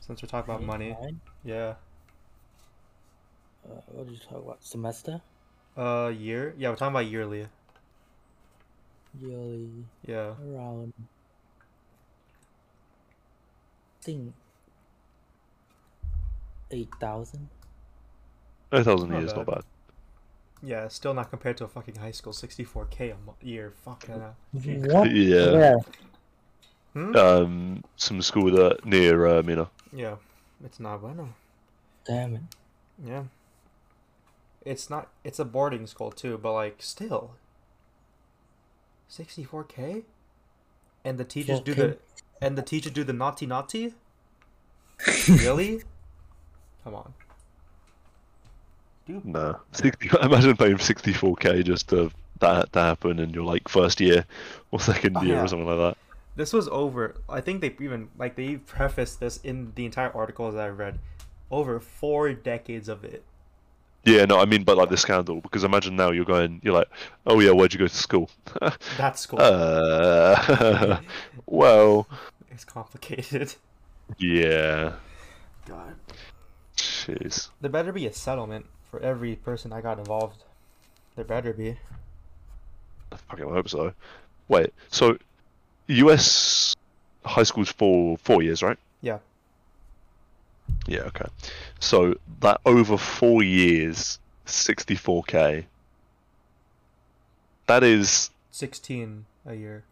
Since 0.02 0.22
we're 0.22 0.30
talking 0.30 0.54
about 0.54 0.64
money. 0.64 0.96
Fine. 1.00 1.22
Yeah. 1.44 1.76
Uh, 3.66 3.82
what 3.88 4.08
did 4.08 4.14
you 4.14 4.20
talk 4.20 4.44
about? 4.44 4.64
Semester? 4.64 5.22
Uh, 5.78 6.12
year? 6.16 6.54
Yeah, 6.58 6.70
we're 6.70 6.76
talking 6.76 6.94
about 6.94 7.06
yearly. 7.06 7.48
Yearly 9.20 9.70
Yeah. 10.08 10.34
around. 10.42 10.94
I 14.00 14.04
think 14.04 14.34
eight 16.72 16.90
thousand. 17.00 17.50
Eight 18.72 18.84
thousand 18.84 18.84
A 18.84 18.84
thousand 18.84 19.10
Not 19.12 19.20
years, 19.20 19.34
not 19.36 19.46
bad. 19.46 19.56
bad. 19.56 19.64
Yeah, 20.64 20.88
still 20.90 21.14
not 21.14 21.30
compared 21.30 21.58
to 21.58 21.66
a 21.66 21.68
fucking 21.68 21.96
high 21.96 22.12
school. 22.12 22.34
64k 22.34 23.12
a 23.14 23.46
year. 23.46 23.74
Fucking 23.84 24.16
hell. 24.20 24.36
What? 24.52 25.12
Yeah. 25.16 25.52
Where? 25.52 25.78
Hmm? 26.94 27.16
Um, 27.16 27.84
some 27.96 28.22
school 28.22 28.52
that 28.52 28.86
near 28.86 29.26
uh, 29.26 29.42
Mina. 29.44 29.70
Yeah. 29.94 30.16
It's 30.64 30.80
not 30.80 31.02
bueno. 31.02 31.30
Damn 32.06 32.36
it. 32.36 32.42
Yeah. 33.04 33.24
It's 34.66 34.90
not. 34.90 35.08
It's 35.24 35.40
a 35.40 35.46
boarding 35.46 35.88
school 35.88 36.12
too, 36.12 36.38
but 36.38 36.54
like 36.54 36.76
still. 36.80 37.32
64k. 39.12 40.04
And 41.04 41.18
the 41.18 41.26
teachers 41.26 41.60
do 41.60 41.74
the, 41.74 41.98
and 42.42 42.58
the 42.58 42.62
teachers 42.62 42.92
do 42.94 43.04
the 43.04 43.14
naughty 43.14 43.46
naughty. 43.46 43.94
really? 45.30 45.82
Come 46.84 46.96
on. 46.96 47.14
Dude, 49.08 49.26
Nah, 49.26 49.56
60, 49.72 50.10
imagine 50.22 50.56
paying 50.58 50.78
64k 50.78 51.64
just 51.66 51.90
to 51.90 52.12
that 52.40 52.72
to 52.74 52.80
happen 52.80 53.20
in 53.20 53.32
your 53.32 53.44
like 53.44 53.68
first 53.68 54.00
year 54.02 54.26
or 54.72 54.80
second 54.80 55.18
Oh, 55.18 55.22
year 55.22 55.36
yeah. 55.36 55.44
or 55.44 55.48
something 55.48 55.68
like 55.68 55.78
that. 55.78 55.98
this 56.36 56.54
was 56.54 56.68
over. 56.70 57.16
I 57.30 57.42
think 57.42 57.62
they 57.62 57.76
even 57.80 58.10
like 58.18 58.36
they 58.36 58.56
prefaced 58.58 59.20
this 59.20 59.38
in 59.44 59.74
the 59.76 59.86
entire 59.86 60.12
articles 60.16 60.56
I 60.56 60.70
read. 60.70 61.00
Over 61.50 61.80
four 61.80 62.32
decades 62.34 62.88
of 62.88 63.04
it. 63.04 63.24
Yeah, 64.04 64.26
no, 64.26 64.40
I 64.40 64.46
mean, 64.46 64.64
but 64.64 64.78
like 64.78 64.90
the 64.90 64.98
scandal, 64.98 65.42
because 65.42 65.64
imagine 65.64 65.96
now 65.96 66.10
you're 66.10 66.26
going, 66.26 66.60
you're 66.64 66.74
like, 66.74 66.90
oh 67.28 67.40
yeah, 67.40 67.52
where'd 67.52 67.74
you 67.74 67.80
go 67.80 67.88
to 67.88 67.96
school? 67.96 68.30
That's 68.98 69.26
cool. 69.28 69.40
uh, 69.40 71.00
well, 71.46 72.08
it's 72.52 72.66
complicated. 72.66 73.54
yeah, 74.18 74.94
God. 75.68 75.96
jeez. 76.76 77.50
There 77.62 77.70
better 77.70 77.92
be 77.92 78.08
a 78.08 78.14
settlement 78.14 78.66
for 78.90 79.00
every 79.02 79.36
person 79.36 79.72
I 79.72 79.82
got 79.82 80.00
involved. 80.00 80.44
There 81.16 81.26
better 81.26 81.54
be. 81.54 81.78
I 83.12 83.18
fucking 83.18 83.50
hope 83.50 83.70
so. 83.70 83.94
Wait, 84.48 84.74
so 84.90 85.18
U.S. 85.88 86.76
high 87.24 87.44
school's 87.44 87.72
four 87.72 88.18
four 88.18 88.42
years, 88.42 88.64
right? 88.64 88.78
Yeah. 89.02 89.20
Yeah. 90.88 91.02
Okay. 91.02 91.26
So 91.80 92.16
that 92.42 92.60
over 92.66 92.98
four 92.98 93.44
years, 93.44 94.20
64k. 94.46 95.66
That 97.68 97.84
is 97.84 98.32
16 98.52 99.26
a 99.46 99.54
year. 99.56 99.84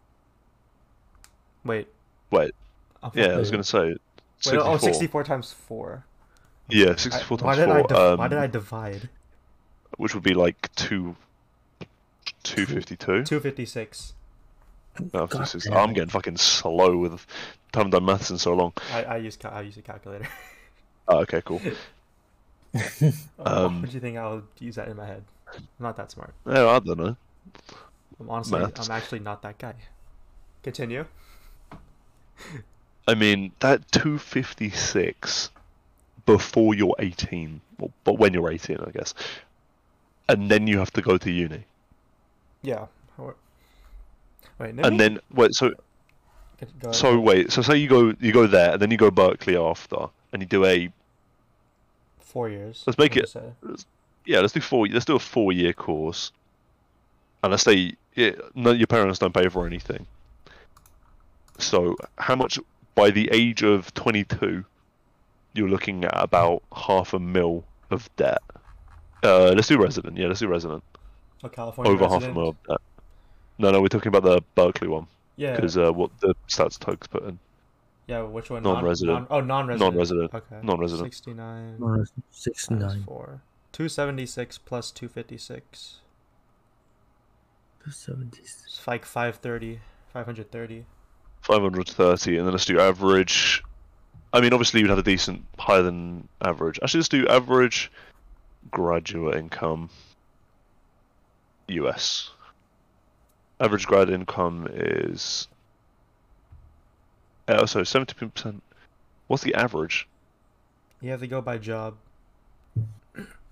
Wait. 1.64 1.88
wait. 2.30 2.52
I'm 3.02 3.10
Yeah, 3.14 3.22
I 3.22 3.26
fucking- 3.26 3.38
was 3.38 3.50
gonna 3.50 3.64
say. 3.64 3.88
Wait, 3.88 3.98
64. 4.40 4.66
oh, 4.66 4.76
64 4.78 5.24
times 5.24 5.52
4. 5.52 6.04
Yeah, 6.68 6.90
I- 6.90 6.94
64 6.96 7.38
why 7.38 7.54
times 7.54 7.58
did 7.58 7.68
I 7.68 7.82
four. 7.88 8.12
um, 8.12 8.18
why 8.18 8.28
did 8.28 8.38
I 8.38 8.46
divide? 8.46 9.08
which 9.96 10.14
would 10.14 10.22
be 10.22 10.34
like 10.34 10.72
two, 10.76 11.16
two 12.42 12.64
fifty 12.64 12.96
two. 12.96 13.24
256. 13.24 14.14
No, 15.12 15.24
is- 15.24 15.66
I'm 15.68 15.92
getting 15.92 16.08
fucking 16.10 16.36
slow 16.36 16.96
with. 16.96 17.26
Haven't 17.74 17.90
done 17.90 18.04
maths 18.04 18.30
in 18.30 18.38
so 18.38 18.54
long. 18.54 18.72
I, 18.92 19.04
I 19.04 19.16
use 19.18 19.38
I 19.44 19.60
use 19.62 19.76
a 19.76 19.82
calculator. 19.82 20.28
Oh, 21.10 21.18
okay, 21.20 21.42
cool. 21.44 21.60
Oh, 21.64 21.72
Um, 23.38 23.82
what 23.82 23.90
do 23.90 23.94
you 23.94 24.00
think 24.00 24.16
I'll 24.16 24.42
use 24.58 24.76
that 24.76 24.88
in 24.88 24.96
my 24.96 25.06
head? 25.06 25.24
I'm 25.54 25.66
not 25.80 25.96
that 25.96 26.10
smart. 26.12 26.32
Yeah, 26.46 26.68
I 26.68 26.78
don't 26.78 26.98
know. 26.98 27.16
I'm 28.20 28.30
honestly 28.30 28.60
Maths. 28.60 28.88
I'm 28.88 28.96
actually 28.96 29.18
not 29.20 29.42
that 29.42 29.58
guy. 29.58 29.74
Continue. 30.62 31.04
I 33.08 33.14
mean 33.14 33.52
that 33.60 33.90
two 33.90 34.18
fifty 34.18 34.70
six 34.70 35.50
before 36.26 36.74
you're 36.74 36.94
eighteen, 37.00 37.60
well, 37.78 37.90
but 38.04 38.18
when 38.18 38.32
you're 38.34 38.50
eighteen, 38.52 38.78
I 38.86 38.90
guess, 38.90 39.14
and 40.28 40.50
then 40.50 40.66
you 40.66 40.78
have 40.78 40.92
to 40.92 41.02
go 41.02 41.18
to 41.18 41.30
uni, 41.30 41.64
Yeah. 42.62 42.86
Wait, 44.58 44.76
let 44.76 44.86
and 44.86 45.00
then 45.00 45.18
wait. 45.32 45.54
So 45.54 45.72
go- 46.80 46.92
so 46.92 47.18
wait. 47.18 47.50
So 47.50 47.62
say 47.62 47.76
you 47.78 47.88
go 47.88 48.14
you 48.20 48.32
go 48.32 48.46
there, 48.46 48.72
and 48.74 48.82
then 48.82 48.90
you 48.90 48.98
go 48.98 49.10
Berkeley 49.10 49.56
after, 49.56 50.06
and 50.32 50.42
you 50.42 50.46
do 50.46 50.64
a 50.66 50.92
4 52.30 52.48
years. 52.48 52.82
Let's 52.86 52.98
make 52.98 53.16
it- 53.16 53.34
yeah. 54.24 54.40
Let's 54.40 54.52
do 54.52 54.60
four. 54.60 54.86
Let's 54.86 55.04
do 55.04 55.16
a 55.16 55.18
four 55.18 55.52
year 55.52 55.72
course, 55.72 56.32
and 57.42 57.50
let's 57.50 57.62
say 57.64 57.94
yeah, 58.14 58.32
no, 58.54 58.70
your 58.72 58.86
parents 58.86 59.18
don't 59.18 59.34
pay 59.34 59.48
for 59.48 59.66
anything. 59.66 60.06
So 61.58 61.96
how 62.18 62.36
much 62.36 62.58
by 62.94 63.10
the 63.10 63.28
age 63.32 63.62
of 63.62 63.92
twenty 63.94 64.24
two, 64.24 64.64
you're 65.54 65.68
looking 65.68 66.04
at 66.04 66.14
about 66.22 66.62
half 66.74 67.12
a 67.14 67.18
mil 67.18 67.64
of 67.90 68.08
debt. 68.16 68.42
Uh, 69.22 69.52
let's 69.54 69.68
do 69.68 69.78
resident. 69.80 70.16
Yeah, 70.16 70.28
let's 70.28 70.40
do 70.40 70.48
resident. 70.48 70.82
California 71.52 71.92
Over 71.92 72.08
half 72.08 72.24
a 72.24 72.32
mil 72.32 72.48
of 72.50 72.56
debt. 72.68 72.78
No, 73.58 73.70
no, 73.70 73.80
we're 73.80 73.88
talking 73.88 74.08
about 74.14 74.22
the 74.22 74.42
Berkeley 74.54 74.88
one 74.88 75.06
Yeah. 75.36 75.54
because 75.56 75.76
uh, 75.76 75.92
what 75.92 76.10
the 76.20 76.34
stats 76.48 76.78
Tugs 76.78 77.06
put 77.06 77.24
in. 77.24 77.38
Yeah, 78.10 78.22
which 78.22 78.50
one? 78.50 78.64
Non-resident. 78.64 79.30
Non, 79.30 79.38
oh, 79.38 79.40
non-resident. 79.40 79.94
Non-resident. 79.94 80.34
Okay. 80.34 80.56
Non-resident. 80.64 81.12
69 81.12 81.76
Or 81.80 81.96
times 81.98 82.12
69. 82.32 83.04
4. 83.06 83.42
Two 83.70 83.88
seventy 83.88 84.26
six 84.26 84.58
plus 84.58 84.90
two 84.90 85.06
fifty 85.06 85.38
six. 85.38 86.00
Seventies. 87.88 88.64
It's 88.66 88.86
like 88.86 89.04
530, 89.04 89.80
530. 90.12 90.86
530, 91.42 92.36
and 92.36 92.46
then 92.46 92.52
let's 92.52 92.64
do 92.64 92.80
average. 92.80 93.62
I 94.32 94.40
mean, 94.40 94.52
obviously, 94.52 94.80
you'd 94.80 94.90
have 94.90 94.98
a 94.98 95.04
decent 95.04 95.44
higher 95.56 95.82
than 95.82 96.26
average. 96.42 96.80
Actually, 96.82 96.98
let's 96.98 97.08
do 97.08 97.28
average 97.28 97.92
graduate 98.72 99.36
income 99.36 99.88
US. 101.68 102.30
Average 103.60 103.86
grad 103.86 104.10
income 104.10 104.66
is. 104.68 105.46
Uh, 107.50 107.66
so 107.66 107.80
70%. 107.80 108.60
What's 109.26 109.42
the 109.42 109.54
average? 109.54 110.06
You 111.00 111.10
have 111.10 111.20
to 111.20 111.26
go 111.26 111.40
by 111.40 111.58
job. 111.58 111.96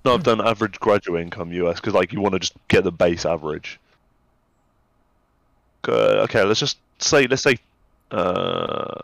No, 0.05 0.15
I've 0.15 0.23
done 0.23 0.41
average 0.41 0.79
graduate 0.79 1.21
income 1.21 1.53
US 1.53 1.81
because, 1.81 1.95
like, 1.95 2.13
you 2.13 2.21
want 2.21 2.35
to 2.35 2.39
just 2.39 2.55
get 2.69 2.85
the 2.85 2.93
base 2.93 3.27
average. 3.27 3.81
Uh, 5.87 6.23
okay, 6.25 6.45
let's 6.45 6.61
just 6.61 6.79
say, 6.99 7.27
let's 7.27 7.43
say, 7.43 7.59
uh, 8.13 8.95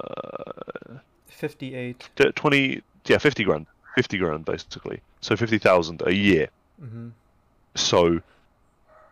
58. 1.26 2.10
20, 2.34 2.82
yeah, 3.06 3.18
50 3.18 3.44
grand. 3.44 3.66
50 3.96 4.18
grand, 4.18 4.44
basically. 4.44 5.00
So 5.20 5.36
50,000 5.36 6.02
a 6.06 6.14
year. 6.14 6.48
Mm-hmm. 6.80 7.08
So, 7.74 8.20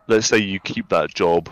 let's 0.07 0.27
say 0.27 0.37
you 0.37 0.59
keep 0.61 0.87
that 0.89 1.13
job 1.13 1.49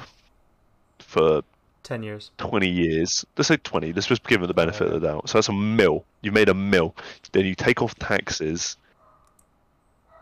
for 0.99 1.41
10 1.84 2.03
years. 2.03 2.32
20 2.38 2.67
years. 2.67 3.25
Let's 3.38 3.47
say 3.47 3.57
20. 3.57 3.93
Let's 3.93 4.07
just 4.07 4.23
give 4.25 4.41
it 4.43 4.47
the 4.47 4.53
benefit 4.53 4.88
of 4.88 5.01
the 5.01 5.07
doubt. 5.07 5.29
So 5.29 5.38
that's 5.38 5.49
a 5.49 5.53
mil. 5.53 6.05
You 6.21 6.32
made 6.32 6.49
a 6.49 6.53
mil. 6.53 6.95
Then 7.32 7.45
you 7.45 7.55
take 7.55 7.82
off 7.82 7.95
taxes, 7.95 8.77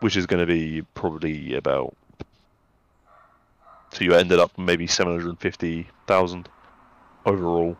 which 0.00 0.16
is 0.16 0.26
going 0.26 0.40
to 0.40 0.46
be 0.46 0.82
probably 0.94 1.54
about. 1.54 1.94
So 3.92 4.04
you 4.04 4.14
ended 4.14 4.38
up 4.38 4.56
maybe 4.56 4.86
750,000 4.86 6.48
overall. 7.26 7.76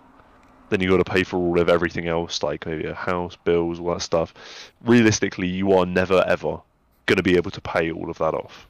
Then 0.69 0.81
you 0.81 0.89
got 0.91 1.05
to 1.05 1.11
pay 1.11 1.23
for 1.25 1.37
all 1.37 1.59
of 1.61 1.69
everything 1.69 2.07
else, 2.09 2.43
like 2.43 2.67
maybe 2.67 2.87
a 2.87 2.95
house, 2.95 3.37
bills, 3.45 3.81
all 3.81 3.95
that 3.95 4.03
stuff. 4.03 4.35
Realistically, 4.83 5.49
you 5.49 5.73
are 5.73 5.87
never 5.87 6.23
ever 6.27 6.61
going 7.07 7.17
to 7.17 7.23
be 7.23 7.37
able 7.37 7.51
to 7.51 7.61
pay 7.61 7.91
all 7.91 8.09
of 8.11 8.19
that 8.19 8.35
off, 8.35 8.69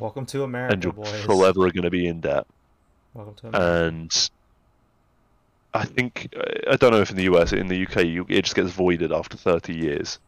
Welcome 0.00 0.26
to 0.26 0.42
America, 0.42 0.72
and 0.74 0.82
you're 0.84 0.92
boys. 0.92 1.24
forever 1.24 1.70
going 1.70 1.82
to 1.82 1.90
be 1.90 2.06
in 2.08 2.20
debt. 2.20 2.44
Welcome 3.14 3.34
to 3.36 3.46
America. 3.48 3.86
and 3.88 4.30
I 5.74 5.84
think 5.84 6.34
I 6.70 6.76
don't 6.76 6.92
know 6.92 7.00
if 7.00 7.10
in 7.10 7.16
the 7.16 7.24
US, 7.34 7.52
in 7.52 7.68
the 7.68 7.86
UK, 7.86 8.04
you, 8.04 8.26
it 8.28 8.42
just 8.42 8.54
gets 8.56 8.70
voided 8.70 9.12
after 9.12 9.36
thirty 9.36 9.74
years. 9.74 10.18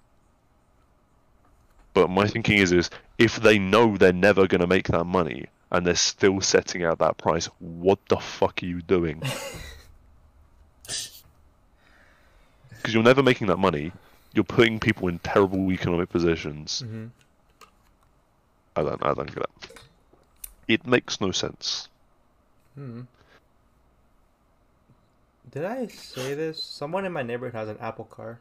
But 1.94 2.08
my 2.08 2.26
thinking 2.26 2.58
is, 2.58 2.72
is 2.72 2.90
if 3.18 3.36
they 3.36 3.58
know 3.58 3.96
they're 3.96 4.12
never 4.14 4.46
going 4.46 4.62
to 4.62 4.66
make 4.66 4.88
that 4.88 5.04
money 5.04 5.46
and 5.70 5.86
they're 5.86 5.94
still 5.94 6.40
setting 6.40 6.84
out 6.84 6.98
that 7.00 7.18
price, 7.18 7.46
what 7.58 7.98
the 8.08 8.16
fuck 8.16 8.62
are 8.62 8.66
you 8.66 8.82
doing? 8.82 9.22
Because 12.76 12.94
you're 12.94 13.02
never 13.04 13.22
making 13.22 13.46
that 13.46 13.58
money. 13.58 13.92
You're 14.34 14.42
putting 14.42 14.80
people 14.80 15.06
in 15.06 15.20
terrible 15.20 15.70
economic 15.70 16.08
positions. 16.08 16.80
hmm 16.80 17.06
I 18.74 18.82
don't, 18.82 19.04
I 19.06 19.14
don't 19.14 19.32
get 19.32 19.44
it. 19.44 19.80
It 20.66 20.86
makes 20.86 21.20
no 21.20 21.30
sense. 21.30 21.88
Hmm. 22.74 23.02
Did 25.50 25.64
I 25.64 25.86
say 25.88 26.34
this? 26.34 26.62
Someone 26.62 27.04
in 27.04 27.12
my 27.12 27.22
neighborhood 27.22 27.54
has 27.54 27.68
an 27.68 27.76
Apple 27.80 28.04
car. 28.06 28.40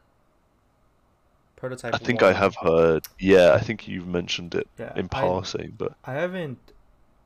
Prototype. 1.56 1.94
I 1.94 1.98
think 1.98 2.24
I 2.24 2.34
have 2.34 2.56
heard. 2.62 3.06
Yeah, 3.20 3.54
I 3.54 3.60
think 3.60 3.88
you've 3.88 4.08
mentioned 4.08 4.56
it 4.56 4.68
Yeah, 4.80 4.94
in 4.96 5.06
I- 5.12 5.22
passing, 5.22 5.74
but 5.78 5.94
I 6.06 6.14
haven't. 6.14 6.58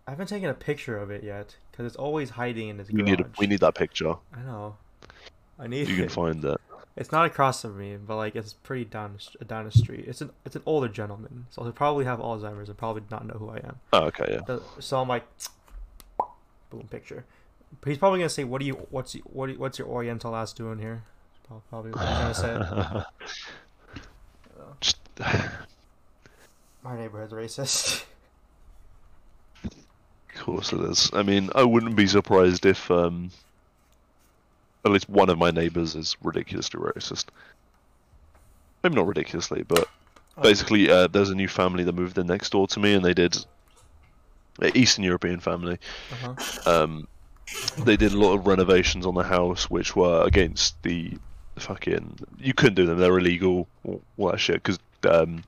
I 0.07 0.11
haven't 0.11 0.27
taken 0.27 0.49
a 0.49 0.53
picture 0.53 0.97
of 0.97 1.09
it 1.09 1.23
yet 1.23 1.55
because 1.71 1.85
it's 1.87 1.95
always 1.95 2.29
hiding 2.31 2.69
in 2.69 2.79
its 2.79 2.91
we 2.91 3.01
garage. 3.01 3.09
need 3.17 3.25
we 3.39 3.47
need 3.47 3.59
that 3.61 3.75
picture. 3.75 4.15
I 4.33 4.41
know. 4.41 4.77
I 5.57 5.67
need 5.67 5.87
You 5.87 5.95
can 5.95 6.09
find 6.09 6.41
that. 6.43 6.59
It's 6.95 7.11
not 7.11 7.25
across 7.25 7.61
from 7.63 7.77
me, 7.77 7.97
but 7.97 8.15
like 8.17 8.35
it's 8.35 8.53
pretty 8.53 8.85
down 8.85 9.17
the 9.39 9.45
down 9.45 9.65
the 9.65 9.71
street. 9.71 10.05
It's 10.07 10.21
an 10.21 10.31
it's 10.45 10.55
an 10.55 10.61
older 10.65 10.87
gentleman, 10.87 11.47
so 11.49 11.63
he'll 11.63 11.71
probably 11.71 12.05
have 12.05 12.19
Alzheimer's 12.19 12.69
and 12.69 12.77
probably 12.77 13.03
not 13.09 13.25
know 13.25 13.33
who 13.35 13.49
I 13.49 13.57
am. 13.57 13.79
Oh, 13.93 14.03
okay, 14.05 14.39
yeah. 14.47 14.57
So 14.79 14.99
I'm 15.01 15.07
like, 15.07 15.23
boom, 16.77 16.87
picture. 16.87 17.25
He's 17.85 17.97
probably 17.97 18.19
gonna 18.19 18.29
say, 18.29 18.43
"What 18.43 18.59
do 18.59 18.65
you? 18.65 18.73
What's 18.89 19.13
what? 19.25 19.49
You, 19.49 19.57
what's 19.57 19.79
your 19.79 19.87
Oriental 19.87 20.35
ass 20.35 20.53
doing 20.53 20.79
here?" 20.79 21.03
Probably 21.69 21.91
what 21.91 22.07
he's 22.07 22.39
gonna 22.39 23.05
say. 23.05 24.01
Just, 24.81 24.97
My 26.83 26.97
neighborhood's 26.97 27.33
racist. 27.33 28.03
of 29.63 29.71
course 30.35 30.73
it 30.73 30.81
is. 30.81 31.09
I 31.13 31.23
mean, 31.23 31.49
I 31.55 31.63
wouldn't 31.63 31.95
be 31.95 32.07
surprised 32.07 32.65
if 32.65 32.89
um, 32.91 33.31
at 34.85 34.91
least 34.91 35.09
one 35.09 35.29
of 35.29 35.37
my 35.37 35.51
neighbors 35.51 35.95
is 35.95 36.15
ridiculously 36.21 36.79
racist. 36.79 37.25
Maybe 38.83 38.95
not 38.95 39.07
ridiculously, 39.07 39.63
but 39.63 39.87
basically, 40.41 40.91
uh, 40.91 41.07
there's 41.07 41.31
a 41.31 41.35
new 41.35 41.47
family 41.47 41.83
that 41.83 41.95
moved 41.95 42.17
in 42.17 42.27
next 42.27 42.51
door 42.51 42.67
to 42.67 42.79
me, 42.79 42.93
and 42.93 43.03
they 43.03 43.13
did. 43.13 43.35
Eastern 44.73 45.03
European 45.03 45.39
family. 45.39 45.79
Uh-huh. 46.11 46.83
um, 46.83 47.07
they 47.79 47.97
did 47.97 48.13
a 48.13 48.17
lot 48.17 48.33
of 48.33 48.47
renovations 48.47 49.05
on 49.05 49.13
the 49.13 49.23
house, 49.23 49.69
which 49.69 49.95
were 49.95 50.23
against 50.25 50.81
the 50.83 51.17
fucking. 51.57 52.19
You 52.39 52.53
couldn't 52.53 52.75
do 52.75 52.85
them; 52.85 52.97
they're 52.97 53.17
illegal. 53.17 53.67
All 53.83 54.01
all 54.17 54.31
that 54.31 54.39
shit. 54.39 54.63
Because 54.63 54.79
um, 55.09 55.43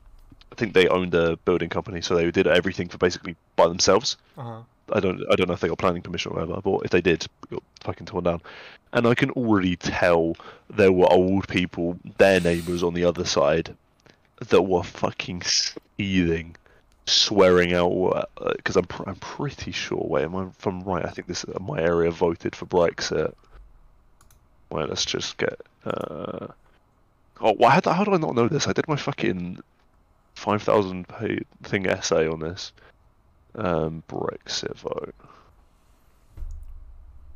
I 0.51 0.55
think 0.55 0.73
they 0.73 0.87
owned 0.87 1.13
a 1.15 1.37
building 1.37 1.69
company, 1.69 2.01
so 2.01 2.15
they 2.15 2.29
did 2.31 2.47
everything 2.47 2.89
for 2.89 2.97
basically 2.97 3.35
by 3.55 3.67
themselves. 3.67 4.17
Uh-huh. 4.37 4.61
I 4.91 4.99
don't, 5.01 5.21
I 5.29 5.35
don't 5.35 5.47
know 5.47 5.53
if 5.53 5.59
they 5.59 5.67
got 5.67 5.77
planning 5.79 6.01
permission 6.01 6.31
or 6.31 6.35
whatever, 6.35 6.61
but 6.61 6.85
if 6.85 6.91
they 6.91 7.01
did, 7.01 7.23
it 7.23 7.49
got 7.49 7.63
fucking 7.81 8.07
torn 8.07 8.23
down. 8.23 8.41
And 8.93 9.05
I 9.05 9.15
can 9.15 9.31
already 9.31 9.75
tell 9.75 10.37
there 10.69 10.93
were 10.93 11.11
old 11.11 11.47
people, 11.49 11.99
their 12.17 12.39
neighbours 12.39 12.83
on 12.83 12.93
the 12.93 13.03
other 13.03 13.25
side, 13.25 13.75
that 14.39 14.61
were 14.61 14.83
fucking 14.83 15.41
seething, 15.41 16.55
swearing 17.07 17.73
out. 17.73 18.29
Because 18.55 18.75
I'm, 18.75 18.85
pr- 18.85 19.09
I'm 19.09 19.15
pretty 19.15 19.71
sure. 19.71 20.05
Wait, 20.07 20.23
am 20.23 20.35
I 20.35 20.47
I'm 20.65 20.81
right? 20.81 21.05
I 21.05 21.09
think 21.09 21.27
this 21.27 21.45
my 21.59 21.79
area 21.79 22.11
voted 22.11 22.55
for 22.55 22.65
Brexit. 22.65 23.33
Wait, 24.69 24.89
let's 24.89 25.05
just 25.05 25.37
get. 25.37 25.59
Uh... 25.85 26.47
Oh, 27.39 27.53
why? 27.53 27.79
How, 27.83 27.93
how 27.93 28.03
do 28.03 28.13
I 28.13 28.17
not 28.17 28.35
know 28.35 28.47
this? 28.47 28.67
I 28.67 28.73
did 28.73 28.87
my 28.87 28.95
fucking 28.95 29.59
five 30.35 30.61
thousand 30.63 31.07
page 31.07 31.45
thing 31.63 31.87
essay 31.87 32.27
on 32.27 32.39
this. 32.39 32.71
Um, 33.55 34.03
Brexit 34.07 34.75
vote. 34.75 35.15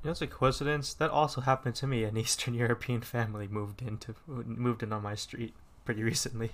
You 0.04 0.08
know, 0.08 0.12
it's 0.12 0.22
a 0.22 0.28
coincidence. 0.28 0.94
That 0.94 1.12
also 1.12 1.42
happened 1.42 1.76
to 1.76 1.88
me. 1.88 2.04
An 2.04 2.18
Eastern 2.18 2.54
European 2.66 3.02
family 3.02 3.48
moved 3.48 3.82
into 3.82 4.16
moved 4.28 4.84
in 4.84 4.92
on 4.92 5.04
my 5.04 5.16
street 5.16 5.54
pretty 5.86 6.04
recently. 6.04 6.52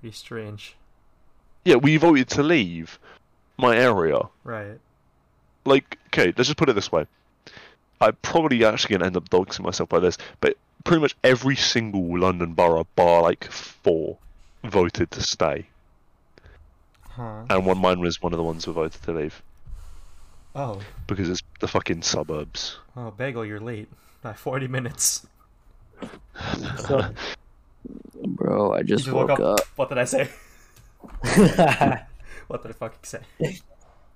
Pretty 0.00 0.14
strange, 0.16 0.76
Yeah, 1.64 1.76
we 1.76 1.96
voted 1.96 2.28
to 2.30 2.42
leave 2.42 2.98
my 3.58 3.76
area. 3.76 4.20
right? 4.44 4.78
Like, 5.64 5.98
okay, 6.08 6.26
let's 6.36 6.48
just 6.48 6.56
put 6.56 6.68
it 6.68 6.72
this 6.74 6.90
way. 6.90 7.06
I'm 8.00 8.16
probably 8.22 8.64
actually 8.64 8.94
gonna 8.96 9.06
end 9.06 9.16
up 9.16 9.28
doxing 9.30 9.60
myself 9.60 9.88
by 9.88 10.00
this, 10.00 10.18
but 10.40 10.56
pretty 10.84 11.00
much 11.00 11.14
every 11.22 11.54
single 11.54 12.18
London 12.18 12.54
borough, 12.54 12.86
bar 12.96 13.22
like 13.22 13.44
four, 13.50 14.18
voted 14.64 15.12
to 15.12 15.22
stay, 15.22 15.66
Huh? 17.10 17.44
and 17.48 17.64
one 17.66 17.78
mine 17.78 18.00
was 18.00 18.20
one 18.20 18.32
of 18.32 18.38
the 18.38 18.42
ones 18.42 18.64
who 18.64 18.72
voted 18.72 19.00
to 19.02 19.12
leave 19.12 19.40
Oh, 20.56 20.80
because 21.06 21.28
it's 21.30 21.42
the 21.60 21.68
fucking 21.68 22.02
suburbs. 22.02 22.78
oh, 22.96 23.12
Baegle, 23.16 23.46
you're 23.46 23.60
late 23.60 23.88
by 24.20 24.32
forty 24.32 24.66
minutes. 24.66 25.24
So, 26.78 27.04
bro, 28.26 28.72
I 28.72 28.82
just 28.82 29.04
just 29.04 29.14
woke 29.14 29.38
up. 29.38 29.60
What 29.76 29.90
did 29.90 29.98
I 29.98 30.04
say? 30.04 30.28
What 32.48 32.62
did 32.62 32.70
I 32.72 32.74
fucking 32.74 32.98
say? 33.04 33.20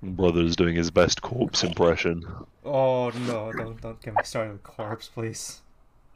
Brother's 0.03 0.57
doing 0.57 0.77
his 0.77 0.91
best 0.91 1.23
corpse 1.23 1.65
impression. 1.65 2.25
Oh 2.65 3.11
no! 3.27 3.51
Don't 3.53 3.81
don't 3.81 4.01
get 4.03 4.15
me 4.15 4.21
started 4.25 4.53
with 4.53 4.63
corpse, 4.63 5.09
please. 5.09 5.61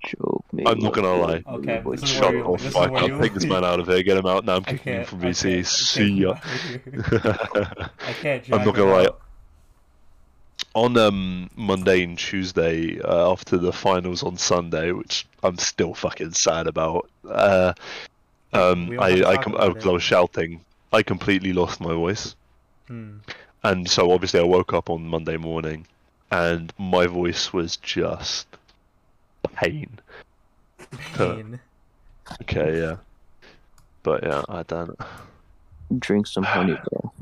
Choke 0.04 0.44
me. 0.52 0.64
I'm 0.66 0.78
not 0.80 0.92
gonna 0.92 1.14
lie. 1.14 1.42
Okay, 1.46 1.82
this 1.90 2.02
is 2.02 2.08
Shut 2.10 2.22
where 2.22 2.32
the 2.32 2.38
you- 2.50 2.56
this 2.58 2.72
fuck 2.72 2.90
where 2.90 3.14
up. 3.14 3.20
Take 3.20 3.34
this 3.34 3.44
man 3.44 3.64
out 3.64 3.80
of 3.80 3.86
here. 3.86 4.02
Get 4.02 4.16
him 4.18 4.26
out. 4.26 4.44
Now 4.44 4.56
I'm 4.56 4.64
I 4.66 4.72
kicking 4.72 4.92
him 4.94 5.04
can't. 5.04 5.08
from 5.08 5.20
I 5.22 5.26
VC. 5.30 5.66
See 5.66 6.12
ya. 6.12 6.34
I 6.42 8.12
can't. 8.20 8.44
I'm 8.52 8.64
not 8.64 8.74
gonna 8.74 8.82
him 8.84 8.90
lie. 8.90 9.04
out. 9.06 9.20
on 10.74 10.96
um 10.96 11.50
Monday 11.56 12.02
and 12.04 12.18
Tuesday 12.18 13.00
uh, 13.00 13.30
after 13.32 13.56
the 13.58 13.72
finals 13.72 14.22
on 14.22 14.36
Sunday, 14.36 14.92
which 14.92 15.26
I'm 15.42 15.56
still 15.58 15.94
fucking 15.94 16.32
sad 16.32 16.66
about. 16.66 17.08
Uh, 17.28 17.72
um, 18.52 18.88
We 18.88 18.96
all 18.96 19.04
have 19.08 19.18
to 19.18 19.26
I 19.26 19.32
I, 19.32 19.36
com- 19.36 19.56
I, 19.56 19.68
was- 19.68 19.86
I 19.86 19.90
was 19.90 20.02
shouting. 20.02 20.64
I 20.92 21.02
completely 21.02 21.52
lost 21.52 21.80
my 21.80 21.92
voice, 21.94 22.34
Hmm. 22.88 23.18
and 23.62 23.88
so 23.88 24.10
obviously 24.10 24.40
I 24.40 24.44
woke 24.44 24.72
up 24.72 24.90
on 24.90 25.06
Monday 25.06 25.36
morning, 25.36 25.86
and 26.32 26.72
my 26.78 27.06
voice 27.06 27.52
was 27.52 27.76
just 27.76 28.46
pain. 29.54 29.88
Pain. 31.14 31.60
Okay, 32.42 32.80
yeah. 32.80 32.96
But 34.02 34.24
yeah, 34.24 34.42
I 34.48 34.62
don't. 34.64 34.98
Drink 35.98 36.26
some 36.26 36.42
honey, 36.42 36.76
bro. 36.90 37.12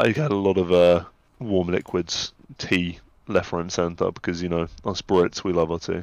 I 0.00 0.08
had 0.12 0.30
a 0.30 0.36
lot 0.36 0.58
of 0.58 0.70
uh, 0.72 1.04
warm 1.40 1.68
liquids, 1.68 2.32
tea, 2.58 2.98
left, 3.26 3.52
right, 3.52 3.60
and 3.62 3.72
centre 3.72 4.10
because 4.12 4.42
you 4.42 4.48
know 4.48 4.68
us 4.84 5.02
Brits 5.02 5.42
we 5.42 5.52
love 5.52 5.70
our 5.72 5.78
tea. 5.78 6.02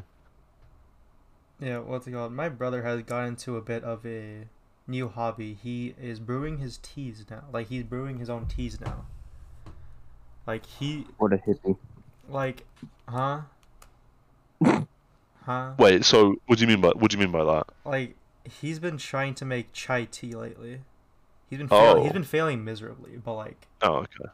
Yeah, 1.59 1.79
what's 1.79 2.05
it 2.07 2.11
called? 2.11 2.33
My 2.33 2.49
brother 2.49 2.83
has 2.83 3.01
got 3.03 3.25
into 3.27 3.55
a 3.57 3.61
bit 3.61 3.83
of 3.83 4.05
a 4.05 4.47
new 4.87 5.07
hobby. 5.09 5.53
He 5.61 5.95
is 6.01 6.19
brewing 6.19 6.57
his 6.59 6.77
teas 6.79 7.25
now. 7.29 7.43
Like 7.51 7.67
he's 7.69 7.83
brewing 7.83 8.19
his 8.19 8.29
own 8.29 8.45
teas 8.47 8.79
now. 8.81 9.05
Like 10.45 10.65
he 10.65 11.07
What 11.17 11.33
a 11.33 11.37
hippie. 11.37 11.77
like 12.29 12.65
huh? 13.07 13.41
huh? 15.45 15.73
Wait, 15.77 16.05
so 16.05 16.35
what 16.45 16.57
do 16.59 16.63
you 16.63 16.67
mean 16.67 16.81
by 16.81 16.89
what 16.89 17.11
do 17.11 17.17
you 17.17 17.23
mean 17.23 17.31
by 17.31 17.43
that? 17.43 17.67
Like 17.85 18.15
he's 18.43 18.79
been 18.79 18.97
trying 18.97 19.33
to 19.35 19.45
make 19.45 19.73
chai 19.73 20.05
tea 20.05 20.33
lately. 20.33 20.81
He's 21.49 21.59
been 21.59 21.67
fail- 21.67 22.01
he's 22.01 22.09
Oh. 22.09 22.13
been 22.13 22.23
failing 22.23 22.63
miserably, 22.63 23.17
but 23.23 23.33
like 23.33 23.67
Oh, 23.81 23.95
okay. 23.97 24.29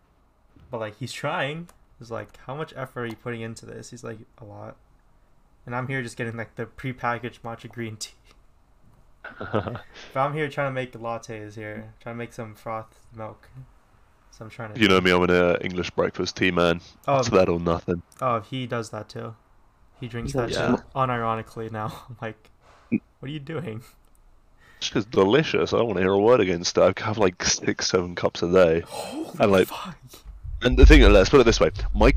but 0.70 0.80
like 0.80 0.98
he's 0.98 1.12
trying. 1.14 1.68
He's 2.00 2.10
like, 2.10 2.36
how 2.48 2.56
much 2.56 2.74
effort 2.76 3.02
are 3.02 3.06
you 3.06 3.16
putting 3.16 3.42
into 3.42 3.68
this? 3.68 3.92
He's 3.92 4.04
like, 4.04 4.18
a 4.40 4.44
lot. 4.44 4.76
And 5.66 5.76
I'm 5.76 5.88
here 5.88 6.02
just 6.02 6.18
getting 6.18 6.36
like 6.38 6.56
the 6.56 6.66
prepackaged 6.66 7.42
matcha 7.42 7.70
green 7.70 7.98
tea. 7.98 8.12
But 9.40 9.80
I'm 10.16 10.34
here 10.34 10.50
trying 10.50 10.70
to 10.70 10.74
make 10.74 10.94
lattes 10.94 11.56
here, 11.56 11.94
trying 12.02 12.16
to 12.16 12.18
make 12.18 12.34
some 12.34 12.56
froth 12.56 13.00
milk. 13.16 13.48
So 14.32 14.46
I'm 14.46 14.50
trying 14.52 14.74
to. 14.74 14.80
you 14.80 14.88
know 14.88 15.00
me, 15.02 15.12
I'm 15.12 15.22
an 15.24 15.30
uh, 15.30 15.58
English 15.62 15.92
breakfast 15.92 16.36
tea 16.38 16.52
man. 16.52 16.82
Oh, 17.08 17.20
It's 17.20 17.30
that 17.30 17.48
or 17.50 17.60
nothing. 17.60 18.02
oh, 18.22 18.40
he 18.40 18.66
does 18.66 18.90
that 18.90 19.10
too. 19.10 19.36
He 20.00 20.08
drinks 20.08 20.34
Yeah. 20.34 20.48
that 20.48 20.52
shit 20.52 20.86
unironically 20.96 21.72
now. 21.72 22.06
I'm 22.10 22.18
like, 22.22 22.50
what 22.90 23.30
are 23.30 23.32
you 23.32 23.40
doing? 23.40 23.84
It's 24.78 24.90
just 24.90 25.12
delicious. 25.12 25.74
I 25.74 25.78
don't 25.78 25.86
want 25.88 25.98
to 25.98 26.04
hear 26.04 26.14
a 26.14 26.20
word 26.20 26.40
against 26.40 26.76
it. 26.78 26.82
I 26.98 27.04
have 27.06 27.20
like 27.20 27.44
six, 27.44 27.88
seven 27.88 28.16
cups 28.16 28.42
a 28.42 28.52
day. 28.52 28.84
And 29.40 29.52
like, 29.52 29.68
Fuck. 29.68 29.96
and 30.64 30.76
the 30.78 30.86
thing, 30.88 31.02
let's 31.12 31.30
put 31.30 31.40
it 31.40 31.44
this 31.44 31.60
way: 31.60 31.70
my, 31.94 32.14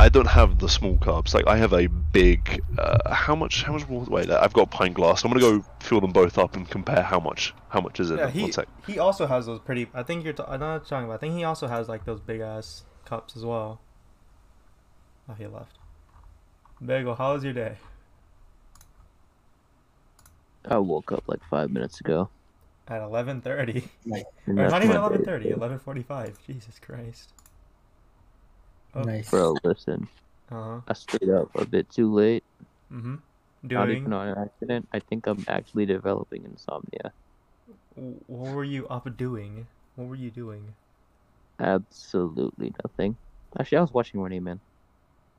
I 0.00 0.08
don't 0.08 0.28
have 0.28 0.58
the 0.58 0.68
small 0.68 0.96
cups. 0.96 1.34
Like 1.34 1.46
I 1.46 1.58
have 1.58 1.74
a 1.74 1.86
big. 1.86 2.62
Uh, 2.78 3.14
how 3.14 3.36
much? 3.36 3.64
How 3.64 3.74
much 3.74 3.86
water? 3.86 4.10
Wait, 4.10 4.30
I've 4.30 4.54
got 4.54 4.62
a 4.62 4.66
pint 4.66 4.94
glass. 4.94 5.22
I'm 5.24 5.30
gonna 5.30 5.42
go 5.42 5.62
fill 5.80 6.00
them 6.00 6.12
both 6.12 6.38
up 6.38 6.56
and 6.56 6.68
compare 6.68 7.02
how 7.02 7.20
much. 7.20 7.52
How 7.68 7.82
much 7.82 8.00
is 8.00 8.10
it? 8.10 8.18
Yeah, 8.18 8.30
he 8.30 8.42
One 8.44 8.52
sec. 8.52 8.68
he 8.86 8.98
also 8.98 9.26
has 9.26 9.44
those 9.44 9.60
pretty. 9.60 9.88
I 9.92 10.02
think 10.02 10.24
you're. 10.24 10.32
T- 10.32 10.42
I'm 10.48 10.60
not 10.60 10.88
talking 10.88 11.04
about. 11.04 11.16
I 11.16 11.18
think 11.18 11.34
he 11.34 11.44
also 11.44 11.66
has 11.66 11.86
like 11.86 12.06
those 12.06 12.18
big 12.18 12.40
ass 12.40 12.84
cups 13.04 13.36
as 13.36 13.44
well. 13.44 13.78
Oh, 15.28 15.34
he 15.34 15.46
left. 15.46 15.76
Baegle, 16.82 17.18
how 17.18 17.34
was 17.34 17.44
your 17.44 17.52
day? 17.52 17.76
I 20.64 20.78
woke 20.78 21.12
up 21.12 21.24
like 21.26 21.40
five 21.50 21.70
minutes 21.70 22.00
ago. 22.00 22.30
At 22.88 23.02
11:30. 23.02 23.84
And 24.46 24.56
not 24.56 24.82
even 24.82 24.96
11:30. 24.96 25.58
11:45. 25.58 26.36
Jesus 26.46 26.78
Christ. 26.80 27.34
Oh, 28.94 29.02
Nice. 29.02 29.30
Bro, 29.30 29.56
listen. 29.64 30.08
Uh 30.50 30.62
huh. 30.62 30.80
I 30.88 30.92
stayed 30.94 31.30
up 31.30 31.50
a 31.54 31.64
bit 31.64 31.88
too 31.90 32.12
late. 32.12 32.44
Mm-hmm. 32.92 33.16
Not 33.62 33.90
even 33.90 34.12
on 34.12 34.28
an 34.28 34.38
accident. 34.38 34.88
I 34.92 34.98
think 35.00 35.26
I'm 35.26 35.44
actually 35.46 35.86
developing 35.86 36.44
insomnia. 36.44 37.12
What 38.26 38.54
were 38.54 38.64
you 38.64 38.88
up 38.88 39.16
doing? 39.16 39.66
What 39.96 40.08
were 40.08 40.16
you 40.16 40.30
doing? 40.30 40.64
Absolutely 41.58 42.72
nothing. 42.84 43.16
Actually, 43.58 43.78
I 43.78 43.80
was 43.82 43.92
watching 43.92 44.20
Running 44.20 44.44
Man. 44.44 44.60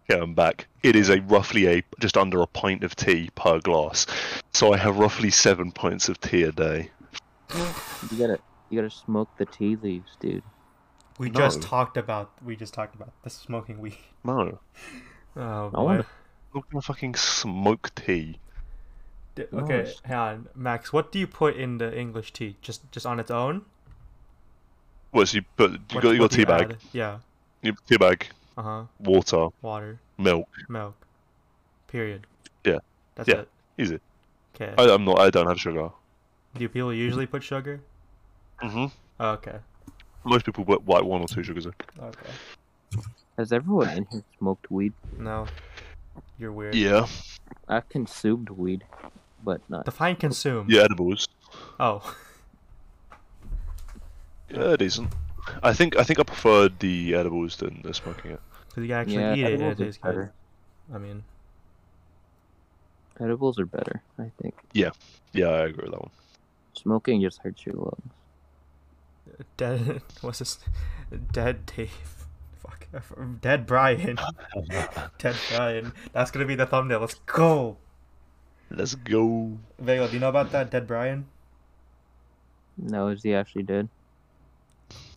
Yeah, 0.09 0.17
I'm 0.17 0.33
back. 0.33 0.67
It 0.83 0.95
is 0.95 1.09
a 1.09 1.21
roughly 1.21 1.67
a 1.67 1.83
just 1.99 2.17
under 2.17 2.41
a 2.41 2.47
pint 2.47 2.83
of 2.83 2.95
tea 2.95 3.29
per 3.35 3.59
glass, 3.59 4.05
so 4.51 4.73
I 4.73 4.77
have 4.77 4.97
roughly 4.97 5.31
seven 5.31 5.71
pints 5.71 6.09
of 6.09 6.19
tea 6.19 6.43
a 6.43 6.51
day. 6.51 6.91
You 7.53 8.17
gotta, 8.17 8.39
you 8.69 8.79
gotta 8.81 8.89
smoke 8.89 9.29
the 9.37 9.45
tea 9.45 9.77
leaves, 9.77 10.17
dude. 10.19 10.43
We 11.21 11.29
just 11.29 11.61
talked 11.61 11.97
about. 11.97 12.31
We 12.43 12.55
just 12.55 12.73
talked 12.73 12.95
about 12.95 13.11
the 13.23 13.29
smoking 13.29 13.79
weed. 13.79 13.97
No, 14.23 14.59
Oh 15.35 15.67
I 15.67 15.69
boy. 15.69 16.05
not 16.55 16.69
gonna 16.71 16.81
fucking 16.81 17.15
smoke 17.15 17.91
tea. 17.95 18.39
D- 19.35 19.45
okay, 19.53 19.79
it's- 19.81 20.01
hang 20.03 20.17
on, 20.17 20.47
Max. 20.55 20.91
What 20.91 21.11
do 21.11 21.19
you 21.19 21.27
put 21.27 21.55
in 21.55 21.77
the 21.77 21.89
English 21.97 22.33
tea? 22.33 22.55
Just 22.61 22.81
just 22.91 23.05
on 23.05 23.19
its 23.19 23.29
own? 23.31 23.65
What? 25.11 25.27
So 25.27 25.37
you 25.37 25.43
put 25.57 25.71
you 25.71 25.77
What- 25.93 26.03
got 26.03 26.09
you 26.11 26.19
got 26.19 26.31
tea 26.31 26.45
bag, 26.45 26.71
add? 26.71 26.77
Yeah. 26.91 27.19
you 27.61 27.75
tea 27.87 27.97
bag, 27.97 28.27
Uh 28.57 28.63
huh. 28.63 28.83
water, 28.99 29.49
Water, 29.61 29.99
milk. 30.17 30.49
milk. 30.69 30.95
Period. 31.87 32.25
Yeah. 32.65 32.79
That's 33.15 33.29
Yeah. 33.29 33.41
it. 33.41 33.49
Easy. 33.77 33.99
Okay. 34.55 34.73
I, 34.77 34.89
I'm 34.93 35.05
not. 35.05 35.19
I 35.19 35.29
don't 35.29 35.47
have 35.47 35.59
sugar. 35.59 35.89
Do 36.55 36.67
people 36.67 36.93
usually 36.93 37.27
put 37.27 37.43
sugar? 37.43 37.79
Mm-hmm. 38.63 38.87
Oh, 39.19 39.29
okay. 39.39 39.59
Most 40.23 40.45
people 40.45 40.65
put 40.65 40.87
like 40.87 41.03
one 41.03 41.21
or 41.21 41.27
two 41.27 41.43
sugars 41.43 41.65
in. 41.65 41.73
Okay. 41.99 42.29
Has 43.37 43.51
everyone 43.51 43.89
in 43.89 44.07
here 44.11 44.23
smoked 44.37 44.69
weed? 44.69 44.93
No. 45.17 45.47
You're 46.37 46.51
weird. 46.51 46.75
Yeah. 46.75 47.07
I've 47.67 47.87
consumed 47.89 48.49
weed, 48.49 48.83
but 49.43 49.61
not. 49.69 49.85
Define 49.85 50.15
consume. 50.15 50.67
Yeah, 50.69 50.81
edibles. 50.81 51.27
Oh. 51.79 52.15
Yeah, 54.49 54.75
decent. 54.75 55.13
I 55.63 55.73
think 55.73 55.97
I 55.97 56.03
think 56.03 56.19
I 56.19 56.23
preferred 56.23 56.79
the 56.79 57.15
edibles 57.15 57.55
than 57.57 57.81
the 57.83 57.93
smoking 57.93 58.31
it. 58.31 58.41
Because 58.67 58.83
you 58.83 58.89
can 58.89 58.97
actually 58.97 59.15
yeah, 59.15 59.33
eat 59.33 59.43
it 59.45 59.53
and 59.53 59.61
it 59.61 59.65
edibles 59.65 59.79
are 59.81 59.85
tastes 59.85 60.01
good. 60.01 60.09
better. 60.09 60.33
I 60.93 60.97
mean, 60.97 61.23
Edibles 63.21 63.59
are 63.59 63.65
better, 63.65 64.01
I 64.17 64.31
think. 64.41 64.55
Yeah, 64.73 64.89
yeah, 65.31 65.47
I 65.47 65.65
agree 65.65 65.83
with 65.83 65.91
that 65.91 66.01
one. 66.01 66.09
Smoking 66.73 67.21
just 67.21 67.39
hurts 67.39 67.65
your 67.65 67.75
lungs. 67.75 68.13
Dead. 69.57 70.01
What's 70.21 70.39
this? 70.39 70.59
Dead 71.31 71.65
Dave. 71.65 71.91
Fuck. 72.61 72.87
Dead 73.41 73.65
Brian. 73.65 74.17
Dead 75.17 75.35
Brian. 75.49 75.93
That's 76.13 76.31
gonna 76.31 76.45
be 76.45 76.55
the 76.55 76.65
thumbnail. 76.65 76.99
Let's 76.99 77.15
go. 77.25 77.77
Let's 78.69 78.95
go. 78.95 79.57
Vega, 79.79 80.07
do 80.07 80.13
you 80.13 80.19
know 80.19 80.29
about 80.29 80.51
that 80.51 80.69
Dead 80.71 80.87
Brian? 80.87 81.25
No, 82.77 83.09
is 83.09 83.23
he 83.23 83.33
actually 83.35 83.63
dead? 83.63 83.89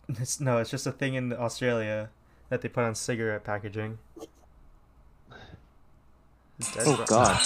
It's, 0.07 0.39
no, 0.39 0.59
it's 0.59 0.69
just 0.69 0.85
a 0.85 0.91
thing 0.91 1.15
in 1.15 1.33
Australia 1.33 2.09
that 2.49 2.61
they 2.61 2.69
put 2.69 2.83
on 2.83 2.93
cigarette 2.93 3.43
packaging. 3.43 3.97
Oh, 4.21 4.27
dead 6.59 6.83
Oh 6.85 6.95
Bri- 6.97 7.05
God! 7.07 7.41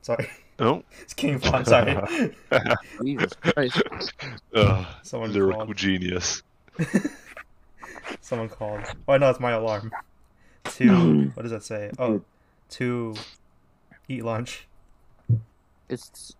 Sorry, 0.00 0.30
Oh. 0.58 0.82
it's 1.02 1.12
King 1.14 1.38
Von. 1.38 1.64
Sorry. 1.64 1.96
Jesus 3.04 3.32
Christ! 3.34 3.82
Ugh, 4.54 4.86
Someone 5.02 5.32
lyrical 5.32 5.64
called. 5.66 5.76
genius. 5.76 6.42
Someone 8.20 8.48
called. 8.48 8.80
Oh 9.08 9.16
no, 9.18 9.30
it's 9.30 9.40
my 9.40 9.52
alarm. 9.52 9.92
To 10.64 11.30
what 11.34 11.42
does 11.42 11.52
that 11.52 11.62
say? 11.62 11.90
Oh, 11.98 12.22
to 12.70 13.14
eat 14.08 14.24
lunch. 14.24 14.66
It's 15.88 16.34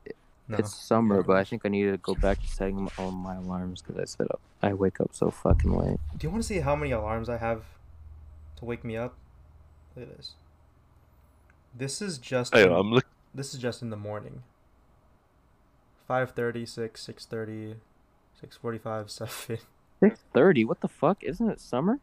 No. 0.49 0.57
it's 0.59 0.75
summer, 0.75 1.23
but 1.23 1.37
I 1.37 1.45
think 1.45 1.63
I 1.65 1.69
need 1.69 1.85
to 1.91 1.97
go 1.99 2.15
back 2.15 2.41
to 2.41 2.49
setting 2.49 2.89
all 2.99 3.11
my 3.11 3.37
alarms 3.37 3.83
because 3.83 4.01
I 4.01 4.05
set 4.05 4.31
up. 4.31 4.41
I 4.63 4.73
wake 4.73 5.01
up 5.01 5.11
so 5.13 5.31
fucking 5.31 5.73
late. 5.73 5.99
Do 6.17 6.27
you 6.27 6.31
want 6.31 6.43
to 6.43 6.47
see 6.49 6.61
how 6.61 6.75
many 6.75 6.91
alarms 6.93 7.29
I 7.29 7.37
have 7.37 7.63
to 8.57 8.65
wake 8.65 8.83
me 8.85 8.97
up? 8.97 9.15
Look 9.95 10.09
at 10.09 10.17
this. 10.17 10.33
This 11.77 12.01
is 12.03 12.19
just. 12.19 12.55
Hey, 12.55 12.65
I'm 12.65 12.91
look. 12.93 13.07
This 13.37 13.53
is 13.55 13.61
just 13.61 13.83
in 13.83 13.91
the 13.91 13.97
morning. 13.97 14.43
5.30, 16.09 16.67
6, 16.69 17.07
6.30, 17.07 17.75
6.45, 18.43 19.11
7. 19.11 19.59
Six 20.03 20.21
thirty. 20.35 20.63
What 20.65 20.81
the 20.83 20.89
fuck? 20.89 21.25
Isn't 21.25 21.49
it 21.49 21.59
summer? 21.59 21.99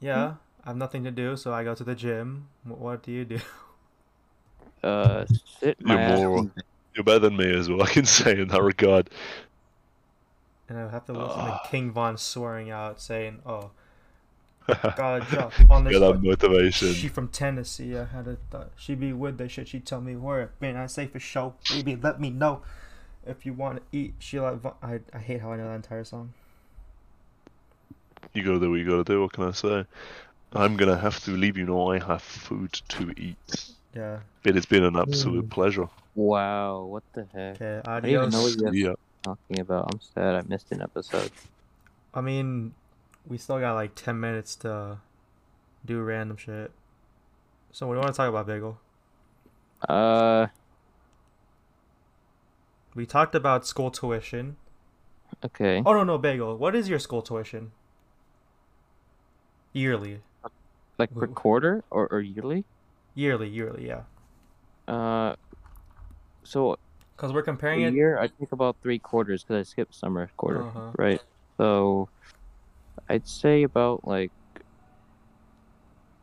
Yeah, 0.00 0.34
I 0.64 0.68
have 0.70 0.76
nothing 0.76 1.04
to 1.04 1.10
do, 1.10 1.36
so 1.36 1.52
I 1.52 1.64
go 1.64 1.74
to 1.74 1.84
the 1.84 1.94
gym. 1.94 2.48
What 2.64 3.02
do 3.02 3.12
you 3.12 3.24
do? 3.24 3.38
Uh, 4.82 5.24
sit 5.60 5.80
my 5.84 5.94
You're 5.94 6.00
ass. 6.02 6.18
more- 6.20 6.50
You're 6.94 7.02
better 7.02 7.18
than 7.18 7.36
me 7.36 7.50
as 7.58 7.68
well. 7.68 7.82
I 7.82 7.86
can 7.88 8.04
say 8.04 8.38
in 8.38 8.48
that 8.48 8.62
regard. 8.62 9.10
And 10.68 10.78
I 10.78 10.88
have 10.90 11.04
to 11.06 11.12
listen 11.12 11.38
to 11.44 11.52
Ah. 11.54 11.62
King 11.68 11.90
Von 11.90 12.16
swearing 12.18 12.70
out, 12.70 13.00
saying, 13.00 13.40
oh, 13.44 13.70
gotta 14.66 15.24
job 15.30 15.52
on 15.70 15.84
this 15.84 15.92
Get 15.92 16.00
that 16.00 16.22
motivation. 16.22 16.92
She 16.92 17.08
from 17.08 17.28
Tennessee. 17.28 17.96
I 17.96 18.04
had 18.04 18.26
a 18.26 18.36
thought 18.50 18.70
she 18.76 18.94
be 18.94 19.12
with 19.12 19.38
the 19.38 19.48
shit. 19.48 19.68
She 19.68 19.80
tell 19.80 20.00
me 20.00 20.16
where. 20.16 20.50
Man, 20.60 20.76
I 20.76 20.86
say 20.86 21.06
for 21.06 21.20
sure. 21.20 21.54
Baby, 21.70 21.96
let 21.96 22.20
me 22.20 22.30
know 22.30 22.62
if 23.26 23.46
you 23.46 23.52
want 23.52 23.78
to 23.78 23.96
eat. 23.96 24.14
She 24.18 24.40
like. 24.40 24.60
I 24.82 25.00
I 25.12 25.18
hate 25.18 25.40
how 25.40 25.52
I 25.52 25.56
know 25.56 25.68
that 25.68 25.74
entire 25.74 26.04
song. 26.04 26.32
You 28.34 28.42
gotta 28.42 28.60
do 28.60 28.70
what 28.70 28.76
you 28.76 28.88
gotta 28.88 29.04
do. 29.04 29.22
What 29.22 29.32
can 29.32 29.44
I 29.44 29.52
say? 29.52 29.84
I'm 30.52 30.76
gonna 30.76 30.98
have 30.98 31.22
to 31.24 31.30
leave 31.32 31.56
you 31.56 31.66
now. 31.66 31.90
I 31.90 31.98
have 31.98 32.22
food 32.22 32.72
to 32.88 33.12
eat. 33.16 33.72
Yeah. 33.94 34.20
It 34.44 34.54
has 34.54 34.66
been 34.66 34.84
an 34.84 34.94
mm. 34.94 35.02
absolute 35.02 35.48
pleasure. 35.48 35.88
Wow, 36.14 36.84
what 36.84 37.02
the 37.12 37.26
heck? 37.32 37.60
Okay. 37.60 37.80
I 37.88 38.00
didn't 38.00 38.14
even 38.14 38.30
know 38.30 38.42
what 38.42 38.56
you're 38.58 38.74
Yeah. 38.74 38.94
talking 39.22 39.60
about. 39.60 39.92
I'm 39.92 40.00
sad 40.00 40.34
I 40.34 40.42
missed 40.48 40.70
an 40.72 40.82
episode. 40.82 41.30
I 42.14 42.20
mean, 42.20 42.74
we 43.28 43.38
still 43.38 43.58
got 43.60 43.74
like 43.74 43.94
ten 43.94 44.18
minutes 44.20 44.56
to 44.56 44.98
do 45.84 46.00
random 46.02 46.36
shit. 46.36 46.70
So 47.72 47.86
what 47.86 47.94
do 47.94 47.98
you 47.98 48.02
want 48.04 48.14
to 48.14 48.16
talk 48.16 48.28
about, 48.28 48.46
Baegle? 48.48 48.76
Uh, 49.88 50.46
we 52.94 53.06
talked 53.06 53.34
about 53.34 53.66
school 53.66 53.90
tuition. 53.90 54.56
Okay. 55.44 55.82
Oh 55.86 55.92
no, 55.92 56.04
no, 56.04 56.18
Baegle. 56.18 56.58
What 56.58 56.74
is 56.74 56.88
your 56.88 56.98
school 56.98 57.22
tuition? 57.22 57.72
Yearly, 59.72 60.22
Like 60.98 61.14
per 61.14 61.26
quarter 61.26 61.84
or, 61.90 62.08
or 62.12 62.20
yearly? 62.20 62.64
yearly, 63.14 63.48
yearly. 63.48 63.86
Yeah, 63.88 64.02
Uh, 64.88 65.34
so 66.44 66.76
because 67.16 67.32
we're 67.32 67.42
a 67.42 67.44
comparing 67.44 67.82
it. 67.82 67.94
year 67.94 68.18
I 68.18 68.28
think 68.28 68.52
about 68.52 68.76
three 68.82 68.98
quarters 68.98 69.44
because 69.44 69.60
I 69.60 69.62
skipped 69.64 69.94
summer 69.94 70.30
quarter, 70.36 70.66
Uh-huh. 70.68 70.90
right? 70.98 71.20
So 71.58 72.08
I'd 73.08 73.26
say 73.26 73.62
about 73.62 74.06
like 74.06 74.32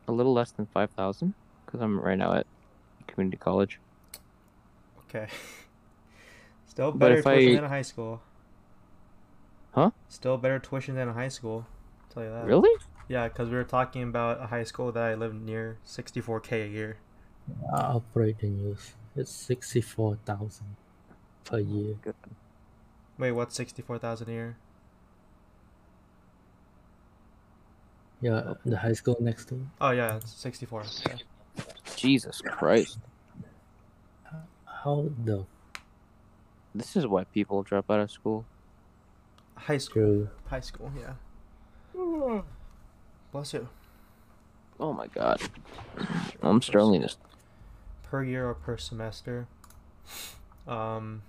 a 0.06 0.12
little 0.12 0.32
less 0.32 0.50
than 0.50 0.66
five 0.66 0.90
thousand 0.90 1.34
because 1.64 1.80
I'm 1.80 1.98
right 2.00 2.18
now 2.18 2.32
at 2.34 2.46
community 3.06 3.36
college. 3.36 3.80
Okay. 5.08 5.28
Still 6.66 6.92
better 6.92 7.22
tuition 7.22 7.52
I- 7.52 7.54
than 7.56 7.64
a 7.64 7.68
high 7.68 7.82
school. 7.82 8.20
Huh? 9.72 9.90
Still 10.08 10.36
better 10.36 10.58
tuition 10.58 10.94
than 10.94 11.08
a 11.08 11.12
high 11.12 11.28
school. 11.28 11.66
I'll 12.02 12.14
tell 12.14 12.24
you 12.24 12.30
that. 12.30 12.46
Really? 12.46 12.70
Yeah, 13.08 13.28
because 13.28 13.48
we 13.48 13.56
were 13.56 13.64
talking 13.64 14.02
about 14.04 14.40
a 14.40 14.46
high 14.46 14.62
school 14.62 14.92
that 14.92 15.02
I 15.02 15.14
live 15.14 15.34
near, 15.34 15.78
64k 15.86 16.66
a 16.66 16.68
year. 16.68 16.96
Uh, 17.72 17.96
operating 17.96 18.58
use. 18.58 18.94
It's 19.16 19.30
sixty-four 19.30 20.18
thousand 20.24 20.76
per 21.44 21.56
oh 21.56 21.60
year. 21.60 21.94
Good. 22.02 22.14
Wait, 23.18 23.32
what's 23.32 23.54
64,000 23.54 24.28
a 24.28 24.32
year? 24.32 24.56
Yeah, 28.24 28.54
the 28.64 28.78
high 28.78 28.94
school 28.94 29.18
next 29.20 29.50
to. 29.50 29.60
Oh 29.82 29.90
yeah, 29.90 30.16
it's 30.16 30.32
64. 30.32 30.84
Yeah. 31.06 31.16
Jesus 31.94 32.40
Christ! 32.40 32.96
How 34.64 35.10
the 35.26 35.44
This 36.74 36.96
is 36.96 37.06
why 37.06 37.24
people 37.24 37.62
drop 37.62 37.90
out 37.90 38.00
of 38.00 38.10
school. 38.10 38.46
High 39.56 39.76
school. 39.76 39.92
true? 39.92 40.28
High 40.46 40.60
school. 40.60 40.90
Yeah. 40.98 42.40
Bless 43.30 43.52
you. 43.52 43.68
Oh 44.80 44.94
my 44.94 45.08
God! 45.08 45.42
I'm 46.40 46.62
struggling 46.62 47.02
this. 47.02 47.18
Per 48.04 48.24
year 48.24 48.48
or 48.48 48.54
per 48.54 48.78
semester? 48.78 49.48
Um. 50.66 51.24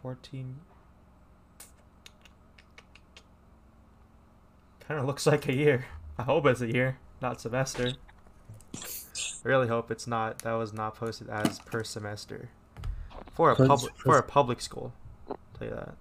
14. 0.00 0.56
Kind 4.88 5.00
of 5.00 5.06
looks 5.06 5.26
like 5.26 5.48
a 5.48 5.54
year. 5.54 5.86
I 6.18 6.22
hope 6.22 6.46
it's 6.46 6.60
a 6.60 6.70
year, 6.70 6.98
not 7.22 7.40
semester. 7.40 7.92
I 8.74 9.48
really 9.48 9.68
hope 9.68 9.90
it's 9.90 10.06
not. 10.06 10.40
That 10.40 10.52
was 10.52 10.72
not 10.72 10.94
posted 10.94 11.28
as 11.28 11.58
per 11.60 11.84
semester. 11.84 12.50
For 13.32 13.50
a 13.50 13.56
public 13.56 13.96
for 13.96 14.18
a 14.18 14.22
public 14.22 14.60
school. 14.60 14.92
I'll 15.28 15.38
tell 15.58 15.68
you 15.68 15.74
that. 15.74 15.94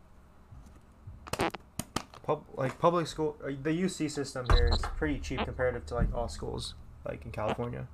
Pub, 2.23 2.43
like 2.55 2.79
public 2.79 3.07
school, 3.07 3.35
uh, 3.43 3.51
the 3.61 3.71
UC 3.71 4.09
system 4.09 4.45
here 4.49 4.69
is 4.71 4.79
pretty 4.97 5.19
cheap 5.19 5.43
comparative 5.43 5.85
to 5.87 5.95
like 5.95 6.13
all 6.13 6.29
schools, 6.29 6.75
like 7.05 7.25
in 7.25 7.31
California. 7.31 7.87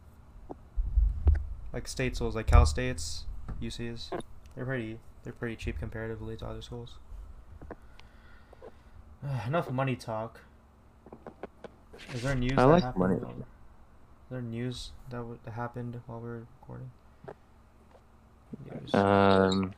Like 1.73 1.87
state 1.87 2.15
schools, 2.15 2.35
like 2.35 2.45
Cal 2.45 2.65
States, 2.65 3.25
UCs, 3.61 4.09
they're 4.55 4.65
pretty 4.65 4.99
they're 5.23 5.33
pretty 5.33 5.55
cheap 5.55 5.79
comparatively 5.79 6.35
to 6.37 6.45
other 6.47 6.61
schools. 6.61 6.95
enough 9.47 9.71
money 9.71 9.95
talk. 9.95 10.41
Is 12.13 12.21
there 12.23 12.35
news 12.35 12.53
I 12.53 12.55
that 12.63 12.67
like 12.67 12.83
happened? 12.83 12.99
money. 13.01 13.15
while- 13.15 13.31
Is 13.31 14.29
there 14.31 14.41
news 14.41 14.91
that, 15.09 15.17
w- 15.17 15.39
that 15.45 15.51
happened 15.51 16.01
while 16.07 16.19
we 16.19 16.29
were 16.29 16.43
recording? 16.61 16.91
News. 18.71 18.93
Um, 18.95 19.73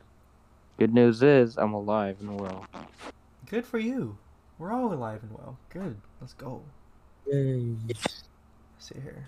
good 0.78 0.94
news 0.94 1.22
is 1.22 1.56
I'm 1.58 1.74
alive 1.74 2.16
and 2.20 2.40
well. 2.40 2.66
Good 3.50 3.66
for 3.66 3.78
you. 3.78 4.16
We're 4.58 4.72
all 4.72 4.92
alive 4.92 5.22
and 5.22 5.32
well. 5.32 5.58
Good. 5.70 6.00
Let's 6.20 6.32
go. 6.32 6.62
Yay. 7.30 7.76
see 8.78 8.94
here. 9.02 9.26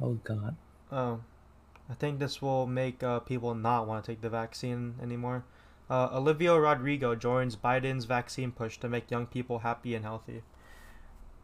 Oh 0.00 0.14
God. 0.24 0.56
Um, 0.90 1.24
I 1.90 1.94
think 1.94 2.18
this 2.18 2.40
will 2.40 2.66
make 2.66 3.02
uh, 3.02 3.20
people 3.20 3.54
not 3.54 3.86
want 3.86 4.04
to 4.04 4.10
take 4.12 4.20
the 4.20 4.30
vaccine 4.30 4.94
anymore. 5.02 5.44
Uh, 5.90 6.08
Olivia 6.12 6.58
Rodrigo 6.58 7.14
joins 7.14 7.54
Biden's 7.56 8.04
vaccine 8.06 8.50
push 8.52 8.78
to 8.78 8.88
make 8.88 9.10
young 9.10 9.26
people 9.26 9.58
happy 9.60 9.94
and 9.94 10.04
healthy. 10.04 10.42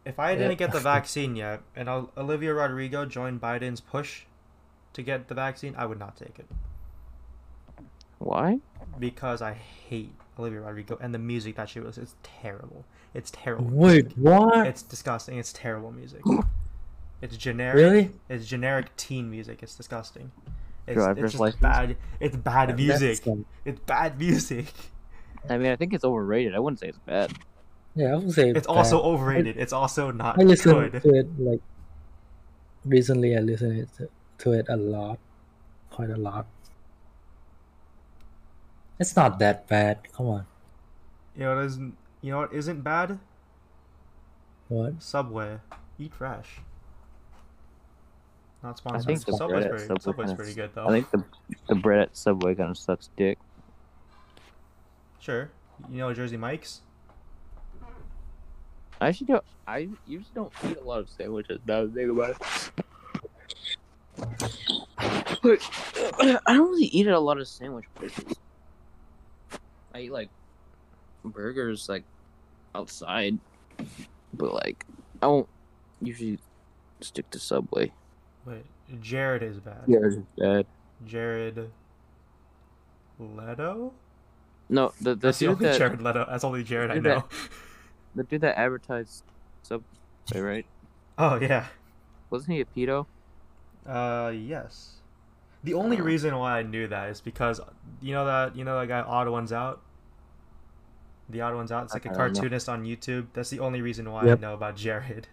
If 0.04 0.18
I 0.18 0.34
didn't 0.34 0.52
Yeah. 0.52 0.56
get 0.56 0.72
the 0.72 0.80
vaccine 0.94 1.36
yet, 1.36 1.60
and 1.76 1.88
Olivia 1.88 2.54
Rodrigo 2.54 3.04
joined 3.04 3.40
Biden's 3.40 3.80
push 3.80 4.22
to 4.94 5.02
get 5.02 5.28
the 5.28 5.34
vaccine, 5.34 5.74
I 5.76 5.84
would 5.86 5.98
not 5.98 6.16
take 6.16 6.38
it 6.38 6.46
Why? 8.18 8.60
because 8.98 9.42
I 9.42 9.52
hate 9.52 10.12
Olivia 10.38 10.60
Rodrigo 10.60 10.96
and 11.00 11.12
the 11.14 11.18
music 11.18 11.56
that 11.56 11.68
she 11.68 11.80
was. 11.80 11.98
It's 11.98 12.14
terrible. 12.22 12.84
It's 13.14 13.30
terrible. 13.30 13.66
Wait, 13.70 14.16
what? 14.16 14.66
It's 14.66 14.82
disgusting. 14.82 15.38
It's 15.38 15.52
terrible 15.52 15.92
music. 15.92 16.22
It's 17.20 17.36
generic. 17.36 17.74
Really? 17.74 18.10
It's 18.28 18.46
generic 18.46 18.94
teen 18.96 19.28
music. 19.28 19.60
It's 19.64 19.74
disgusting. 19.74 20.30
It's, 20.88 20.94
Driver's 20.94 21.24
it's 21.24 21.32
just 21.32 21.40
license? 21.40 21.60
bad. 21.62 21.96
It's 22.20 22.36
bad 22.36 22.76
music. 22.76 23.24
It's 23.64 23.80
bad 23.80 24.18
music. 24.18 24.66
I 25.48 25.56
mean, 25.58 25.70
I 25.70 25.76
think 25.76 25.94
it's 25.94 26.04
overrated. 26.04 26.54
I 26.54 26.58
wouldn't 26.58 26.80
say 26.80 26.88
it's 26.88 26.98
bad. 26.98 27.32
yeah, 27.94 28.12
I 28.12 28.16
would 28.16 28.32
say 28.32 28.50
It's 28.50 28.66
bad. 28.66 28.72
also 28.76 29.00
overrated. 29.02 29.56
It's 29.56 29.72
also 29.72 30.10
not 30.10 30.38
I 30.38 30.42
listen 30.42 30.72
good. 30.72 31.02
to 31.02 31.14
it 31.14 31.26
like 31.40 31.60
recently. 32.84 33.36
I 33.36 33.40
listened 33.40 33.78
it 33.80 33.88
to, 33.98 34.08
to 34.38 34.52
it 34.52 34.66
a 34.68 34.76
lot, 34.76 35.18
quite 35.90 36.10
a 36.10 36.16
lot. 36.16 36.46
It's 38.98 39.14
not 39.14 39.38
that 39.38 39.68
bad. 39.68 39.98
Come 40.12 40.26
on, 40.26 40.46
You 41.36 41.44
know 41.44 41.54
what 41.56 41.64
isn't? 41.64 41.96
You 42.20 42.32
know 42.32 42.38
what 42.38 42.52
isn't 42.52 42.82
bad? 42.82 43.18
what? 44.68 45.00
Subway. 45.02 45.58
Eat 45.98 46.12
fresh. 46.14 46.60
Not 48.62 48.78
sponsored. 48.78 49.02
I 49.02 49.04
think 49.04 49.24
the 49.24 49.32
Subway's 49.32 49.66
bread 49.66 49.70
pretty. 49.70 49.86
Subway 49.86 50.02
Subway's 50.02 50.34
pretty 50.34 50.54
good 50.54 50.70
though. 50.74 50.88
I 50.88 50.90
think 50.90 51.10
the 51.10 51.24
the 51.68 51.74
bread 51.76 52.00
at 52.00 52.16
Subway 52.16 52.54
kind 52.54 52.70
of 52.70 52.78
sucks 52.78 53.10
dick. 53.16 53.38
Sure. 55.20 55.50
You 55.88 55.98
know 55.98 56.12
Jersey 56.12 56.36
Mike's. 56.36 56.82
I 59.00 59.08
actually 59.08 59.28
don't. 59.28 59.44
I 59.66 59.88
usually 60.06 60.32
don't 60.34 60.52
eat 60.68 60.76
a 60.78 60.82
lot 60.82 60.98
of 61.00 61.08
sandwiches. 61.08 61.60
Now 61.66 61.84
that 61.84 61.90
I 61.90 61.94
think 61.94 62.10
about 62.10 62.30
it. 62.30 62.38
But 65.42 65.60
I 66.46 66.54
don't 66.54 66.70
really 66.70 66.86
eat 66.86 67.06
at 67.06 67.14
a 67.14 67.20
lot 67.20 67.38
of 67.38 67.46
sandwich 67.46 67.84
places. 67.94 68.34
I 69.94 70.00
eat 70.00 70.12
like 70.12 70.30
burgers 71.24 71.88
like 71.88 72.02
outside, 72.74 73.38
but 74.34 74.52
like 74.52 74.84
I 75.22 75.28
won't 75.28 75.48
usually 76.02 76.40
stick 77.00 77.30
to 77.30 77.38
Subway. 77.38 77.92
Wait, 78.48 78.64
Jared 79.00 79.42
is 79.42 79.58
bad. 79.60 79.84
Jared 79.88 80.12
is 80.12 80.18
bad. 80.38 80.66
Jared 81.06 81.70
Leto. 83.18 83.92
No, 84.68 84.92
the 85.00 85.10
the 85.10 85.14
That's 85.16 85.38
the 85.38 85.48
only 85.48 85.64
that 85.66 85.78
Jared 85.78 86.02
Leto. 86.02 86.26
That's 86.28 86.44
only 86.44 86.62
Jared 86.62 86.90
I 86.90 86.94
know. 86.94 87.00
that- 87.02 87.26
the 88.14 88.24
dude 88.24 88.40
that 88.42 88.58
advertised 88.58 89.24
Subway, 89.62 89.86
right? 90.40 90.66
Oh 91.16 91.36
yeah. 91.40 91.66
Wasn't 92.30 92.52
he 92.52 92.60
a 92.60 92.64
pedo? 92.64 93.06
Uh, 93.86 94.30
yes. 94.34 94.96
The 95.64 95.74
only 95.74 96.00
reason 96.00 96.36
why 96.36 96.58
I 96.58 96.62
knew 96.62 96.86
that 96.88 97.08
is 97.10 97.20
because 97.20 97.60
you 98.00 98.12
know 98.12 98.24
that 98.26 98.54
you 98.56 98.64
know 98.64 98.78
that 98.78 98.86
guy 98.88 99.00
Odd 99.00 99.28
One's 99.28 99.52
Out. 99.52 99.80
The 101.30 101.40
Odd 101.40 101.54
One's 101.54 101.72
Out. 101.72 101.84
It's 101.84 101.94
like 101.94 102.06
a 102.06 102.10
I 102.10 102.12
don't 102.12 102.18
know. 102.18 102.40
cartoonist 102.40 102.68
on 102.68 102.84
YouTube. 102.84 103.26
That's 103.32 103.50
the 103.50 103.60
only 103.60 103.82
reason 103.82 104.10
why 104.12 104.26
Yep. 104.26 104.38
I 104.38 104.40
know 104.40 104.54
about 104.54 104.76
Jared. 104.76 105.28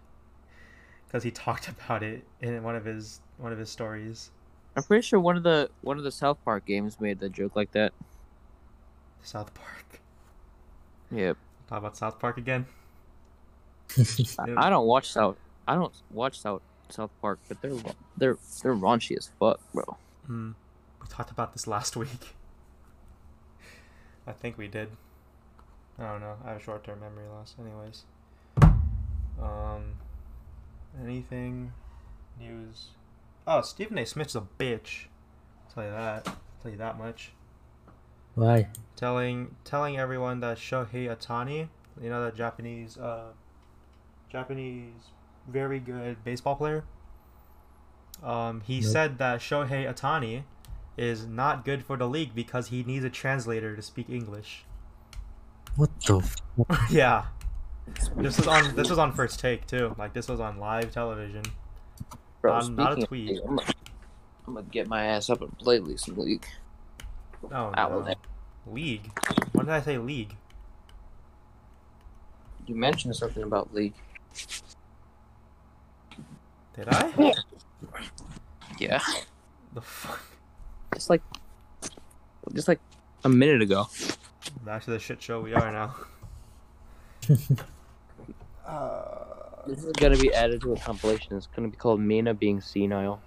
Because 1.06 1.22
he 1.22 1.30
talked 1.30 1.68
about 1.86 2.02
it 2.02 2.24
in 2.40 2.62
one 2.62 2.76
of 2.76 2.84
his 2.84 3.20
one 3.38 3.52
of 3.52 3.58
his 3.58 3.70
stories. 3.70 4.30
I'm 4.76 4.82
pretty 4.82 5.02
sure 5.02 5.18
one 5.18 5.36
of 5.36 5.42
the 5.42 5.70
one 5.82 5.98
of 5.98 6.04
the 6.04 6.12
South 6.12 6.38
Park 6.44 6.66
games 6.66 7.00
made 7.00 7.18
the 7.18 7.28
joke 7.28 7.56
like 7.56 7.72
that. 7.72 7.92
South 9.22 9.52
Park. 9.54 10.00
Yep. 11.10 11.36
Talk 11.68 11.78
about 11.78 11.96
South 11.96 12.18
Park 12.18 12.38
again. 12.38 12.66
I, 14.38 14.66
I 14.66 14.70
don't 14.70 14.86
watch 14.86 15.10
South. 15.10 15.36
I 15.66 15.74
don't 15.74 15.92
watch 16.10 16.40
South 16.40 16.62
South 16.90 17.10
Park, 17.20 17.38
but 17.48 17.60
they're 17.62 17.76
they're 18.16 18.38
they're 18.62 18.74
raunchy 18.74 19.16
as 19.16 19.30
fuck, 19.40 19.60
bro. 19.72 19.96
Hmm. 20.26 20.50
We 21.00 21.08
talked 21.08 21.30
about 21.30 21.52
this 21.52 21.66
last 21.66 21.96
week. 21.96 22.34
I 24.26 24.32
think 24.32 24.58
we 24.58 24.68
did. 24.68 24.90
I 25.98 26.02
don't 26.02 26.20
know. 26.20 26.36
I 26.44 26.50
have 26.50 26.62
short-term 26.62 27.00
memory 27.00 27.26
loss. 27.28 27.54
Anyways. 27.58 28.04
Um. 29.40 29.94
Anything? 31.02 31.72
News? 32.38 32.88
Oh, 33.46 33.60
Stephen 33.62 33.98
A. 33.98 34.06
Smith's 34.06 34.34
a 34.34 34.42
bitch. 34.58 35.06
I'll 35.68 35.74
tell 35.74 35.84
you 35.84 35.90
that. 35.90 36.28
I'll 36.28 36.36
tell 36.62 36.70
you 36.72 36.78
that 36.78 36.98
much. 36.98 37.32
Why? 38.34 38.68
Telling 38.96 39.54
telling 39.64 39.98
everyone 39.98 40.40
that 40.40 40.58
Shohei 40.58 41.14
Ohtani, 41.14 41.68
you 42.00 42.10
know 42.10 42.22
that 42.24 42.34
Japanese 42.36 42.98
uh 42.98 43.32
Japanese 44.30 44.92
very 45.48 45.78
good 45.78 46.22
baseball 46.24 46.56
player. 46.56 46.84
Um, 48.22 48.62
he 48.62 48.80
Nope. 48.80 48.90
said 48.92 49.18
that 49.18 49.40
Shohei 49.40 49.90
Ohtani 49.92 50.42
is 50.96 51.26
not 51.26 51.64
good 51.64 51.84
for 51.84 51.96
the 51.96 52.08
league 52.08 52.34
because 52.34 52.68
he 52.68 52.82
needs 52.82 53.04
a 53.04 53.10
translator 53.10 53.76
to 53.76 53.82
speak 53.82 54.08
English. 54.10 54.64
What 55.76 55.90
the? 56.06 56.18
F- 56.70 56.90
yeah. 56.90 57.26
This 58.16 58.36
was 58.38 58.46
on 58.46 58.74
this 58.74 58.90
was 58.90 58.98
on 58.98 59.12
first 59.12 59.38
take 59.40 59.66
too. 59.66 59.94
Like 59.98 60.12
this 60.12 60.28
was 60.28 60.40
on 60.40 60.58
live 60.58 60.92
television. 60.92 61.42
Bro, 62.42 62.54
Um, 62.58 62.76
not 62.76 62.98
a 62.98 63.02
speaking 63.02 63.02
of 63.02 63.08
tweet. 63.08 63.40
I'm, 63.42 63.56
gonna, 63.56 63.72
I'm 64.46 64.54
gonna 64.54 64.66
get 64.70 64.88
my 64.88 65.04
ass 65.04 65.30
up 65.30 65.40
and 65.40 65.56
play 65.58 65.78
League 65.78 65.98
some 65.98 66.16
League. 66.16 66.46
Oh 67.52 67.72
Out 67.76 67.92
no. 67.92 67.98
with. 67.98 68.16
League. 68.66 69.10
When 69.52 69.66
did 69.66 69.74
I 69.74 69.80
say 69.80 69.98
league? 69.98 70.34
You 72.66 72.74
mentioned 72.74 73.14
something 73.14 73.44
about 73.44 73.72
League. 73.72 73.94
Did 76.74 76.88
I? 76.88 77.32
Yeah. 78.78 79.00
The 79.72 79.80
fuck? 79.80 80.20
It's 80.94 81.08
like, 81.08 81.22
just 82.52 82.66
like 82.66 82.80
a 83.24 83.28
minute 83.28 83.62
ago. 83.62 83.86
Back 84.64 84.84
to 84.84 84.90
the 84.90 84.98
shit 84.98 85.22
show 85.22 85.40
we 85.40 85.54
are 85.54 85.70
now. 85.70 85.94
uh, 88.66 89.66
This 89.66 89.84
is 89.84 89.92
gonna 89.92 90.16
be 90.16 90.32
added 90.32 90.62
to 90.62 90.72
a 90.72 90.78
compilation. 90.78 91.36
It's 91.36 91.46
gonna 91.46 91.68
be 91.68 91.76
called 91.76 92.00
Mina 92.00 92.32
being 92.32 92.60
senile. 92.62 93.22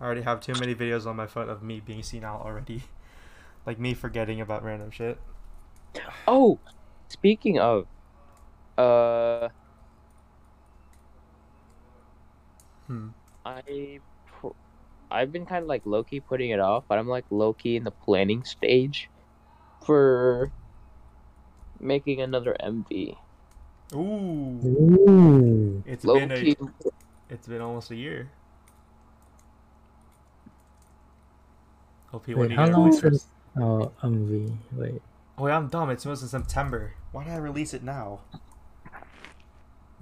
I 0.00 0.04
already 0.04 0.22
have 0.22 0.40
too 0.40 0.54
many 0.54 0.74
videos 0.74 1.06
on 1.06 1.16
my 1.16 1.26
phone 1.26 1.48
of 1.50 1.62
me 1.62 1.80
being 1.80 2.02
senile 2.02 2.40
already. 2.40 2.84
Like 3.66 3.80
me 3.80 3.94
forgetting 3.94 4.40
about 4.40 4.62
random 4.62 4.92
shit. 4.92 5.18
Oh, 6.26 6.60
speaking 7.08 7.58
of, 7.58 7.88
uh, 8.78 9.48
Hmm. 12.86 13.08
I, 13.44 14.00
pr- 14.26 14.48
I've 15.10 15.32
been 15.32 15.46
kind 15.46 15.62
of 15.62 15.68
like 15.68 15.86
low 15.86 16.04
key 16.04 16.20
putting 16.20 16.50
it 16.50 16.60
off, 16.60 16.84
but 16.88 16.98
I'm 16.98 17.08
like 17.08 17.26
low 17.30 17.54
key 17.54 17.76
in 17.76 17.84
the 17.84 17.90
planning 17.92 18.44
stage 18.44 19.10
for 19.84 20.52
making 21.80 22.20
another 22.20 22.56
MV. 22.60 23.16
Ooh. 23.94 23.98
Ooh. 23.98 25.82
It's 25.86 26.04
Low 26.04 26.18
been 26.18 26.32
a, 26.32 26.56
it's 27.30 27.46
been 27.46 27.60
almost 27.60 27.90
a 27.90 27.96
year. 27.96 28.30
OP, 32.12 32.26
when 32.28 32.48
Wait, 32.48 32.52
how 32.52 32.66
long 32.66 32.84
released? 32.84 33.02
since 33.02 33.26
oh 33.58 33.92
MV? 34.02 34.56
Wait, 34.72 35.02
Oh, 35.38 35.44
wait, 35.44 35.52
I'm 35.52 35.68
dumb. 35.68 35.90
It 35.90 36.04
was 36.06 36.22
in 36.22 36.28
September. 36.28 36.94
Why 37.12 37.24
did 37.24 37.34
I 37.34 37.36
release 37.36 37.74
it 37.74 37.82
now? 37.82 38.20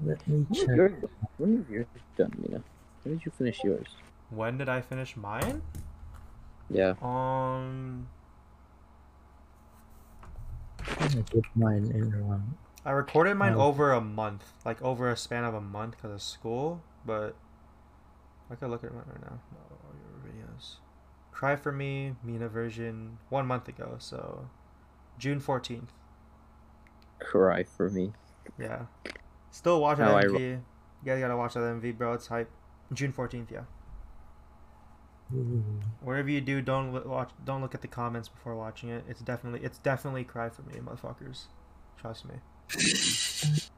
let 0.05 0.27
me 0.29 0.47
check. 0.55 0.69
is 0.69 0.77
yours, 0.77 0.93
when 1.39 1.59
is 1.59 1.71
yours 1.71 1.87
done, 2.17 2.33
Mina? 2.39 2.63
When 3.03 3.17
did 3.17 3.27
you 3.27 3.33
finish 3.37 3.63
yours? 3.65 3.89
When 4.31 4.59
did 4.59 4.69
I 4.69 4.81
finish 4.81 5.17
mine? 5.17 5.63
Yeah. 6.71 6.95
Um, 7.03 8.07
I 8.07 8.07
did 8.07 8.24
mine 11.55 11.91
in 11.95 12.13
around. 12.15 12.55
I 12.85 12.91
recorded 12.91 13.35
mine 13.37 13.55
Oh. 13.55 13.63
over 13.63 13.93
a 13.93 14.01
month, 14.01 14.53
like 14.65 14.81
over 14.83 15.11
a 15.11 15.17
span 15.17 15.45
of 15.45 15.55
a 15.55 15.61
month 15.61 15.93
because 15.97 16.11
of 16.13 16.23
school. 16.23 16.83
But 17.07 17.35
I 18.51 18.55
could 18.57 18.69
look 18.71 18.85
at 18.85 18.93
mine 18.95 19.05
right 19.07 19.23
now. 19.23 19.39
Oh, 19.55 19.95
your 19.95 20.33
videos. 20.33 20.77
Cry 21.33 21.57
for 21.57 21.73
me, 21.73 22.15
Mina 22.23 22.49
version, 22.49 23.19
one 23.29 23.47
month 23.47 23.69
ago. 23.69 23.97
So 23.99 24.49
June 25.19 25.41
fourteenth. 25.41 25.93
Cry 27.21 27.63
for 27.65 27.89
me. 27.91 28.13
Yeah. 28.59 28.87
Still 29.51 29.81
watching 29.81 30.05
that 30.05 30.11
How 30.11 30.19
I 30.19 30.25
MV. 30.25 30.33
ro- 30.33 30.39
You 30.39 30.63
guys 31.05 31.21
gotta 31.21 31.37
watch 31.37 31.55
that 31.55 31.61
MV, 31.61 31.97
bro. 31.97 32.13
It's 32.15 32.27
hype. 32.27 32.51
June 32.93 33.13
fourteenth, 33.13 33.51
yeah. 33.51 33.63
Ooh. 35.33 35.63
Whatever 36.01 36.31
you 36.31 36.41
do, 36.41 36.61
don't 36.61 36.93
watch. 37.07 37.31
Don't 37.45 37.63
look 37.63 37.75
at 37.75 37.83
the 37.83 37.89
comments 37.89 38.29
before 38.29 38.55
watching 38.57 38.89
it. 38.91 39.05
It's 39.09 39.21
definitely, 39.21 39.61
it's 39.65 39.79
definitely 39.79 40.25
cry 40.25 40.49
for 40.51 40.63
me, 40.63 40.75
motherfuckers. 40.81 41.45
Trust 41.97 42.25
me. 42.27 42.35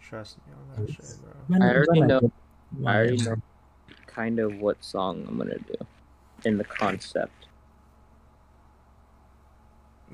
Trust 0.00 0.38
me 0.46 0.52
on 0.54 0.86
that 0.86 0.92
shit, 0.92 1.16
bro. 1.22 1.32
I 1.60 1.74
already 1.74 2.00
know- 2.02 2.32
I 2.86 2.96
already 2.96 3.16
know 3.18 3.36
kind 4.06 4.38
of 4.38 4.56
what 4.58 4.82
song 4.84 5.24
I'm 5.28 5.38
gonna 5.38 5.58
do, 5.58 5.74
in 6.44 6.58
the 6.58 6.64
concept. 6.64 7.46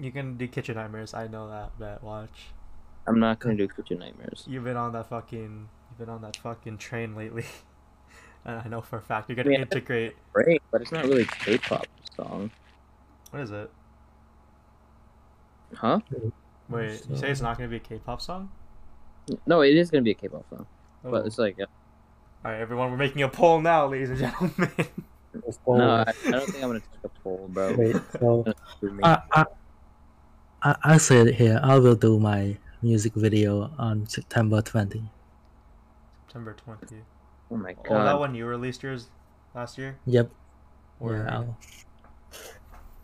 You 0.00 0.10
can 0.10 0.36
do 0.36 0.48
Kitchen 0.48 0.74
Nightmares. 0.76 1.14
I 1.14 1.28
know 1.28 1.48
that. 1.48 1.78
Bet 1.78 2.02
watch. 2.02 2.46
I'm 3.06 3.20
not 3.20 3.38
gonna 3.38 3.56
do 3.56 3.68
Kitchen 3.68 3.98
Nightmares. 4.00 4.44
You've 4.48 4.64
been 4.64 4.76
on 4.76 4.92
that 4.92 5.08
fucking. 5.08 5.68
You've 5.90 5.98
been 5.98 6.08
on 6.08 6.22
that 6.22 6.36
fucking 6.38 6.78
train 6.78 7.14
lately. 7.14 7.44
and 8.44 8.60
I 8.64 8.68
know 8.68 8.80
for 8.80 8.98
a 8.98 9.02
fact 9.02 9.28
you're 9.28 9.36
gonna 9.36 9.50
Yeah. 9.50 9.60
integrate. 9.62 10.16
Great, 10.32 10.62
but 10.70 10.82
it's 10.82 10.92
not 10.92 11.04
really 11.04 11.22
a 11.22 11.26
K-pop 11.26 11.86
song, 12.16 12.50
What 13.30 13.42
is 13.42 13.50
it? 13.50 13.70
huh? 15.74 16.00
Wait, 16.68 17.04
you 17.08 17.16
say 17.16 17.30
it's 17.30 17.40
not 17.40 17.56
gonna 17.56 17.68
be 17.68 17.76
a 17.76 17.80
K-pop 17.80 18.20
song? 18.20 18.50
No, 19.46 19.62
it 19.62 19.74
is 19.76 19.90
gonna 19.90 20.02
be 20.02 20.12
a 20.12 20.14
K-pop 20.14 20.48
song, 20.50 20.66
Oh. 21.04 21.10
but 21.10 21.26
it's 21.26 21.38
like 21.38 21.58
uh, 21.60 21.66
All 22.44 22.52
right, 22.52 22.60
everyone, 22.60 22.90
we're 22.90 22.96
making 22.98 23.22
a 23.22 23.28
poll 23.28 23.60
now, 23.60 23.86
ladies 23.86 24.10
and 24.10 24.18
gentlemen. 24.18 24.70
No, 25.66 25.90
I, 25.90 26.04
I 26.26 26.30
don't 26.30 26.46
think 26.46 26.62
I'm 26.62 26.70
gonna 26.70 26.78
take 26.78 27.00
a 27.04 27.08
poll, 27.24 27.48
bro. 27.50 27.74
Wait, 27.76 27.96
so 28.20 28.44
I, 29.02 29.18
I, 29.32 29.44
I, 30.62 30.76
I 30.84 30.96
said 30.98 31.34
here 31.34 31.58
I 31.60 31.76
will 31.80 31.96
do 31.96 32.20
my 32.20 32.56
music 32.82 33.14
video 33.16 33.72
on 33.76 34.06
September 34.06 34.62
20. 34.62 35.02
September 36.26 36.52
20. 36.54 37.02
Oh 37.54 37.56
my 37.56 37.72
god! 37.72 37.86
Oh, 37.90 38.04
that 38.04 38.18
one 38.18 38.34
you 38.34 38.46
released 38.46 38.82
yours 38.82 39.08
last 39.54 39.78
year? 39.78 39.96
Yep. 40.06 40.30
Or 41.00 41.16
Yeah, 41.16 41.36
I'll 41.36 41.56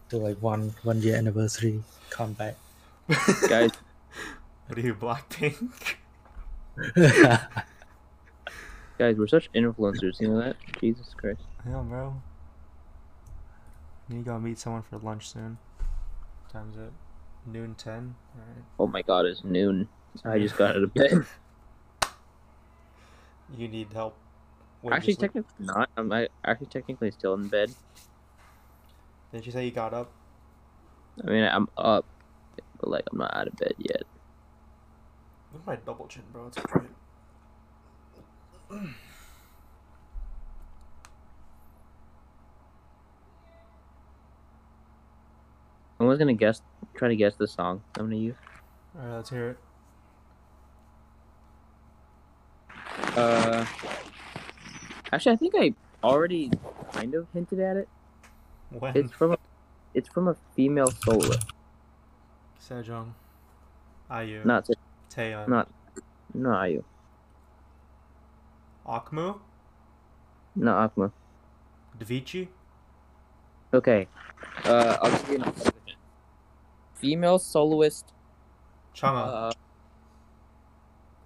do 0.08 0.18
like 0.18 0.42
one 0.42 0.74
one 0.82 1.00
year 1.00 1.16
anniversary 1.16 1.82
comeback. 2.10 2.56
guys, 3.48 3.70
What 4.66 4.76
do 4.76 4.82
you, 4.82 4.94
Blackpink? 4.94 5.96
guys, 8.98 9.16
we're 9.16 9.26
such 9.26 9.50
influencers. 9.52 10.20
You 10.20 10.28
know 10.28 10.40
that? 10.40 10.56
Jesus 10.80 11.14
Christ. 11.14 11.40
Yeah, 11.66 11.82
bro. 11.82 12.20
You 14.08 14.22
gotta 14.22 14.40
meet 14.40 14.58
someone 14.58 14.82
for 14.82 14.98
lunch 14.98 15.30
soon. 15.30 15.58
What 16.42 16.52
time 16.52 16.70
is 16.70 16.76
it? 16.76 16.92
Noon 17.46 17.74
10? 17.76 17.92
Alright. 17.94 18.64
Oh 18.78 18.86
my 18.86 19.02
god, 19.02 19.26
it's 19.26 19.44
noon. 19.44 19.88
I 20.24 20.38
just 20.38 20.56
got 20.56 20.76
out 20.76 20.82
of 20.82 20.94
bed. 20.94 21.24
You 23.56 23.66
need 23.66 23.92
help. 23.92 24.16
With 24.82 24.94
actually, 24.94 25.12
your 25.12 25.18
sleep. 25.18 25.32
technically 25.32 25.66
not. 25.66 25.90
I'm 25.96 26.12
I, 26.12 26.28
actually 26.44 26.68
technically 26.68 27.10
still 27.10 27.34
in 27.34 27.48
bed. 27.48 27.72
Didn't 29.32 29.46
you 29.46 29.52
say 29.52 29.64
you 29.64 29.70
got 29.70 29.94
up? 29.94 30.10
I 31.22 31.30
mean, 31.30 31.44
I'm 31.44 31.68
up, 31.76 32.04
but 32.78 32.88
like 32.88 33.04
I'm 33.12 33.18
not 33.18 33.34
out 33.36 33.46
of 33.48 33.56
bed 33.56 33.74
yet. 33.78 34.02
Look 35.52 35.62
at 35.62 35.66
my 35.66 35.76
double 35.76 36.06
chin, 36.06 36.22
bro. 36.32 36.46
It's 36.46 36.58
great. 36.58 36.88
Someone's 45.98 46.18
gonna 46.18 46.32
guess, 46.32 46.62
try 46.94 47.08
to 47.08 47.16
guess 47.16 47.34
the 47.36 47.46
song 47.46 47.82
I'm 47.98 48.06
gonna 48.06 48.16
use. 48.16 48.36
Alright, 48.96 49.16
let's 49.16 49.30
hear 49.30 49.50
it. 49.50 49.58
Uh, 53.16 53.66
actually, 55.12 55.32
I 55.32 55.36
think 55.36 55.54
I 55.56 55.74
already 56.02 56.50
kind 56.92 57.14
of 57.14 57.26
hinted 57.32 57.60
at 57.60 57.76
it. 57.76 57.88
When? 58.70 58.96
It's 58.96 59.12
from 59.12 59.32
a, 59.32 59.38
it's 59.94 60.08
from 60.08 60.28
a 60.28 60.36
female 60.54 60.90
soloist, 60.90 61.44
Sejong. 62.62 63.12
IU. 64.10 64.42
not 64.44 64.68
Taeyeon. 65.10 65.48
not 65.48 65.68
not 66.34 66.68
IU, 66.70 66.84
Akmu. 68.86 69.38
not 70.56 70.94
Akma. 70.94 71.10
Davichi. 71.98 72.48
Okay, 73.74 74.06
uh, 74.64 74.96
I'll 75.02 75.10
give 75.10 75.28
you 75.30 75.36
an. 75.44 75.52
Female 76.94 77.38
soloist, 77.38 78.12
Chungha. 78.94 79.50
uh, 79.50 79.52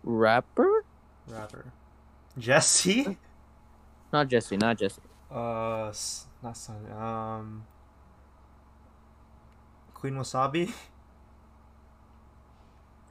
rapper, 0.05 0.85
Rapper. 1.28 1.64
Jessi. 2.39 3.16
Not 4.15 4.29
Jessi, 4.29 4.57
not 4.57 4.79
Jessi. 4.79 5.01
Uh, 5.29 5.93
not 6.41 6.57
Sun. 6.57 6.87
Um. 6.93 7.65
Queen 9.93 10.15
Wasabi. 10.15 10.73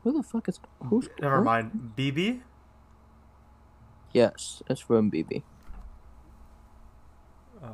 Who 0.04 0.14
the 0.14 0.24
fuck 0.24 0.48
is 0.48 0.62
who's? 0.80 1.10
Never 1.20 1.40
who? 1.40 1.44
mind. 1.44 1.92
BIBI. 1.98 2.40
Yes, 4.14 4.64
it's 4.70 4.80
from 4.80 5.12
BIBI. 5.12 5.44
Uh. 7.62 7.68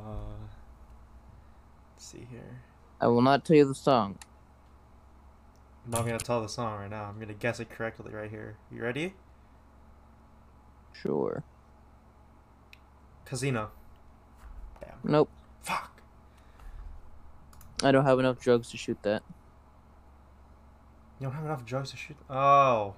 Let's 1.94 2.04
see 2.04 2.26
here. 2.28 2.62
I 3.00 3.06
will 3.06 3.22
not 3.22 3.44
tell 3.44 3.56
you 3.56 3.64
the 3.64 3.76
song. 3.76 4.18
I'm 5.84 5.92
not 5.92 6.04
gonna 6.04 6.18
tell 6.18 6.42
the 6.42 6.48
song 6.48 6.80
right 6.80 6.90
now. 6.90 7.04
I'm 7.04 7.20
gonna 7.20 7.34
guess 7.34 7.60
it 7.60 7.70
correctly 7.70 8.12
right 8.12 8.28
here. 8.28 8.56
You 8.72 8.82
ready? 8.82 9.14
Sure. 10.92 11.44
Kazino. 13.30 13.68
Damn. 14.80 14.98
Nope. 15.04 15.30
Fuck. 15.62 16.00
I 17.82 17.92
don't 17.92 18.04
have 18.04 18.18
enough 18.18 18.40
drugs 18.40 18.70
to 18.70 18.76
shoot 18.76 19.00
that. 19.02 19.22
You 21.20 21.26
don't 21.26 21.34
have 21.34 21.44
enough 21.44 21.64
drugs 21.64 21.90
to 21.92 21.96
shoot. 21.96 22.16
Oh. 22.28 22.94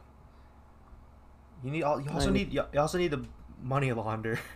You 1.63 1.71
need. 1.71 1.83
all. 1.83 2.01
You 2.01 2.11
also 2.11 2.31
I- 2.31 2.33
need. 2.33 2.53
You 2.53 2.63
you 2.73 2.81
also 2.81 2.99
need 2.99 3.11
the 3.11 3.25
money 3.63 3.93
launder. 3.93 4.39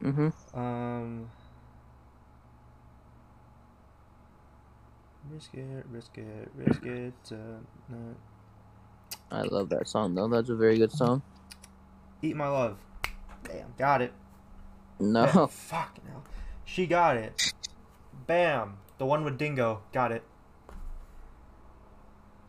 Mm-hmm. 0.00 0.56
Um. 0.56 1.28
Risk 5.28 5.54
it, 5.54 5.84
risk 5.90 6.16
it, 6.16 6.50
risk 6.54 6.82
it. 6.84 7.12
Uh, 7.32 7.58
no. 7.88 8.14
I 9.32 9.42
love 9.42 9.68
that 9.70 9.88
song 9.88 10.14
though. 10.14 10.28
That's 10.28 10.50
a 10.50 10.54
very 10.54 10.78
good 10.78 10.92
song. 10.92 11.20
Eat 12.22 12.36
my 12.36 12.46
love. 12.46 12.78
Damn, 13.44 13.72
got 13.78 14.02
it. 14.02 14.12
No. 14.98 15.26
Bam. 15.26 15.48
Fuck 15.48 15.98
no. 16.06 16.22
She 16.64 16.86
got 16.86 17.16
it. 17.16 17.52
Bam. 18.26 18.78
The 18.98 19.06
one 19.06 19.24
with 19.24 19.38
Dingo. 19.38 19.82
Got 19.92 20.12
it. 20.12 20.22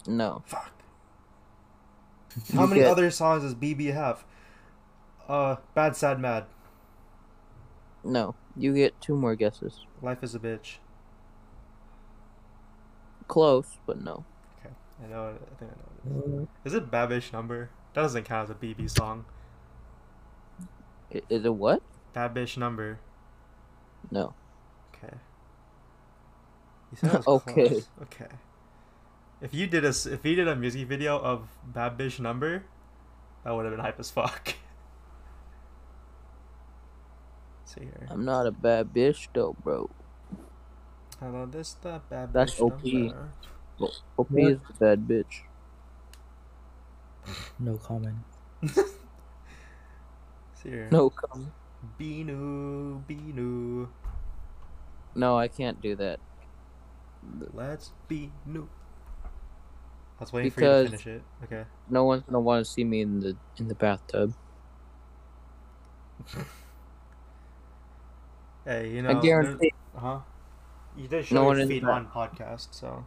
No. 0.08 0.42
Fuck. 0.46 0.72
How 2.54 2.66
many 2.66 2.82
get- 2.82 2.90
other 2.92 3.12
songs 3.12 3.44
does 3.44 3.56
BIBI 3.56 3.94
have? 3.94 4.24
Uh, 5.28 5.58
Bad, 5.76 5.96
Sad, 5.96 6.20
Mad. 6.20 6.46
No. 8.04 8.36
You 8.58 8.74
get 8.74 9.00
two 9.00 9.16
more 9.16 9.36
guesses. 9.36 9.86
Life 10.02 10.24
is 10.24 10.34
a 10.34 10.40
bitch. 10.40 10.78
Close, 13.28 13.78
but 13.86 14.02
no. 14.02 14.26
Okay, 14.60 14.74
I 15.04 15.08
know. 15.08 15.34
I 15.36 15.56
think 15.60 15.72
I 15.72 16.10
know. 16.10 16.48
It 16.48 16.48
is. 16.66 16.74
is 16.74 16.74
it 16.74 16.90
Babish 16.90 17.32
Number? 17.32 17.70
That 17.94 18.02
doesn't 18.02 18.24
count 18.24 18.50
as 18.50 18.56
a 18.56 18.58
BIBI 18.60 18.90
song. 18.90 19.26
I- 21.14 21.22
Is 21.30 21.45
it 21.45 21.53
what? 21.53 21.82
Babish 22.16 22.57
Number. 22.57 22.99
No. 24.12 24.34
Okay. 24.93 25.14
You 26.91 26.97
said 26.97 27.14
it 27.16 27.18
was 27.18 27.28
Okay. 27.43 27.70
close. 27.70 27.88
Okay. 28.03 28.28
If 29.41 29.53
you 29.53 29.68
did 29.68 29.86
a 29.86 29.89
s- 29.89 30.05
if 30.05 30.26
you 30.26 30.36
did 30.36 30.47
a 30.47 30.55
music 30.55 30.88
video 30.88 31.18
of 31.20 31.47
Babish 31.72 32.20
Number, 32.20 32.64
that 33.43 33.51
would 33.51 33.66
have 33.66 33.74
been 33.74 33.80
hype 33.84 33.99
as 33.99 34.12
fuck. 34.12 34.53
see 37.66 37.82
here. 37.82 38.07
I'm 38.10 38.26
not 38.26 38.47
a 38.47 38.51
bad 38.51 38.93
bitch 38.93 39.28
though, 39.34 39.55
bro. 39.64 39.89
Hello, 41.20 41.45
this 41.45 41.70
is 41.70 41.76
the 41.82 42.01
Babish 42.12 42.34
That's 42.34 42.60
OP. 42.60 42.84
Number. 42.84 43.30
OP 44.18 44.30
What? 44.32 44.51
is 44.51 44.57
the 44.68 44.74
bad 44.80 45.07
bitch. 45.07 45.41
No 47.60 47.78
comment. 47.78 48.18
here. 50.62 50.88
No 50.91 51.10
comment. 51.10 51.51
Binu, 51.99 53.03
Binu. 53.07 53.88
No, 55.16 55.38
I 55.38 55.47
can't 55.47 55.82
do 55.82 55.95
that. 55.95 56.20
Let's 57.53 57.93
be 58.07 58.32
new. 58.45 58.68
I 59.26 60.24
was 60.24 60.34
waiting 60.34 60.51
Because- 60.51 60.89
for 60.89 60.93
you 60.93 60.97
to 60.97 61.03
finish 61.03 61.22
it. 61.22 61.24
Okay. 61.45 61.66
No 61.89 62.03
one's 62.03 62.24
gonna 62.24 62.39
want 62.39 62.66
to 62.66 62.70
see 62.72 62.84
me 62.84 63.01
in 63.01 63.20
the 63.22 63.36
in 63.57 63.68
the 63.68 63.76
bathtub. 63.76 64.34
Hey, 68.66 68.89
you 68.91 69.01
know. 69.01 69.10
I 69.18 69.22
guarantee. 69.22 69.74
Uh 69.95 69.99
huh? 69.99 70.20
You 70.97 71.07
did 71.07 71.26
show 71.26 71.36
No 71.36 71.51
your 71.53 71.66
feet 71.66 71.84
on 71.84 72.07
podcast, 72.07 72.68
so. 72.72 73.05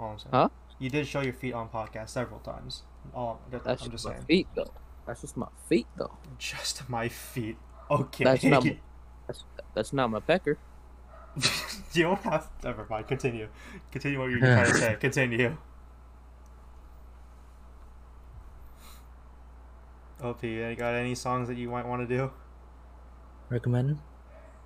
All 0.00 0.12
I'm 0.12 0.18
saying. 0.18 0.30
Huh? 0.32 0.48
You 0.78 0.90
did 0.90 1.06
show 1.06 1.20
your 1.20 1.32
feet 1.32 1.52
on 1.54 1.68
podcast 1.68 2.08
several 2.10 2.40
times. 2.40 2.82
All 3.14 3.40
I'm 3.52 3.60
That's 3.64 3.82
just 3.82 3.92
just 3.92 4.04
my 4.06 4.12
saying. 4.14 4.24
feet 4.24 4.48
though. 4.54 4.72
That's 5.06 5.20
just 5.20 5.36
my 5.36 5.48
feet 5.68 5.86
though. 5.96 6.16
Just 6.38 6.88
my 6.88 7.08
feet. 7.08 7.56
Okay. 7.90 8.24
That's 8.24 8.44
not. 8.44 8.64
That's 9.26 9.44
that's 9.74 9.92
not 9.92 10.10
my 10.10 10.20
pecker. 10.20 10.56
you 11.92 12.04
don't 12.04 12.20
have. 12.22 12.48
Never 12.62 12.86
mind. 12.88 13.08
Continue. 13.08 13.48
Continue 13.90 14.20
what 14.20 14.30
you're 14.30 14.38
trying 14.38 14.66
to 14.66 14.74
say. 14.74 14.96
Continue. 15.00 15.56
OP, 20.22 20.42
you 20.44 20.74
got 20.76 20.94
any 20.94 21.14
songs 21.14 21.48
that 21.48 21.56
you 21.56 21.68
might 21.68 21.86
want 21.86 22.08
to 22.08 22.16
do? 22.16 22.30
Recommend? 23.50 23.98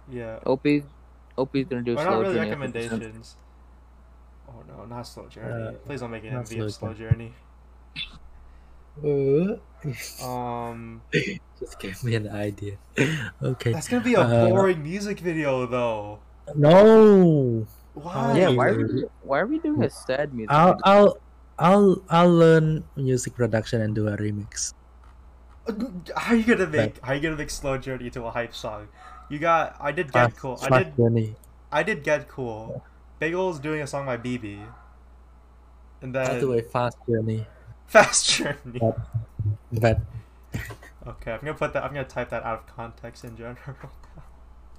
Yeah. 0.08 0.38
OP, 0.46 0.66
OP's 1.36 1.64
gonna 1.64 1.82
do 1.82 1.94
Or 1.94 2.02
slow 2.02 2.04
not 2.04 2.20
really 2.20 2.34
journey 2.34 2.50
recommendations. 2.50 3.36
Oh 4.48 4.62
no, 4.68 4.84
not 4.84 5.02
slow 5.02 5.26
journey. 5.28 5.68
Uh, 5.68 5.72
Please 5.86 6.00
don't 6.00 6.10
make 6.10 6.24
it 6.24 6.32
not 6.32 6.44
MV 6.44 6.64
of 6.64 6.72
slow 6.72 6.94
journey. 6.94 7.32
Uh, 9.00 9.56
Um, 10.20 11.00
just 11.58 11.80
gave 11.80 12.04
me 12.04 12.14
an 12.14 12.28
idea. 12.28 12.76
okay. 13.42 13.72
that's 13.72 13.88
gonna 13.88 14.04
be 14.04 14.12
a 14.14 14.20
Uh, 14.20 14.48
boring 14.52 14.82
music 14.82 15.20
video 15.20 15.64
though. 15.64 16.20
No. 16.54 17.64
Why? 17.94 18.36
Yeah, 18.38 18.52
why 18.52 18.68
are 18.68 18.76
we 18.76 19.04
why 19.24 19.36
are 19.40 19.48
we 19.48 19.58
doing 19.58 19.82
a 19.82 19.90
sad 19.90 20.34
music? 20.36 20.52
I'll 20.52 20.76
video? 20.76 20.84
I'll 20.84 21.10
I'll 21.58 21.90
I'll 22.08 22.32
learn 22.32 22.84
music 22.96 23.34
production 23.34 23.80
and 23.80 23.94
do 23.94 24.08
a 24.08 24.16
remix. 24.20 24.74
How 26.16 26.32
are 26.32 26.36
you 26.36 26.44
gonna 26.44 26.68
make? 26.68 27.00
How 27.00 27.12
are 27.12 27.16
you 27.16 27.22
gonna 27.24 27.40
make 27.40 27.50
slow 27.50 27.78
journey 27.78 28.06
into 28.12 28.24
a 28.24 28.30
hype 28.30 28.54
song? 28.54 28.88
You 29.28 29.38
got. 29.38 29.76
I 29.80 29.92
did 29.92 30.12
get 30.12 30.32
Fast- 30.32 30.36
cool. 30.36 30.58
I 30.60 30.84
did. 30.84 30.96
Journey. 30.96 31.36
I 31.72 31.82
did 31.82 32.02
get 32.02 32.28
cool. 32.28 32.82
Baegle's 33.20 33.60
doing 33.60 33.80
a 33.80 33.86
song 33.86 34.06
by 34.06 34.16
BIBI. 34.16 34.60
And 36.02 36.16
I'll 36.16 36.40
do 36.40 36.50
then 36.52 36.64
a 36.64 36.68
fast 36.68 36.96
journey. 37.08 37.46
Fast 37.90 38.30
journey. 38.30 38.78
But 39.72 39.98
Okay, 41.06 41.32
I'm 41.32 41.40
gonna 41.40 41.54
put 41.54 41.72
that. 41.72 41.82
I'm 41.82 41.92
gonna 41.92 42.06
type 42.06 42.30
that 42.30 42.44
out 42.44 42.60
of 42.60 42.66
context 42.76 43.24
in 43.24 43.36
general. 43.36 43.90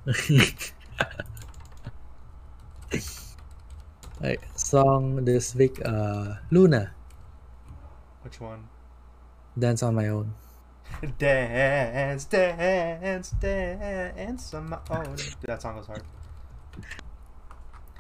like 4.21 4.41
song 4.55 5.25
this 5.25 5.53
week, 5.55 5.81
uh, 5.83 6.35
LOONA, 6.51 6.91
Which 8.23 8.39
one? 8.39 8.69
dance 9.59 9.83
on 9.83 9.95
my 9.95 10.07
own. 10.07 10.33
Dance, 11.19 12.25
dance, 12.25 13.31
dance 13.31 14.53
on 14.53 14.69
my 14.69 14.79
own. 14.89 15.15
Dude, 15.15 15.35
that 15.43 15.61
song 15.61 15.75
was 15.77 15.87
hard. 15.87 16.03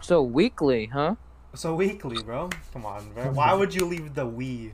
So 0.01 0.23
Weeekly, 0.23 0.89
huh? 0.91 1.15
So 1.53 1.75
Weeekly, 1.75 2.23
bro. 2.23 2.49
Come 2.73 2.85
on, 2.85 3.11
bro. 3.13 3.31
Why 3.31 3.53
would 3.53 3.73
you 3.73 3.85
leave 3.85 4.13
the 4.13 4.25
Wii, 4.25 4.73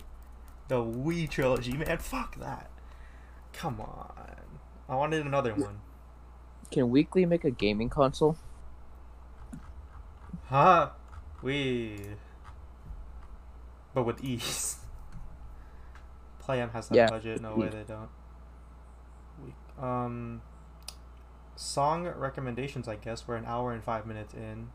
the 0.68 0.76
Wii 0.84 1.30
trilogy, 1.30 1.74
man? 1.74 1.98
Fuck 1.98 2.36
that. 2.40 2.70
Come 3.54 3.80
on. 3.82 4.12
I 4.90 4.96
wanted 4.96 5.26
another 5.26 5.54
one. 5.54 5.80
Can 6.72 6.90
Weeekly 6.90 7.26
make 7.28 7.44
a 7.44 7.52
gaming 7.52 7.90
console? 7.90 8.38
Huh? 10.46 10.90
Wii. 11.44 12.16
But 13.94 14.04
with 14.04 14.24
ease. 14.24 14.78
Playem 16.46 16.72
has 16.72 16.88
that 16.90 16.96
Yeah, 16.96 17.10
budget. 17.10 17.42
No 17.42 17.56
way 17.56 17.70
they 17.70 17.84
don't. 17.84 18.10
We- 19.44 19.84
Um. 19.84 20.42
Song 21.56 22.06
recommendations, 22.08 22.88
I 22.88 22.96
guess. 22.96 23.28
We're 23.28 23.36
an 23.36 23.46
hour 23.46 23.72
and 23.74 23.84
five 23.84 24.06
minutes 24.06 24.34
in. 24.36 24.70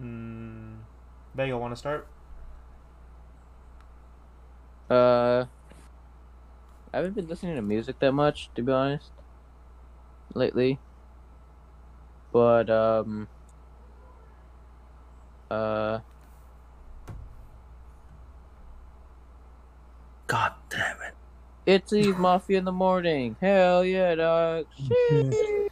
Mm, 0.00 0.78
Baegle, 1.36 1.60
want 1.60 1.72
to 1.72 1.76
start? 1.76 2.08
Uh, 4.90 5.46
I 6.92 6.98
haven't 6.98 7.14
been 7.14 7.26
listening 7.26 7.56
to 7.56 7.62
music 7.62 7.98
that 8.00 8.12
much, 8.12 8.50
to 8.54 8.62
be 8.62 8.70
honest, 8.70 9.10
lately. 10.34 10.78
But 12.32 12.68
um, 12.68 13.28
uh, 15.50 16.00
God 20.26 20.52
damn 20.68 20.96
it. 21.02 21.14
it's 21.66 21.92
Eve 21.92 22.18
Mafia 22.18 22.58
in 22.58 22.64
the 22.64 22.72
morning. 22.72 23.36
Hell 23.40 23.84
yeah, 23.84 24.14
dog. 24.14 24.66
Shit. 24.76 25.70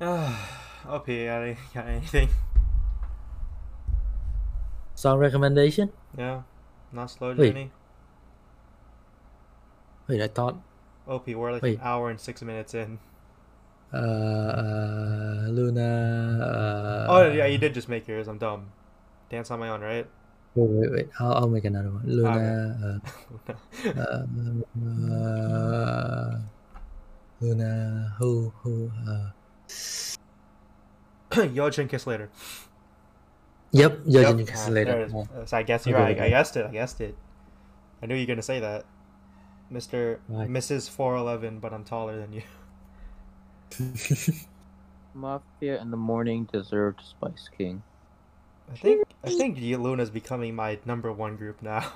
OP, 0.00 1.06
got, 1.06 1.08
any, 1.08 1.56
got 1.74 1.86
anything? 1.86 2.28
Song 4.94 5.18
recommendation? 5.18 5.90
Yeah? 6.16 6.42
Not 6.92 7.10
slow 7.10 7.34
journey? 7.34 7.52
Wait, 7.52 7.70
I 10.18 10.28
thought 10.28 10.56
OP, 11.06 11.26
we're 11.28 11.52
like 11.52 11.62
Wait. 11.62 11.78
an 11.78 11.84
hour 11.84 12.10
and 12.10 12.20
six 12.20 12.42
minutes 12.42 12.74
in. 12.74 12.98
uh, 13.92 13.96
uh 13.96 15.46
LOONA. 15.48 16.40
Uh, 16.42 17.06
Oh, 17.10 17.32
yeah, 17.32 17.46
you 17.46 17.58
did 17.58 17.74
just 17.74 17.88
make 17.88 18.06
yours. 18.06 18.28
I'm 18.28 18.38
dumb. 18.38 18.70
Dance 19.28 19.50
on 19.50 19.58
my 19.58 19.68
own, 19.68 19.80
right? 19.80 20.06
Wait, 20.54 20.70
wait, 20.70 20.90
wait. 20.92 21.08
I'll, 21.18 21.34
I'll 21.34 21.48
make 21.48 21.64
another 21.64 21.90
one. 21.90 22.02
LOONA. 22.06 23.00
Uh, 23.46 23.52
uh, 23.88 24.24
uh, 25.14 26.38
LOONA. 27.40 28.14
Who? 28.18 28.52
Who? 28.62 28.90
Uh, 29.08 29.30
Yo, 31.52 31.70
kiss 31.70 32.06
later. 32.06 32.28
yep. 33.72 34.00
Yep. 34.04 34.48
Ah, 34.54 34.68
later. 34.68 35.08
So 35.46 35.56
I 35.56 35.62
guess 35.62 35.86
you're 35.86 35.98
right. 35.98 36.18
I 36.20 36.28
guessed 36.28 36.56
it. 36.56 36.66
I 36.66 36.70
guessed 36.70 37.00
it. 37.00 37.16
I 38.02 38.06
knew 38.06 38.14
you 38.14 38.22
were 38.22 38.26
gonna 38.26 38.42
say 38.42 38.60
that. 38.60 38.84
Mister 39.70 40.20
Right. 40.28 40.48
Mrs. 40.48 40.90
Four 40.90 41.16
Eleven, 41.16 41.60
but 41.60 41.72
I'm 41.72 41.84
taller 41.84 42.18
than 42.18 42.32
you. 42.32 42.42
Mafia 45.14 45.80
in 45.80 45.90
the 45.90 45.96
morning 45.96 46.48
deserved 46.52 47.00
Spice 47.02 47.48
King. 47.56 47.82
I 48.70 48.76
think 48.76 49.06
I 49.24 49.30
think 49.30 49.58
LOONA's 49.58 50.10
becoming 50.10 50.54
my 50.54 50.78
number 50.84 51.10
one 51.12 51.36
group 51.36 51.62
now. 51.62 51.78
I 51.78 51.90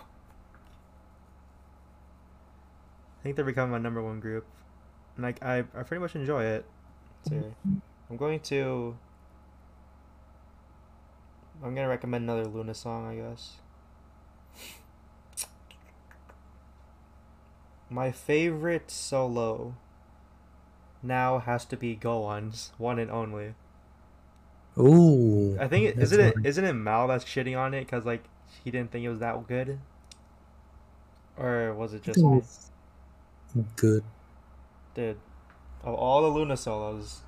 think 3.23 3.37
they're 3.37 3.45
becoming 3.45 3.73
my 3.73 3.79
number 3.79 4.03
one 4.03 4.21
group, 4.21 4.47
and 5.17 5.25
like 5.25 5.43
I, 5.43 5.59
I 5.59 5.83
pretty 5.83 6.01
much 6.01 6.15
enjoy 6.15 6.45
it. 6.45 6.65
So 7.25 7.35
mm-hmm. 7.35 7.75
I'm 8.11 8.17
going 8.17 8.41
to. 8.41 8.97
I'm 11.63 11.75
gonna 11.75 11.89
recommend 11.89 12.25
another 12.25 12.47
LOONA 12.47 12.75
song, 12.75 13.07
I 13.07 13.17
guess. 13.17 13.57
My 17.91 18.11
favorite 18.11 18.91
solo 18.91 19.75
now 21.03 21.39
has 21.39 21.65
to 21.67 21.77
be 21.77 21.95
Go 21.95 22.21
Won's 22.21 22.73
one 22.79 22.99
and 22.99 23.11
only. 23.11 23.55
Ooh. 24.79 25.57
I 25.61 25.69
think 25.69 25.87
it, 25.87 25.97
that's 25.97 26.13
isn't 26.13 26.21
it 26.21 26.35
one. 26.35 26.47
isn't 26.47 26.65
it 26.65 26.73
Mal 26.73 27.09
that's 27.09 27.25
shitting 27.25 27.57
on 27.57 27.75
it 27.75 27.81
because 27.81 28.05
like 28.05 28.25
he 28.65 28.71
didn't 28.71 28.91
think 28.91 29.05
it 29.05 29.09
was 29.09 29.21
that 29.21 29.47
good, 29.47 29.79
or 31.37 31.75
was 31.75 31.95
it 31.95 32.03
just 32.03 32.19
think 32.19 32.45
me? 33.55 33.65
good. 33.77 34.03
Dude, 34.95 35.19
of 35.83 35.95
all 35.95 36.23
the 36.23 36.29
LOONA 36.29 36.57
solos, 36.57 37.23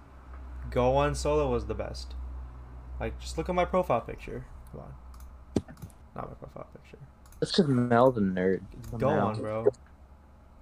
Go 0.70 0.90
Won 0.90 1.14
solo 1.14 1.50
was 1.50 1.66
the 1.66 1.74
best. 1.74 2.14
Like, 2.98 3.18
just 3.20 3.36
look 3.36 3.48
at 3.48 3.54
my 3.54 3.64
profile 3.64 4.00
picture. 4.00 4.46
Come 4.72 4.80
on, 4.80 5.64
not 6.14 6.28
my 6.28 6.34
profile 6.34 6.66
picture. 6.72 6.98
That's 7.40 7.52
because 7.52 7.68
Mel's 7.68 8.16
a 8.16 8.20
nerd. 8.20 8.62
The 8.90 8.98
Go 8.98 9.08
Won, 9.08 9.38
bro. 9.38 9.66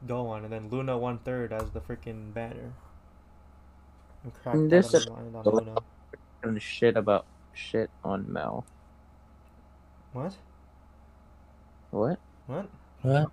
Go 0.06 0.22
Won, 0.24 0.44
and 0.44 0.52
then 0.52 0.68
LOONA 0.70 0.98
one 0.98 1.18
third 1.18 1.52
as 1.52 1.70
the 1.70 1.80
freaking 1.80 2.32
banner. 2.34 2.72
I'm 4.24 4.30
cracked 4.30 4.56
And 4.56 4.66
out 4.66 4.70
this 4.70 4.94
of 4.94 5.08
my 5.10 5.22
mind 5.22 5.36
on 5.36 5.44
LOONA. 5.44 5.76
And 6.42 6.60
shit 6.60 6.96
about 6.96 7.26
shit 7.54 7.90
on 8.04 8.30
Mel. 8.30 8.66
What? 10.12 10.36
What? 11.90 12.18
What? 12.46 12.68
What? 13.02 13.30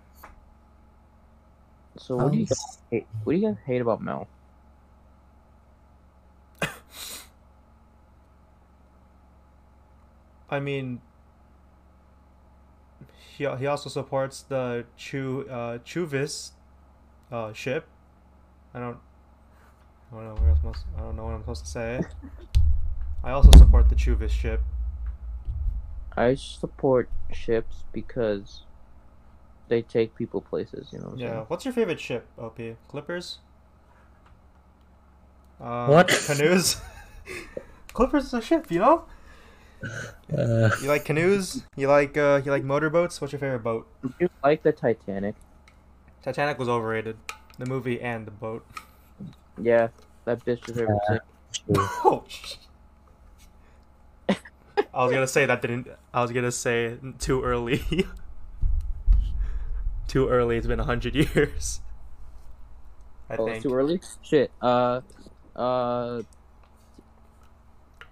So 1.98 2.16
what 2.16 2.32
do 2.32 2.38
you 2.38 2.46
guys 2.46 2.78
hate? 2.90 3.06
What 3.24 3.34
do 3.34 3.38
you 3.38 3.48
guys 3.48 3.56
hate 3.66 3.80
about 3.82 4.00
Mel? 4.00 4.28
I 10.48 10.60
mean, 10.60 11.00
he 13.36 13.46
he 13.58 13.66
also 13.66 13.88
supports 13.88 14.42
the 14.42 14.84
Chu 14.96 15.46
uh 15.50 15.78
Chuvis 15.78 16.52
uh 17.32 17.52
ship. 17.52 17.86
I 18.74 18.78
don't 18.80 18.98
I 20.12 20.16
don't 20.16 20.24
know 20.24 20.34
what 20.34 20.42
I'm 20.42 20.56
supposed 20.56 20.84
I 20.96 21.00
don't 21.00 21.16
know 21.16 21.24
what 21.24 21.32
I'm 21.32 21.40
supposed 21.40 21.64
to 21.64 21.70
say. 21.70 22.00
I 23.24 23.30
also 23.30 23.50
support 23.58 23.88
the 23.88 23.94
Chuvis 23.94 24.30
ship. 24.30 24.60
I 26.16 26.34
support 26.34 27.08
ships 27.32 27.84
because 27.92 28.62
they 29.68 29.80
take 29.80 30.14
people 30.14 30.42
places. 30.42 30.90
You 30.92 30.98
know. 30.98 31.06
What 31.06 31.12
I'm 31.14 31.18
Yeah. 31.20 31.28
saying? 31.30 31.44
What's 31.48 31.64
your 31.64 31.74
favorite 31.74 32.00
ship, 32.00 32.28
OP? 32.38 32.58
Clippers? 32.88 33.38
Uh, 35.60 35.86
What? 35.88 36.08
Canoes? 36.26 36.76
Clippers 37.94 38.24
is 38.26 38.34
a 38.34 38.42
ship, 38.42 38.70
you 38.70 38.80
know? 38.80 39.04
Uh, 40.36 40.70
You 40.82 40.88
like 40.88 41.04
canoes? 41.04 41.62
You 41.76 41.88
like 41.88 42.16
uh 42.16 42.40
you 42.44 42.50
like 42.50 42.64
motorboats? 42.64 43.20
What's 43.20 43.32
your 43.32 43.40
favorite 43.40 43.62
boat? 43.62 43.86
Do 44.02 44.12
you 44.18 44.28
like 44.42 44.62
the 44.62 44.72
Titanic? 44.72 45.36
Titanic 46.22 46.58
was 46.58 46.68
overrated. 46.68 47.16
The 47.58 47.66
movie 47.66 48.00
and 48.00 48.26
the 48.26 48.30
boat. 48.30 48.64
Yeah, 49.60 49.88
that 50.24 50.44
bitch 50.44 50.68
is 50.68 50.76
favorite 50.76 50.98
Uh, 51.08 51.18
Oh. 52.04 52.24
I 54.94 55.04
was 55.04 55.12
gonna 55.12 55.26
say 55.26 55.46
that 55.46 55.60
didn't. 55.62 55.88
I 56.12 56.22
was 56.22 56.32
gonna 56.32 56.52
say 56.52 56.98
too 57.18 57.42
early. 57.42 57.82
too 60.08 60.28
early. 60.28 60.56
It's 60.56 60.66
been 60.66 60.80
a 60.80 60.84
hundred 60.84 61.14
years. 61.14 61.80
I 63.30 63.36
Oh, 63.36 63.44
think. 63.46 63.56
it's 63.56 63.62
too 63.64 63.74
early. 63.74 64.00
Shit. 64.22 64.50
Uh, 64.60 65.00
uh. 65.56 66.22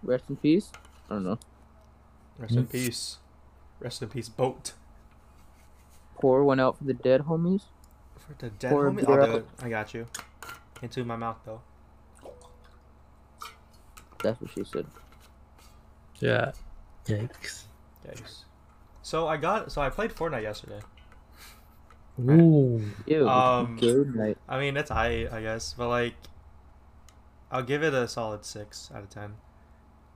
Rest 0.03 0.25
in 0.31 0.37
peace. 0.37 0.71
I 1.11 1.15
don't 1.15 1.25
know. 1.25 1.39
Rest 2.39 2.55
in 2.57 2.67
peace. 2.67 3.19
Rest 3.81 4.03
in 4.03 4.09
peace, 4.09 4.29
boat. 4.29 4.73
Pour 6.21 6.43
one 6.45 6.61
out 6.61 6.79
for 6.79 6.85
the 6.85 6.95
dead 6.95 7.23
homies. 7.23 7.65
For 8.31 8.47
the 8.47 8.51
dead 8.51 8.71
Pour 8.71 8.91
homie, 8.91 9.05
beer 9.07 9.21
I'll 9.21 9.27
do 9.27 9.37
it. 9.39 9.47
I 9.63 9.69
got 9.69 9.93
you. 9.93 10.07
Into 10.83 11.05
my 11.05 11.17
mouth 11.17 11.39
though. 11.45 11.61
That's 14.23 14.41
what 14.41 14.51
she 14.51 14.65
said. 14.65 14.87
Yeah. 16.21 16.53
Yikes. 17.07 17.65
Yikes. 18.07 18.45
So 19.03 19.27
I 19.27 19.37
got. 19.37 19.73
So 19.73 19.83
I 19.83 19.91
played 19.91 20.13
Fortnite 20.13 20.43
yesterday. 20.43 20.81
Ooh. 22.21 22.83
Ew. 23.07 23.29
Um, 23.29 23.77
good 23.81 24.15
night. 24.15 24.39
I 24.49 24.61
mean, 24.61 24.77
it's 24.77 24.91
I, 24.91 25.27
I 25.33 25.41
guess, 25.41 25.75
but 25.77 25.89
like, 25.89 26.15
I'll 27.51 27.63
give 27.63 27.83
it 27.83 27.95
a 27.95 28.07
solid 28.07 28.45
six 28.45 28.91
out 28.95 29.03
of 29.03 29.11
ten. 29.11 29.37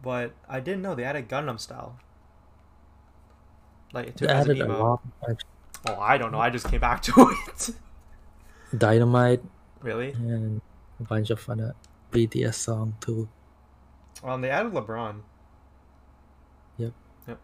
But 0.03 0.33
I 0.49 0.61
didn't 0.61 0.83
know 0.83 0.95
they 0.95 1.05
added 1.05 1.29
Gangnam 1.29 1.59
style. 1.59 1.99
Like, 3.93 4.17
They 4.17 4.27
to 4.27 4.31
as 4.31 4.47
an 4.47 4.61
added 4.61 4.71
a 4.71 4.77
lot. 4.77 5.01
Like 5.27 5.41
Oh, 5.87 5.99
I 6.01 6.17
don't 6.17 6.33
know. 6.33 6.41
I 6.41 6.51
just 6.51 6.69
came 6.69 6.81
back 6.81 7.03
to 7.03 7.13
it. 7.49 7.71
Dynamite 8.79 9.43
really? 9.81 10.13
and 10.13 10.61
a 11.01 11.03
bunch 11.05 11.31
of 11.31 11.49
other 11.49 11.75
BTS 12.13 12.55
song 12.55 12.97
too. 13.01 13.29
Um, 14.23 14.41
they 14.41 14.51
added 14.51 14.73
LeBron. 14.73 15.21
Yep. 16.79 16.93
Yep. 17.29 17.41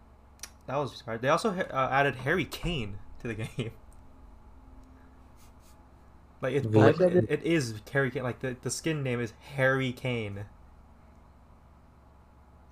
That 0.66 0.76
was 0.76 0.92
smart. 0.96 1.20
They 1.22 1.28
also 1.28 1.50
uh, 1.50 1.88
added 1.90 2.16
Harry 2.16 2.44
Kane 2.44 2.98
to 3.20 3.28
the 3.28 3.34
game. 3.56 3.72
Like 6.40 6.54
it's 6.54 6.66
Really? 6.66 6.92
but 6.92 7.12
it, 7.12 7.26
it 7.28 7.42
is 7.42 7.74
Harry 7.92 8.10
Kane. 8.10 8.22
Like 8.22 8.40
the, 8.40 8.56
the 8.62 8.70
skin 8.70 9.02
name 9.02 9.20
is 9.20 9.32
Harry 9.56 9.92
Kane. 9.92 10.44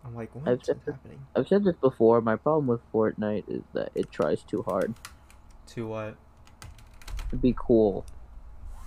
I'm 0.04 0.14
like, 0.14 0.30
I've 0.36 0.42
what's 0.46 0.66
said- 0.66 0.80
happening? 0.86 1.20
I've 1.36 1.48
said 1.48 1.64
this 1.64 1.76
before. 1.76 2.20
My 2.22 2.36
problem 2.36 2.66
with 2.66 2.80
Fortnite 2.92 3.44
is 3.48 3.62
that 3.74 3.90
it 3.94 4.10
tries 4.10 4.42
too 4.42 4.62
hard 4.62 4.94
To 5.68 5.86
what? 5.86 6.16
to 7.30 7.36
be 7.36 7.54
cool. 7.58 8.06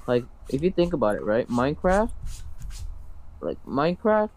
Like, 0.07 0.25
if 0.49 0.61
you 0.63 0.71
think 0.71 0.93
about 0.93 1.15
it, 1.15 1.23
right? 1.23 1.47
Minecraft, 1.47 2.11
like 3.39 3.63
Minecraft, 3.65 4.29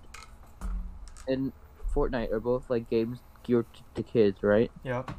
and 1.26 1.52
Fortnite 1.94 2.32
are 2.32 2.40
both 2.40 2.68
like 2.68 2.88
games 2.90 3.20
geared 3.42 3.66
t- 3.74 3.82
to 3.94 4.02
kids, 4.02 4.42
right? 4.42 4.70
Yep. 4.84 5.10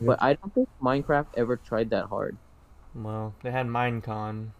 But 0.00 0.22
I 0.22 0.34
don't 0.34 0.52
think 0.54 0.68
Minecraft 0.80 1.26
ever 1.36 1.56
tried 1.56 1.90
that 1.90 2.06
hard. 2.06 2.36
Well, 2.94 3.34
they 3.42 3.50
had 3.50 3.66
Minecon. 3.66 4.50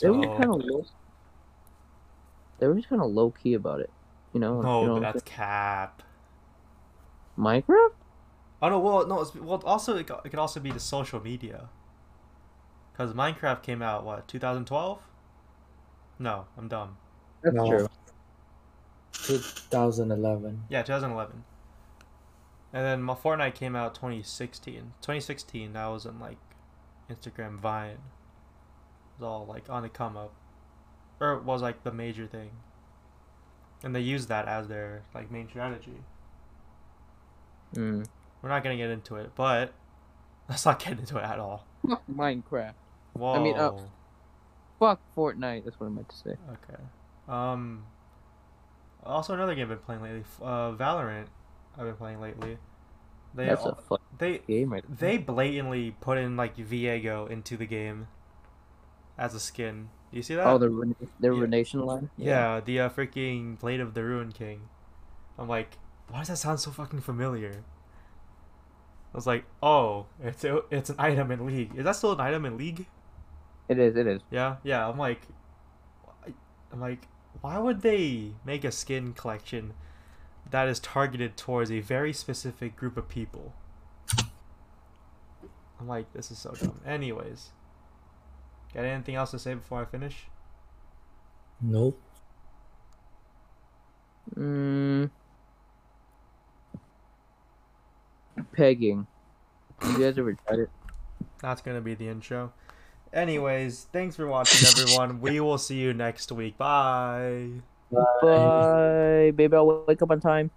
They 0.00 0.10
were 0.10 0.26
kind 0.36 0.50
of 0.50 0.64
low. 0.64 0.84
They 2.58 2.66
were 2.66 2.74
just 2.74 2.88
kind 2.88 3.02
of 3.02 3.10
low 3.10 3.30
key 3.30 3.54
about 3.54 3.80
it, 3.80 3.90
you 4.32 4.40
know. 4.40 4.62
no, 4.62 4.80
you 4.80 4.86
know 4.86 4.94
but 4.94 5.00
what 5.00 5.06
I'm 5.06 5.12
that's 5.12 5.22
cap. 5.22 6.02
saying? 7.36 7.62
Minecraft. 7.62 7.94
Oh 8.60 8.68
no, 8.68 8.78
well 8.80 9.06
no, 9.06 9.20
it's, 9.20 9.34
well 9.34 9.62
also 9.64 9.96
it, 9.96 10.10
it 10.10 10.30
could 10.30 10.38
also 10.38 10.60
be 10.60 10.70
the 10.70 10.80
social 10.80 11.20
media. 11.20 11.68
Cause 12.98 13.12
Minecraft 13.14 13.62
came 13.62 13.80
out 13.80 14.04
what 14.04 14.26
2012? 14.26 15.00
No, 16.18 16.46
I'm 16.58 16.66
dumb. 16.66 16.96
That's 17.42 17.54
No. 17.54 17.68
true. 17.68 17.88
2011. 19.12 20.64
Yeah, 20.68 20.82
2011. 20.82 21.44
And 22.72 22.84
then 22.84 23.00
my 23.02 23.14
Fortnite 23.14 23.54
came 23.54 23.76
out 23.76 23.94
2016. 23.94 24.94
2016, 25.00 25.72
that 25.74 25.86
was 25.86 26.06
in 26.06 26.18
like 26.18 26.38
Instagram 27.08 27.58
Vine. 27.58 27.90
It 27.92 29.20
was 29.20 29.26
all 29.26 29.46
like 29.46 29.70
on 29.70 29.84
the 29.84 29.88
come 29.88 30.16
up, 30.16 30.32
or 31.20 31.34
it 31.34 31.44
was 31.44 31.62
like 31.62 31.84
the 31.84 31.92
major 31.92 32.26
thing. 32.26 32.50
And 33.84 33.94
they 33.94 34.00
used 34.00 34.28
that 34.28 34.48
as 34.48 34.66
their 34.66 35.02
like 35.14 35.30
main 35.30 35.48
strategy. 35.48 36.02
Mm. 37.74 38.06
We're 38.42 38.48
not 38.48 38.64
gonna 38.64 38.76
get 38.76 38.90
into 38.90 39.14
it, 39.16 39.30
but 39.36 39.72
let's 40.48 40.66
not 40.66 40.80
get 40.80 40.98
into 40.98 41.16
it 41.18 41.24
at 41.24 41.38
all. 41.38 41.64
Fuck 41.88 42.02
Minecraft. 42.12 42.74
Whoa. 43.18 43.42
mean, 43.42 43.56
uh, 43.56 43.72
Fuck 44.78 45.00
Fortnite. 45.16 45.64
That's 45.64 45.78
what 45.80 45.86
I 45.86 45.90
meant 45.90 46.08
to 46.08 46.16
say. 46.16 46.30
Okay. 46.50 46.82
Um. 47.28 47.84
Also, 49.04 49.34
another 49.34 49.54
game 49.54 49.64
I've 49.64 49.68
been 49.70 49.78
playing 49.78 50.02
lately, 50.02 50.24
uh, 50.42 50.72
Valorant. 50.72 51.26
I've 51.76 51.84
been 51.84 51.96
playing 51.96 52.20
lately. 52.20 52.58
They 53.34 53.46
That's 53.46 53.64
a 53.64 53.74
fuck 53.74 54.00
they 54.18 54.38
game 54.38 54.72
right 54.72 54.84
they 54.88 55.18
blatantly 55.18 55.94
put 56.00 56.16
in 56.18 56.36
like 56.36 56.56
Viego 56.56 57.30
into 57.30 57.56
the 57.56 57.66
game 57.66 58.08
as 59.18 59.34
a 59.34 59.40
skin. 59.40 59.90
Do 60.10 60.16
you 60.16 60.22
see 60.22 60.34
that? 60.34 60.46
Oh, 60.46 60.58
the 60.58 60.70
Ren- 60.70 60.96
the 61.20 61.28
Yeah. 61.28 61.38
Ruination 61.38 61.80
line. 61.80 62.10
yeah, 62.16 62.60
the 62.60 62.80
uh, 62.80 62.88
freaking 62.88 63.58
Blade 63.58 63.80
of 63.80 63.94
the 63.94 64.02
Ruin 64.02 64.32
King. 64.32 64.62
I'm 65.38 65.46
like, 65.48 65.76
why 66.08 66.20
does 66.20 66.28
that 66.28 66.38
sound 66.38 66.60
so 66.60 66.70
fucking 66.70 67.00
familiar? 67.00 67.64
I 69.12 69.16
was 69.16 69.26
like, 69.26 69.44
oh, 69.62 70.06
it's 70.22 70.44
a, 70.44 70.62
it's 70.70 70.90
an 70.90 70.96
item 70.98 71.30
in 71.30 71.46
League. 71.46 71.72
Is 71.76 71.84
that 71.84 71.96
still 71.96 72.12
an 72.12 72.20
item 72.20 72.44
in 72.46 72.56
League? 72.56 72.86
It 73.68 73.78
is. 73.78 73.96
It 73.96 74.06
is. 74.06 74.22
Yeah, 74.30 74.56
yeah. 74.62 74.88
I'm 74.88 74.98
like, 74.98 75.20
I'm 76.72 76.80
like, 76.80 77.06
why 77.40 77.58
would 77.58 77.82
they 77.82 78.32
make 78.44 78.64
a 78.64 78.72
skin 78.72 79.12
collection 79.12 79.74
that 80.50 80.68
is 80.68 80.80
targeted 80.80 81.36
towards 81.36 81.70
a 81.70 81.80
very 81.80 82.12
specific 82.12 82.76
group 82.76 82.96
of 82.96 83.08
people? 83.08 83.54
I'm 85.80 85.86
like, 85.86 86.12
this 86.12 86.30
is 86.30 86.38
so 86.38 86.52
dumb. 86.52 86.80
Anyways, 86.84 87.50
got 88.74 88.84
anything 88.84 89.14
else 89.14 89.30
to 89.30 89.38
say 89.38 89.54
before 89.54 89.82
I 89.82 89.84
finish? 89.84 90.26
Nope. 91.60 92.00
Mm. 94.36 95.10
Pegging. 98.52 99.06
You 99.86 99.98
guys 99.98 100.18
ever 100.18 100.34
tried 100.34 100.58
it? 100.60 100.70
That's 101.40 101.62
gonna 101.62 101.80
be 101.80 101.94
the 101.94 102.08
intro. 102.08 102.52
Anyways, 103.12 103.86
thanks 103.92 104.16
for 104.16 104.26
watching, 104.26 104.66
everyone. 104.68 105.20
we 105.20 105.40
will 105.40 105.58
see 105.58 105.76
you 105.76 105.94
next 105.94 106.30
week. 106.32 106.58
Bye. 106.58 107.48
Bye, 107.90 109.32
baby. 109.34 109.56
I'll 109.56 109.84
wake 109.86 110.02
up 110.02 110.10
on 110.10 110.20
time. 110.20 110.50